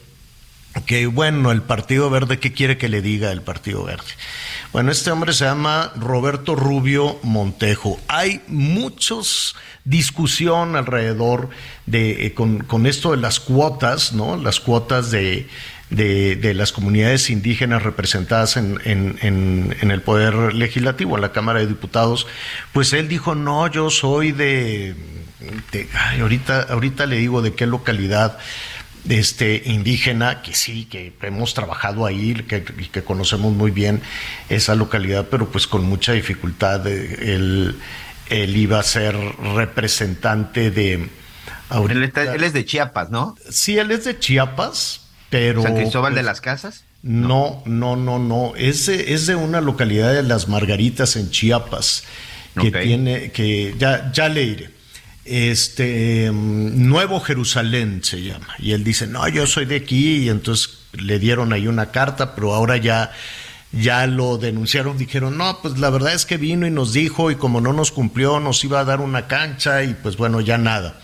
[0.86, 4.04] que bueno, el Partido Verde, ¿qué quiere que le diga el Partido Verde?
[4.74, 8.00] Bueno, este hombre se llama Roberto Rubio Montejo.
[8.08, 11.50] Hay muchos discusión alrededor
[11.86, 14.36] de eh, con, esto de las cuotas, ¿no?
[14.36, 15.48] Las cuotas de,
[15.90, 22.28] de, las comunidades indígenas representadas en, en, el Poder Legislativo, en la Cámara de Diputados,
[22.74, 24.96] pues él dijo, no, yo soy de...
[26.20, 28.40] ahorita, ahorita le digo de qué localidad
[29.10, 34.02] este, indígena, que sí, que hemos trabajado ahí que, y que conocemos muy bien
[34.50, 36.86] esa localidad, pero pues con mucha dificultad.
[36.88, 37.76] eh, Él,
[38.30, 39.16] él iba a ser
[39.54, 41.10] representante de...
[41.90, 43.36] Él, está- él es de Chiapas, ¿no?
[43.50, 45.62] Sí, él es de Chiapas, pero...
[45.64, 46.84] ¿San Cristóbal pues, de las Casas?
[47.02, 48.54] No, no, no, no.
[48.56, 52.04] Es de, es de una localidad de Las Margaritas en Chiapas
[52.60, 54.70] que tiene, que ya, ya le iré.
[55.26, 58.56] Este mm, Nuevo Jerusalén se llama.
[58.60, 62.36] Y él dice, no, yo soy de aquí, y entonces le dieron ahí una carta,
[62.36, 63.12] pero ahora ya,
[63.72, 67.36] ya lo denunciaron, dijeron, no, pues la verdad es que vino y nos dijo, y
[67.36, 71.00] como no nos cumplió, nos iba a dar una cancha, y pues bueno, ya nada.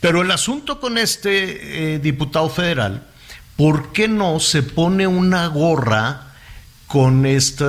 [0.00, 3.04] Pero el asunto con este eh, diputado federal,
[3.56, 6.31] ¿por qué no se pone una gorra
[6.92, 7.64] con este,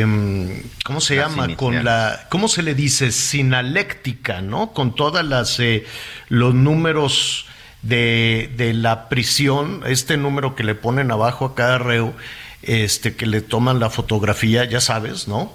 [0.00, 1.54] eh, ¿cómo se Las llama?
[1.54, 3.12] Con la, ¿cómo se le dice?
[3.12, 4.72] Sinaléctica, ¿no?
[4.72, 5.84] Con todas las, eh,
[6.30, 7.44] los números
[7.82, 12.14] de, de la prisión, este número que le ponen abajo a cada reo,
[12.62, 15.52] este, que le toman la fotografía, ya sabes, ¿no?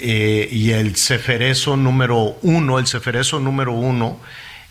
[0.00, 4.18] Eh, y el ceferezo número uno, el ceferezo número uno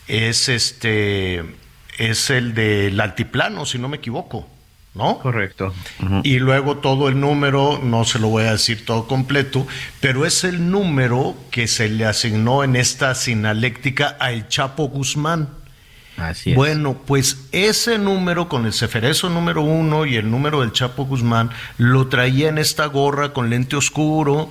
[0.08, 1.42] es este,
[1.96, 4.46] es el del altiplano, si no me equivoco,
[4.96, 5.18] ¿no?
[5.18, 5.74] Correcto.
[6.22, 9.66] Y luego todo el número, no se lo voy a decir todo completo,
[10.00, 15.50] pero es el número que se le asignó en esta sinaléctica al Chapo Guzmán.
[16.16, 16.56] Así es.
[16.56, 21.50] Bueno, pues ese número con el ceferezo número uno y el número del Chapo Guzmán
[21.76, 24.50] lo traía en esta gorra con lente oscuro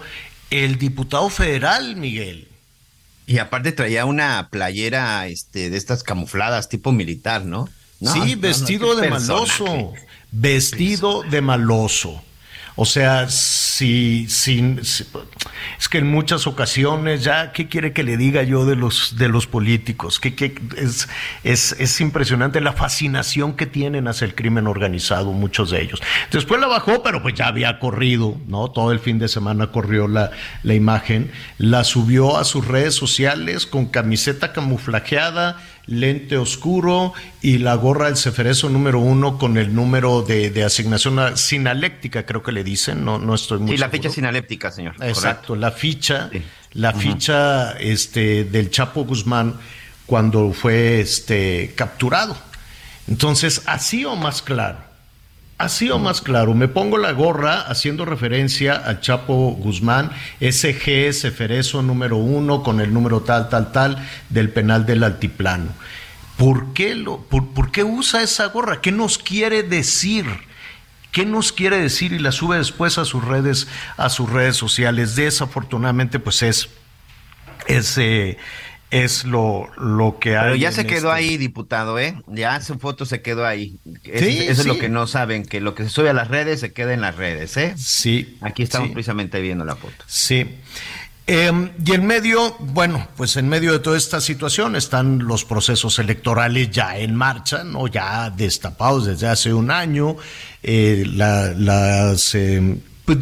[0.51, 2.47] el diputado federal, Miguel.
[3.25, 7.67] Y aparte traía una playera este, de estas camufladas tipo militar, ¿no?
[7.99, 9.63] No, sí, no, vestido de personaje.
[9.63, 9.93] maloso.
[10.31, 12.21] Vestido de maloso.
[12.77, 15.05] O sea, si, si- si-
[15.79, 19.29] es que en muchas ocasiones ya, ¿qué quiere que le diga yo de los, de
[19.29, 20.19] los políticos?
[20.19, 21.07] ¿Qué, qué- es,
[21.45, 26.01] es, es impresionante la fascinación que tienen hacia el crimen organizado, muchos de ellos.
[26.33, 28.69] Después la bajó, pero pues ya había corrido, ¿no?
[28.69, 30.31] Todo el fin de semana corrió la,
[30.63, 37.75] la imagen, la subió a sus redes sociales con camiseta camuflajeada, lente oscuro y la
[37.75, 42.63] gorra del ceferezo número uno con el número de, de asignación sinaléctica, creo que le
[42.63, 44.03] dicen, no, no estoy muy Sí, la seguro.
[44.03, 44.95] ficha sinaléptica, señor.
[45.01, 46.29] Exacto, la ficha,
[46.73, 49.55] la ficha este, del Chapo Guzmán
[50.05, 52.37] cuando fue este, capturado.
[53.07, 54.79] Entonces, así o más claro,
[55.57, 61.81] así o más claro, me pongo la gorra haciendo referencia al Chapo Guzmán, SG Ceferezo
[61.81, 65.67] número uno con el número tal, tal, tal del penal del altiplano.
[66.37, 68.81] ¿Por qué, lo, por, por qué usa esa gorra?
[68.81, 70.25] ¿Qué nos quiere decir?
[71.11, 72.11] ¿Qué nos quiere decir?
[72.11, 75.15] Y la sube después a sus redes, a sus redes sociales.
[75.15, 76.67] Desafortunadamente, pues es,
[77.67, 78.37] es, eh,
[78.91, 80.43] es lo, lo que hay.
[80.43, 82.15] Pero ya se quedó este- ahí, diputado, ¿eh?
[82.27, 83.77] Ya su foto se quedó ahí.
[84.03, 86.27] Es- Sí, eso es lo que no saben, que lo que se sube a las
[86.29, 87.73] redes se queda en las redes, ¿eh?
[87.77, 88.37] Sí.
[88.41, 88.93] Aquí estamos sí.
[88.93, 90.03] precisamente viendo la foto.
[90.07, 90.45] Sí.
[91.27, 91.51] Eh,
[91.83, 96.69] y en medio, bueno, pues en medio de toda esta situación están los procesos electorales
[96.69, 97.87] ya en marcha, ¿no?
[97.87, 100.17] Ya destapados desde hace un año.
[100.61, 103.17] Eh, la- las, eh, pues,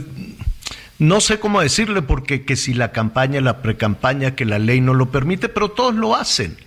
[1.04, 4.94] no sé cómo decirle, porque que si la campaña, la precampaña, que la ley no
[4.94, 6.58] lo permite, pero todos lo hacen.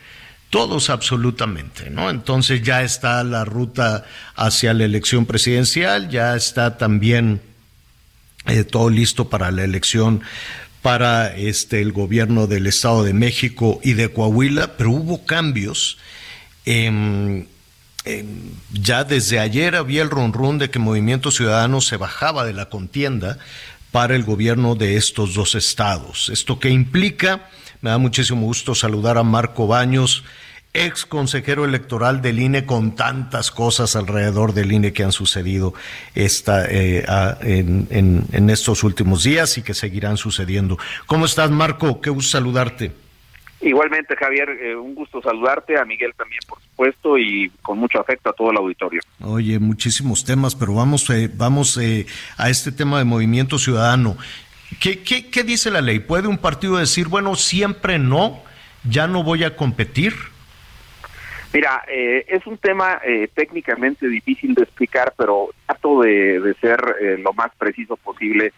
[0.51, 2.11] Todos absolutamente, ¿no?
[2.11, 4.05] Entonces ya está la ruta
[4.35, 7.41] hacia la elección presidencial, ya está también
[8.47, 10.21] eh, todo listo para la elección
[10.83, 15.97] para este el gobierno del Estado de México y de Coahuila, pero hubo cambios.
[16.67, 17.47] Em,
[18.05, 18.27] em,
[18.73, 23.39] ya desde ayer había el ronrón de que Movimiento Ciudadano se bajaba de la contienda
[23.97, 26.29] para el gobierno de estos dos estados.
[26.29, 27.49] ¿Esto qué implica?
[27.81, 30.23] Me da muchísimo gusto saludar a Marco Baños,
[30.75, 35.73] ex consejero electoral del INE, con tantas cosas alrededor del INE que han sucedido
[36.15, 37.07] esta, eh,
[37.41, 40.77] en, en- en estos últimos días y que seguirán sucediendo.
[41.07, 42.03] ¿Cómo estás, Marco?
[42.03, 42.93] Qué gusto saludarte.
[43.61, 48.31] Igualmente, Javier, eh, un gusto saludarte, a Miguel también, por supuesto, y con mucho afecto
[48.31, 49.01] a todo el auditorio.
[49.23, 52.07] Oye, muchísimos temas, pero vamos, eh, vamos eh,
[52.37, 54.19] a este tema de movimiento ciudadano.
[54.81, 56.01] ¿Qué, qué, qué dice la ley?
[56.01, 58.43] ¿Puede un partido decir, bueno, siempre no,
[58.85, 60.15] ya no voy a competir?
[61.53, 66.79] Mira, eh, es un tema eh, técnicamente difícil de explicar, pero trato de, de ser
[67.01, 68.53] eh, lo más preciso posible.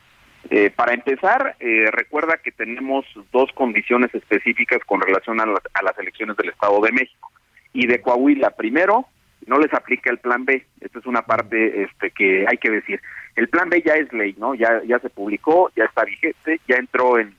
[0.50, 5.82] Eh, para empezar, eh, recuerda que tenemos dos condiciones específicas con relación a, las- a
[5.82, 7.30] las elecciones del Estado de México
[7.72, 8.50] y de Coahuila.
[8.50, 9.06] Primero,
[9.46, 10.64] no les aplica el Plan B.
[10.80, 13.00] Esta es una parte este, que hay que decir.
[13.36, 14.54] El Plan B ya es ley, ¿no?
[14.54, 17.34] Ya ya se publicó, ya está vigente, ya entró en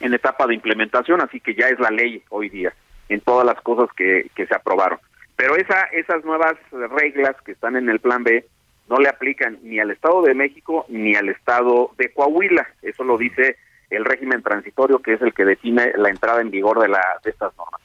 [0.00, 2.72] en etapa de implementación, así que ya es la ley hoy día
[3.08, 4.98] en todas las cosas que, que se aprobaron.
[5.36, 8.44] Pero esa, esas nuevas reglas que están en el plan B
[8.88, 12.66] no le aplican ni al Estado de México ni al Estado de Coahuila.
[12.82, 13.56] Eso lo dice
[13.90, 17.30] el régimen transitorio, que es el que define la entrada en vigor de, la, de
[17.30, 17.80] estas normas.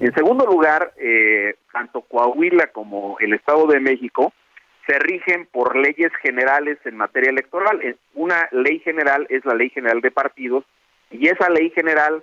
[0.00, 4.32] En segundo lugar, eh, tanto Coahuila como el Estado de México
[4.86, 7.80] se rigen por leyes generales en materia electoral.
[7.82, 10.64] Eh, Una ley general es la Ley General de Partidos
[11.10, 12.22] y esa ley general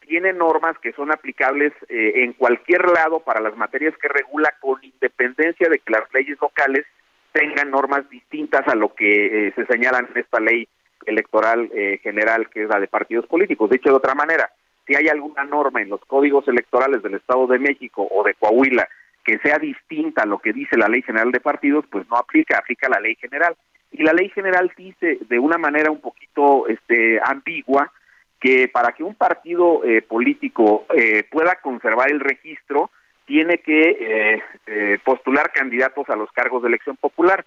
[0.00, 4.82] tiene normas que son aplicables eh, en cualquier lado para las materias que regula con
[4.82, 6.84] independencia de que las leyes locales
[7.32, 10.68] tengan normas distintas a lo que eh, se señalan en esta ley
[11.06, 13.70] electoral eh, general que es la de partidos políticos.
[13.70, 14.50] Dicho de otra manera,
[14.86, 18.88] si hay alguna norma en los códigos electorales del Estado de México o de Coahuila
[19.24, 22.58] que sea distinta a lo que dice la ley general de partidos, pues no aplica,
[22.58, 23.56] aplica la ley general.
[23.92, 27.92] Y la ley general dice de una manera un poquito este, ambigua
[28.40, 32.90] que para que un partido eh, político eh, pueda conservar el registro,
[33.26, 37.44] tiene que eh, eh, postular candidatos a los cargos de elección popular.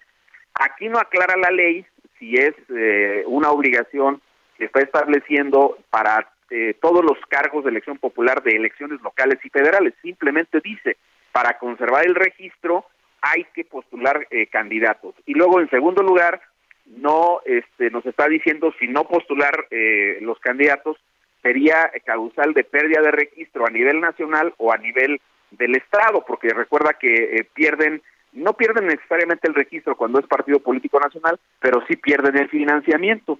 [0.54, 1.84] Aquí no aclara la ley
[2.18, 4.20] si es eh, una obligación
[4.56, 9.50] que está estableciendo para eh, todos los cargos de elección popular de elecciones locales y
[9.50, 9.94] federales.
[10.00, 10.96] Simplemente dice,
[11.32, 12.86] para conservar el registro
[13.20, 15.14] hay que postular eh, candidatos.
[15.26, 16.40] Y luego, en segundo lugar,
[16.86, 20.96] no este, nos está diciendo si no postular eh, los candidatos
[21.42, 25.20] sería causal de pérdida de registro a nivel nacional o a nivel
[25.50, 28.02] del Estado, porque recuerda que eh, pierden,
[28.32, 33.38] no pierden necesariamente el registro cuando es partido político nacional, pero sí pierden el financiamiento.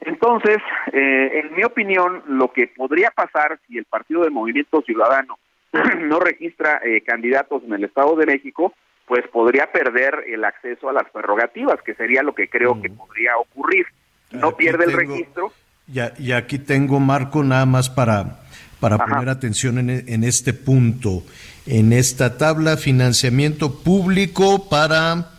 [0.00, 0.58] Entonces,
[0.92, 5.38] eh, en mi opinión, lo que podría pasar si el Partido del Movimiento Ciudadano
[6.00, 8.74] no registra eh, candidatos en el Estado de México,
[9.06, 13.36] pues podría perder el acceso a las prerrogativas, que sería lo que creo que podría
[13.36, 13.86] ocurrir.
[14.30, 15.52] No Aquí pierde el registro,
[15.86, 18.40] Ya, y aquí tengo, Marco, nada más para,
[18.82, 19.06] para Ajá.
[19.06, 21.22] poner atención en, e- en este punto.
[21.66, 25.30] En esta tabla, financiamiento público para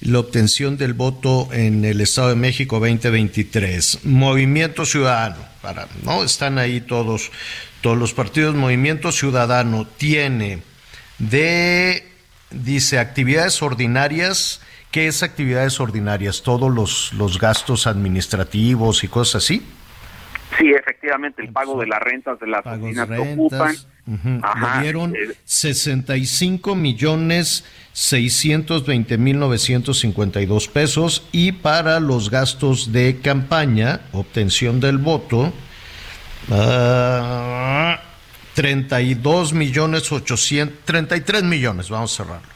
[0.00, 3.98] la obtención del voto en el Estado de México 2023.
[4.04, 6.24] Movimiento Ciudadano, para, ¿no?
[6.24, 7.30] Están ahí todos,
[7.82, 8.54] todos los partidos.
[8.54, 10.62] Movimiento Ciudadano tiene
[11.18, 12.02] de,
[12.50, 14.62] dice, actividades ordinarias.
[14.90, 16.40] ¿Qué es actividades ordinarias?
[16.42, 19.62] Todos los, los gastos administrativos y cosas así.
[20.58, 23.74] Sí, efectivamente, el pago de las rentas de las oficinas que ocupan.
[24.06, 24.40] Ujú.
[24.42, 33.18] Ajá, Le dieron eh, 65 millones 620 mil 952 pesos y para los gastos de
[33.20, 35.52] campaña, obtención del voto,
[36.50, 38.00] ah,
[38.54, 42.48] 32 millones 800, 33 millones, vamos a cerrarlo,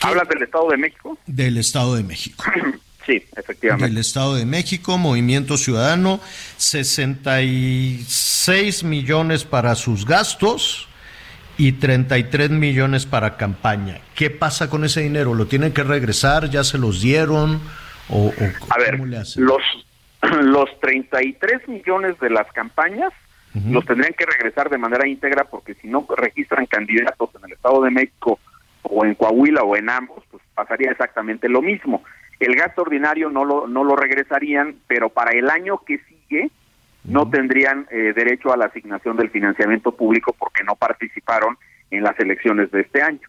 [0.00, 1.18] ¿Hablas del Estado de México?
[1.26, 2.44] del Estado de México.
[3.08, 3.88] Sí, efectivamente.
[3.88, 6.20] Del Estado de México, Movimiento Ciudadano,
[6.58, 10.86] 66 millones para sus gastos
[11.56, 14.02] y 33 millones para campaña.
[14.14, 15.34] ¿Qué pasa con ese dinero?
[15.34, 16.50] ¿Lo tienen que regresar?
[16.50, 17.62] ¿Ya se los dieron?
[18.10, 18.32] ¿O, o
[18.68, 19.42] A ver, le hacen?
[19.42, 19.62] los,
[20.42, 23.10] los 33 millones de las campañas
[23.70, 27.82] los tendrían que regresar de manera íntegra porque si no registran candidatos en el Estado
[27.82, 28.38] de México
[28.82, 32.04] o en Coahuila o en ambos, pues pasaría exactamente lo mismo.
[32.40, 36.50] El gasto ordinario no lo, no lo regresarían, pero para el año que sigue
[37.04, 41.56] no tendrían eh, derecho a la asignación del financiamiento público porque no participaron
[41.90, 43.28] en las elecciones de este año.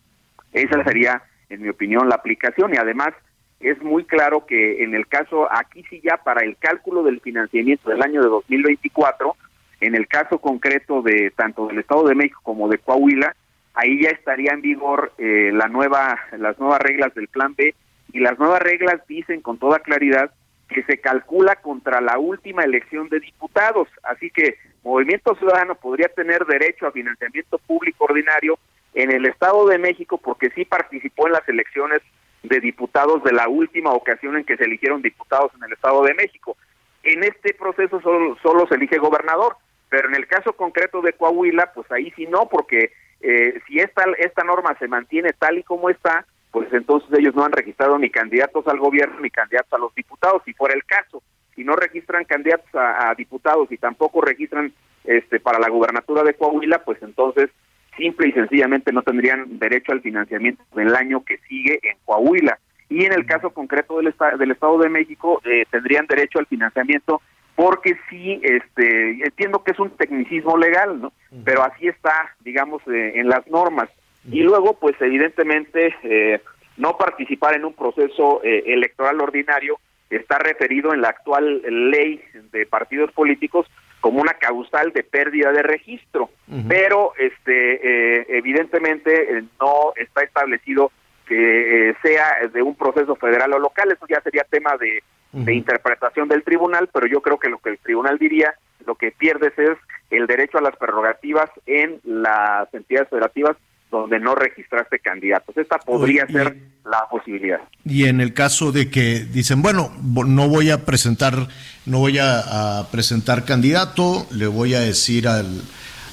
[0.52, 2.74] Esa sería, en mi opinión, la aplicación.
[2.74, 3.14] Y además
[3.60, 7.90] es muy claro que en el caso, aquí sí ya para el cálculo del financiamiento
[7.90, 9.36] del año de 2024,
[9.82, 13.36] en el caso concreto de tanto del Estado de México como de Coahuila,
[13.74, 17.74] ahí ya estaría en vigor eh, la nueva, las nuevas reglas del Plan B
[18.12, 20.32] y las nuevas reglas dicen con toda claridad
[20.68, 26.46] que se calcula contra la última elección de diputados, así que Movimiento Ciudadano podría tener
[26.46, 28.58] derecho a financiamiento público ordinario
[28.94, 32.02] en el Estado de México porque sí participó en las elecciones
[32.44, 36.14] de diputados de la última ocasión en que se eligieron diputados en el Estado de
[36.14, 36.56] México.
[37.04, 39.58] En este proceso solo, solo se elige gobernador,
[39.90, 42.92] pero en el caso concreto de Coahuila, pues ahí sí no, porque
[43.22, 47.46] eh, si esta, esta norma se mantiene tal y como está, pues entonces ellos no
[47.46, 51.22] han registrado ni candidatos al gobierno ni candidatos a los diputados, si fuera el caso.
[51.56, 54.72] Si no registran candidatos a, a diputados y tampoco registran
[55.04, 57.50] este para la gubernatura de Coahuila, pues entonces
[57.98, 62.58] simple y sencillamente no tendrían derecho al financiamiento del año que sigue en Coahuila.
[62.90, 66.46] Y en el caso concreto del, esta- del Estado de México, eh, tendrían derecho al
[66.48, 67.22] financiamiento
[67.56, 71.12] porque sí, este, entiendo que es un tecnicismo legal, ¿no?
[71.44, 73.90] Pero así está, digamos, eh, en las normas.
[74.32, 76.42] Y luego, pues evidentemente, eh,
[76.78, 79.80] no participar en un proceso eh, electoral ordinario
[80.10, 82.22] está referido en la actual ley
[82.52, 83.68] de partidos políticos
[84.02, 86.30] como una causal de pérdida de registro,
[86.68, 90.92] pero este eh, evidentemente eh, no está establecido
[91.28, 95.54] que eh, sea de un proceso federal o local, eso ya sería tema de, de
[95.54, 98.54] interpretación del tribunal, pero yo creo que lo que el tribunal diría,
[98.86, 99.78] lo que pierdes es
[100.10, 103.58] el derecho a las prerrogativas en las entidades federativas
[103.92, 105.58] donde no registraste candidatos.
[105.58, 107.60] Esta podría y- ser la posibilidad.
[107.86, 111.48] Y en el caso de que dicen, bueno, no voy a presentar,
[111.86, 115.62] no voy a, a presentar candidato, le voy a decir al,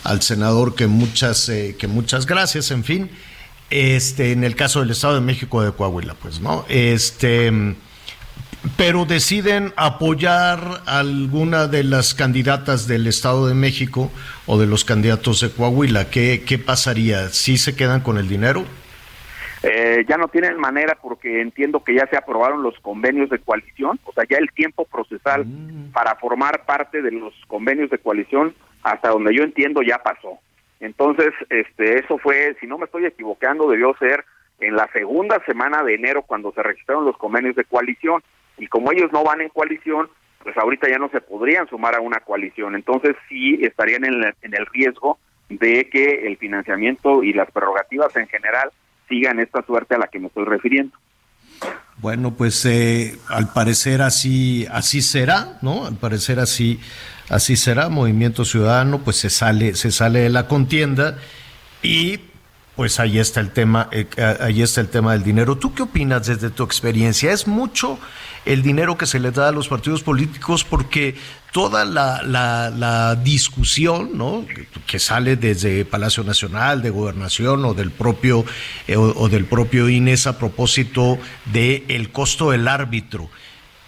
[0.04, 3.10] al senador que muchas, eh, que muchas gracias, en fin.
[3.70, 6.64] Este, en el caso del Estado de México de Coahuila, pues, ¿no?
[6.68, 7.50] Este,
[8.76, 14.10] pero deciden apoyar alguna de las candidatas del Estado de México
[14.46, 16.10] o de los candidatos de Coahuila.
[16.10, 17.28] ¿Qué, qué pasaría?
[17.28, 18.64] ¿Sí se quedan con el dinero?
[19.62, 23.98] Eh, ya no tienen manera porque entiendo que ya se aprobaron los convenios de coalición,
[24.04, 25.44] o sea, ya el tiempo procesal
[25.92, 30.38] para formar parte de los convenios de coalición, hasta donde yo entiendo, ya pasó.
[30.78, 34.24] Entonces, este, eso fue, si no me estoy equivocando, debió ser
[34.60, 38.22] en la segunda semana de enero cuando se registraron los convenios de coalición.
[38.58, 40.08] Y como ellos no van en coalición,
[40.42, 42.74] pues ahorita ya no se podrían sumar a una coalición.
[42.74, 45.18] Entonces sí estarían en el, en el riesgo
[45.48, 48.70] de que el financiamiento y las prerrogativas en general
[49.08, 50.96] sigan esta suerte a la que me estoy refiriendo.
[51.98, 55.86] Bueno, pues eh, al parecer así así será, ¿no?
[55.86, 56.78] Al parecer así
[57.30, 57.88] así será.
[57.88, 61.18] Movimiento Ciudadano, pues se sale se sale de la contienda
[61.82, 62.20] y
[62.76, 64.06] pues ahí está el tema eh,
[64.40, 65.56] ahí está el tema del dinero.
[65.56, 67.32] ¿Tú qué opinas desde tu experiencia?
[67.32, 67.98] ¿Es mucho
[68.46, 71.14] el dinero que se le da a los partidos políticos porque
[71.52, 74.46] toda la, discusión ¿no?
[74.86, 78.44] que sale desde Palacio Nacional, de Gobernación o del propio
[78.86, 83.28] eh, o, del propio INES a propósito de el costo del árbitro.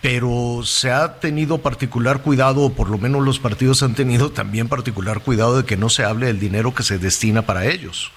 [0.01, 4.68] Pero se ha tenido particular cuidado, o por lo menos los partidos han tenido también
[4.68, 8.12] particular cuidado de que no se hable del dinero que se destina para ellos.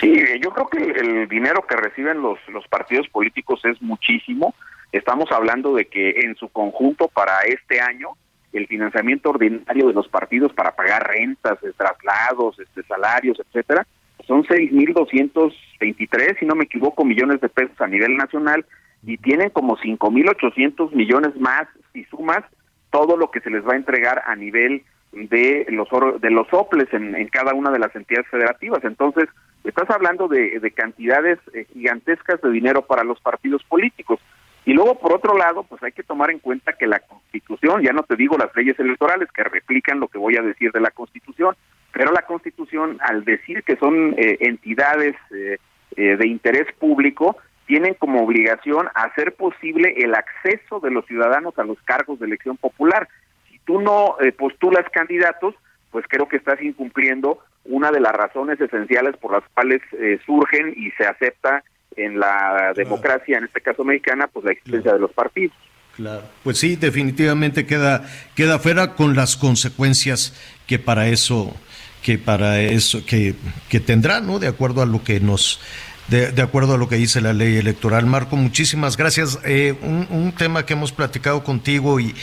[0.00, 0.12] Sí,
[0.42, 4.54] yo creo que el, el dinero que reciben los, los partidos políticos es muchísimo.
[4.92, 8.10] Estamos hablando de que en su conjunto para este año
[8.52, 13.86] el financiamiento ordinario de los partidos para pagar rentas, eh, traslados, este, salarios, etcétera,
[14.26, 18.64] son 6.223, si no me equivoco, millones de pesos a nivel nacional
[19.04, 22.42] y tienen como 5.800 millones más si sumas
[22.90, 24.82] todo lo que se les va a entregar a nivel
[25.12, 25.88] de los
[26.20, 28.84] de los soples en, en cada una de las entidades federativas.
[28.84, 29.28] Entonces,
[29.64, 34.20] estás hablando de, de cantidades eh, gigantescas de dinero para los partidos políticos.
[34.64, 37.92] Y luego, por otro lado, pues hay que tomar en cuenta que la Constitución, ya
[37.92, 40.90] no te digo las leyes electorales que replican lo que voy a decir de la
[40.90, 41.56] Constitución,
[41.92, 45.56] pero la Constitución, al decir que son eh, entidades eh,
[45.96, 51.64] eh, de interés público, tienen como obligación hacer posible el acceso de los ciudadanos a
[51.64, 53.08] los cargos de elección popular.
[53.48, 55.54] Si tú no eh, postulas candidatos,
[55.90, 60.72] pues creo que estás incumpliendo una de las razones esenciales por las cuales eh, surgen
[60.76, 61.62] y se acepta
[61.96, 65.56] en la democracia, en este caso mexicana, pues la existencia de los partidos.
[65.96, 66.22] Claro.
[66.44, 70.32] Pues sí, definitivamente queda, queda fuera con las consecuencias
[70.66, 71.56] que para eso,
[72.02, 73.34] que para eso, que,
[73.68, 74.38] que tendrá, ¿no?
[74.38, 75.60] De acuerdo a lo que nos,
[76.06, 78.06] de, de acuerdo a lo que dice la ley electoral.
[78.06, 79.40] Marco, muchísimas gracias.
[79.44, 82.14] Eh, un, un tema que hemos platicado contigo y,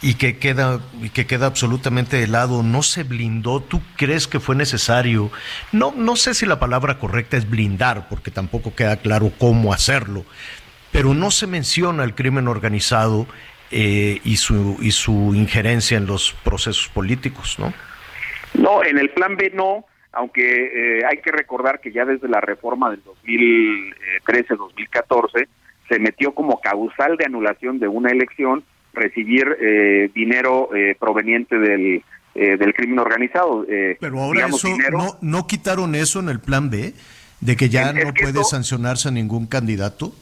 [0.00, 4.38] y que queda y que queda absolutamente de lado no se blindó tú crees que
[4.38, 5.30] fue necesario
[5.72, 10.24] no no sé si la palabra correcta es blindar porque tampoco queda claro cómo hacerlo
[10.92, 13.26] pero no se menciona el crimen organizado
[13.70, 17.72] eh, y su y su injerencia en los procesos políticos no
[18.54, 22.40] No, en el plan B no, aunque eh, hay que recordar que ya desde la
[22.40, 23.02] reforma del
[24.24, 25.48] 2013-2014
[25.88, 28.64] se metió como causal de anulación de una elección
[28.98, 32.02] recibir eh, dinero eh, proveniente del,
[32.34, 33.64] eh, del crimen organizado.
[33.68, 36.92] eh, pero ahora digamos, eso dinero- no no quitaron eso en el plan B
[37.40, 40.12] de que ya Es- es no que puede sancionarse a ningún candidato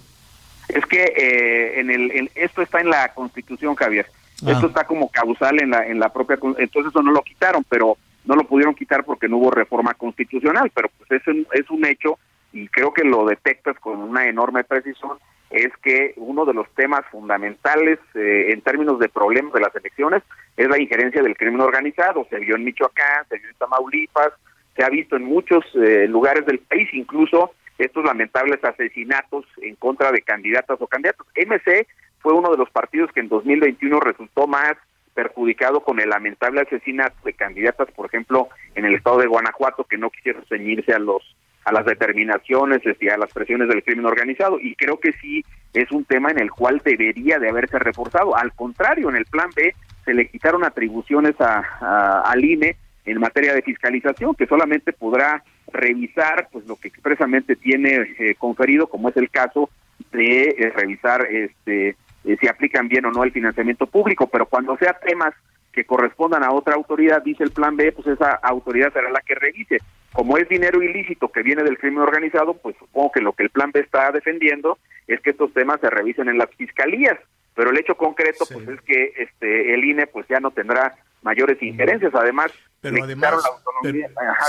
[0.68, 4.06] Es que eh, en el, en- esto está en la Constitución, Javier.
[4.44, 4.50] Ah.
[4.52, 7.96] Esto está como causal en la en la propia entonces eso no lo quitaron, pero
[8.24, 11.84] no lo pudieron quitar porque no hubo reforma constitucional, pero pues es un, es un
[11.86, 12.18] hecho
[12.52, 15.12] y creo que lo detectas con una enorme precisión
[15.56, 20.22] es que uno de los temas fundamentales eh, en términos de problemas de las elecciones
[20.56, 22.26] es la injerencia del crimen organizado.
[22.30, 24.32] Se vio en Michoacán, se vio en Tamaulipas,
[24.76, 30.12] se ha visto en muchos eh, lugares del país, incluso estos lamentables asesinatos en contra
[30.12, 31.26] de candidatas o candidatos.
[31.34, 31.86] MC
[32.20, 34.76] fue uno de los partidos que en 2021 resultó más
[35.14, 39.96] perjudicado con el lamentable asesinato de candidatas, por ejemplo, en el estado de Guanajuato, que
[39.96, 41.22] no quisieron ceñirse a los
[41.66, 44.60] a las determinaciones y a las presiones del crimen organizado.
[44.60, 45.44] Y creo que sí
[45.74, 48.36] es un tema en el cual debería de haberse reforzado.
[48.36, 49.74] Al contrario, en el plan B
[50.04, 56.48] se le quitaron atribuciones a, al INE en materia de fiscalización, que solamente podrá revisar
[56.52, 59.68] pues lo que expresamente tiene eh, conferido, como es el caso
[60.12, 64.76] de eh, revisar este eh, si aplican bien o no el financiamiento público, pero cuando
[64.76, 65.34] sea temas
[65.72, 69.34] que correspondan a otra autoridad, dice el plan B, pues esa autoridad será la que
[69.34, 69.78] revise.
[70.16, 73.50] Como es dinero ilícito que viene del crimen organizado, pues supongo que lo que el
[73.50, 77.18] plan B está defendiendo es que estos temas se revisen en las fiscalías,
[77.54, 81.62] pero el hecho concreto pues es que este el INE pues ya no tendrá mayores
[81.62, 83.34] injerencias, además pero además,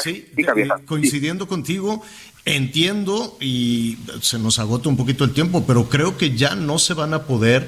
[0.04, 0.32] sí,
[0.86, 2.04] coincidiendo contigo,
[2.46, 6.94] entiendo y se nos agota un poquito el tiempo, pero creo que ya no se
[6.94, 7.68] van a poder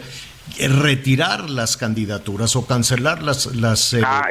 [0.57, 4.27] retirar las candidaturas o cancelar las las, eh, ah,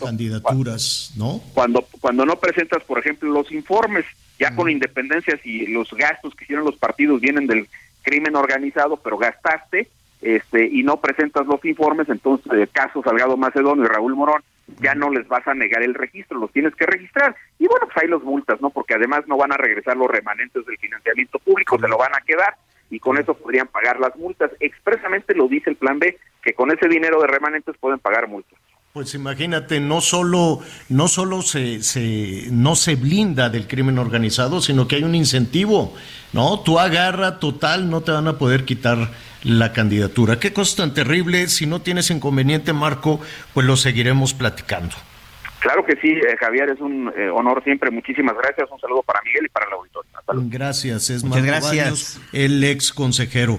[0.00, 1.40] candidaturas, ¿no?
[1.54, 4.04] Cuando cuando no presentas, por ejemplo, los informes,
[4.38, 7.68] ya con independencia si los gastos que hicieron los partidos vienen del
[8.02, 9.88] crimen organizado, pero gastaste
[10.22, 14.42] este y no presentas los informes, entonces el caso Salgado Macedonio y Raúl Morón
[14.80, 17.36] ya no les vas a negar el registro, los tienes que registrar.
[17.58, 18.70] Y bueno, pues hay los multas, ¿no?
[18.70, 22.20] Porque además no van a regresar los remanentes del financiamiento público, se lo van a
[22.20, 22.56] quedar
[22.90, 24.50] y con eso podrían pagar las multas.
[24.60, 28.58] Expresamente lo dice el plan B, que con ese dinero de remanentes pueden pagar multas.
[28.92, 34.86] Pues imagínate, no solo, no solo se, se, no se blinda del crimen organizado, sino
[34.86, 35.94] que hay un incentivo,
[36.32, 36.60] ¿no?
[36.60, 39.10] Tú agarra total, no te van a poder quitar
[39.42, 40.38] la candidatura.
[40.38, 43.20] Qué cosa tan terrible, si no tienes inconveniente, Marco,
[43.52, 44.94] pues lo seguiremos platicando.
[45.64, 47.90] Claro que sí, eh, Javier, es un eh, honor siempre.
[47.90, 48.70] Muchísimas gracias.
[48.70, 50.10] Un saludo para Miguel y para el auditorio.
[50.50, 52.20] Gracias, es Muchas gracias.
[52.32, 53.58] el ex consejero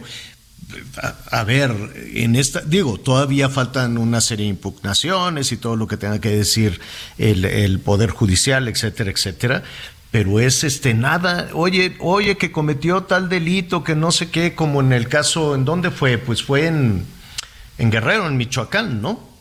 [1.31, 1.71] a, ver,
[2.13, 6.29] en esta, digo, todavía faltan una serie de impugnaciones y todo lo que tenga que
[6.29, 6.79] decir
[7.17, 9.63] el, Poder Judicial, etcétera, etcétera,
[10.11, 14.81] pero es este nada, oye, oye, que cometió tal delito, que no sé qué, como
[14.81, 16.17] en el caso, ¿en dónde fue?
[16.17, 17.05] Pues fue en,
[17.77, 19.34] en Guerrero, en Michoacán, ¿no?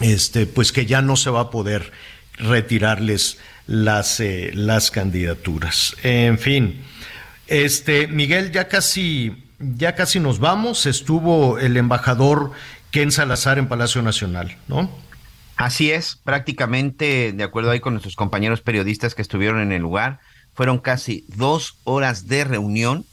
[0.00, 1.92] Este, pues que ya no se va a poder
[2.38, 5.96] retirarles las, eh, las candidaturas.
[6.02, 6.82] En fin,
[7.46, 10.86] este, Miguel, ya casi ya casi nos vamos.
[10.86, 12.52] Estuvo el embajador
[12.90, 14.90] Ken Salazar en Palacio Nacional, ¿no?
[15.56, 20.20] Así es, prácticamente, de acuerdo ahí con nuestros compañeros periodistas que estuvieron en el lugar,
[20.54, 23.06] fueron casi dos horas de reunión,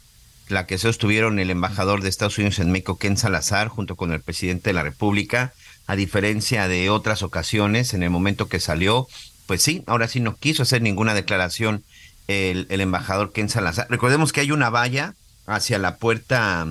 [0.48, 4.20] la que sostuvieron el embajador de Estados Unidos en México, Ken Salazar, junto con el
[4.20, 5.54] presidente de la República,
[5.86, 9.06] a diferencia de otras ocasiones, en el momento que salió,
[9.46, 11.84] pues sí, ahora sí no quiso hacer ninguna declaración
[12.28, 13.86] el, el embajador Ken Salazar.
[13.90, 15.14] Recordemos que hay una valla
[15.46, 16.66] hacia la puerta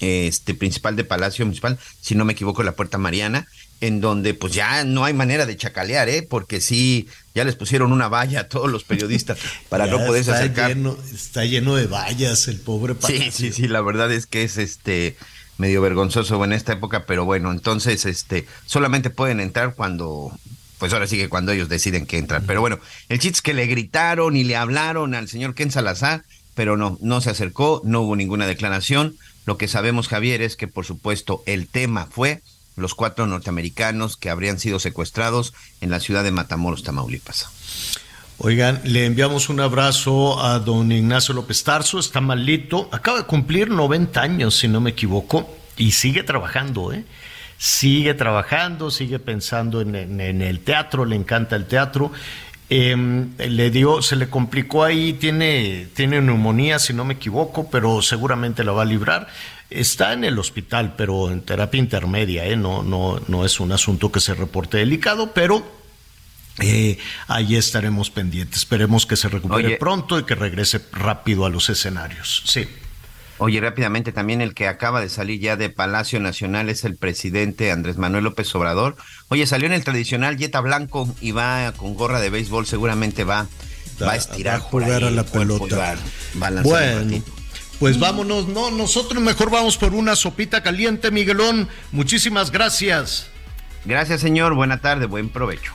[0.00, 3.46] este principal de Palacio Municipal, si no me equivoco, la puerta Mariana,
[3.80, 6.26] en donde pues ya no hay manera de chacalear, ¿eh?
[6.28, 10.76] porque sí, ya les pusieron una valla a todos los periodistas para no poderse acercar.
[11.14, 13.32] está lleno de vallas el pobre Palacio.
[13.32, 15.16] Sí, sí, sí, la verdad es que es este
[15.58, 20.38] medio vergonzoso en esta época, pero bueno, entonces este solamente pueden entrar cuando
[20.78, 22.44] pues ahora sí que cuando ellos deciden que entran.
[22.46, 22.78] Pero bueno,
[23.08, 26.24] el chiste que le gritaron y le hablaron al señor Ken Salazar
[26.56, 29.16] pero no, no se acercó, no hubo ninguna declaración.
[29.44, 32.42] Lo que sabemos, Javier, es que por supuesto el tema fue
[32.76, 35.52] los cuatro norteamericanos que habrían sido secuestrados
[35.82, 37.46] en la ciudad de Matamoros, Tamaulipas.
[38.38, 43.70] Oigan, le enviamos un abrazo a don Ignacio López Tarso, está malito, acaba de cumplir
[43.70, 47.04] 90 años, si no me equivoco, y sigue trabajando, ¿eh?
[47.58, 52.12] Sigue trabajando, sigue pensando en, el teatro, le encanta el teatro
[52.68, 58.02] Em, le dio, se le complicó ahí, tiene, tiene neumonía, si no me equivoco, pero
[58.02, 59.28] seguramente la va a librar.
[59.70, 62.56] Está en el hospital, pero en terapia intermedia, ¿eh?
[62.56, 65.64] no, no, no es un asunto que se reporte delicado, pero
[66.60, 68.58] eh, ahí estaremos pendientes.
[68.58, 72.42] Esperemos que se recupere pronto y que regrese rápido a los escenarios.
[72.46, 72.66] Sí.
[73.38, 77.70] Oye, rápidamente también el que acaba de salir ya de Palacio Nacional es el presidente
[77.70, 78.96] Andrés Manuel López Obrador.
[79.28, 83.46] Oye, salió en el tradicional Jetta Blanco y va con gorra de béisbol, seguramente va,
[84.02, 84.54] va a estirar.
[84.54, 85.96] Va a jugar a la pelota.
[86.62, 87.22] bueno.
[87.78, 91.68] Pues vámonos, no, nosotros mejor vamos por una sopita caliente, Miguelón.
[91.92, 93.26] Muchísimas gracias.
[93.84, 94.54] Gracias, señor.
[94.54, 95.74] Buena tarde, buen provecho.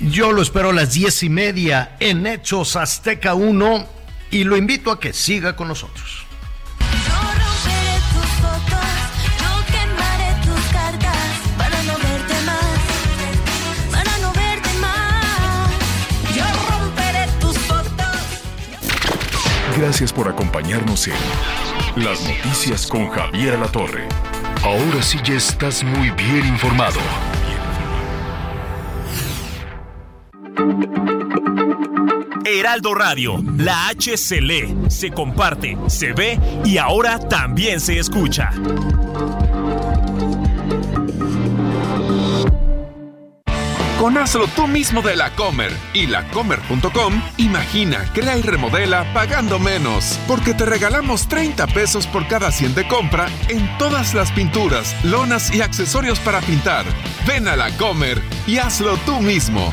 [0.00, 3.86] Yo lo espero a las diez y media en Hechos Azteca 1
[4.30, 6.24] y lo invito a que siga con nosotros.
[19.78, 21.14] Gracias por acompañarnos en
[21.96, 24.08] Las Noticias con Javier La Torre.
[24.62, 27.00] Ahora sí ya estás muy bien informado.
[32.44, 38.50] Heraldo Radio, la H se lee, se comparte, se ve y ahora también se escucha.
[43.98, 50.20] Con Hazlo tú mismo de la Comer y lacomer.com, imagina, crea y remodela pagando menos.
[50.28, 55.54] Porque te regalamos 30 pesos por cada 100 de compra en todas las pinturas, lonas
[55.54, 56.84] y accesorios para pintar.
[57.26, 59.72] Ven a la Comer y hazlo tú mismo.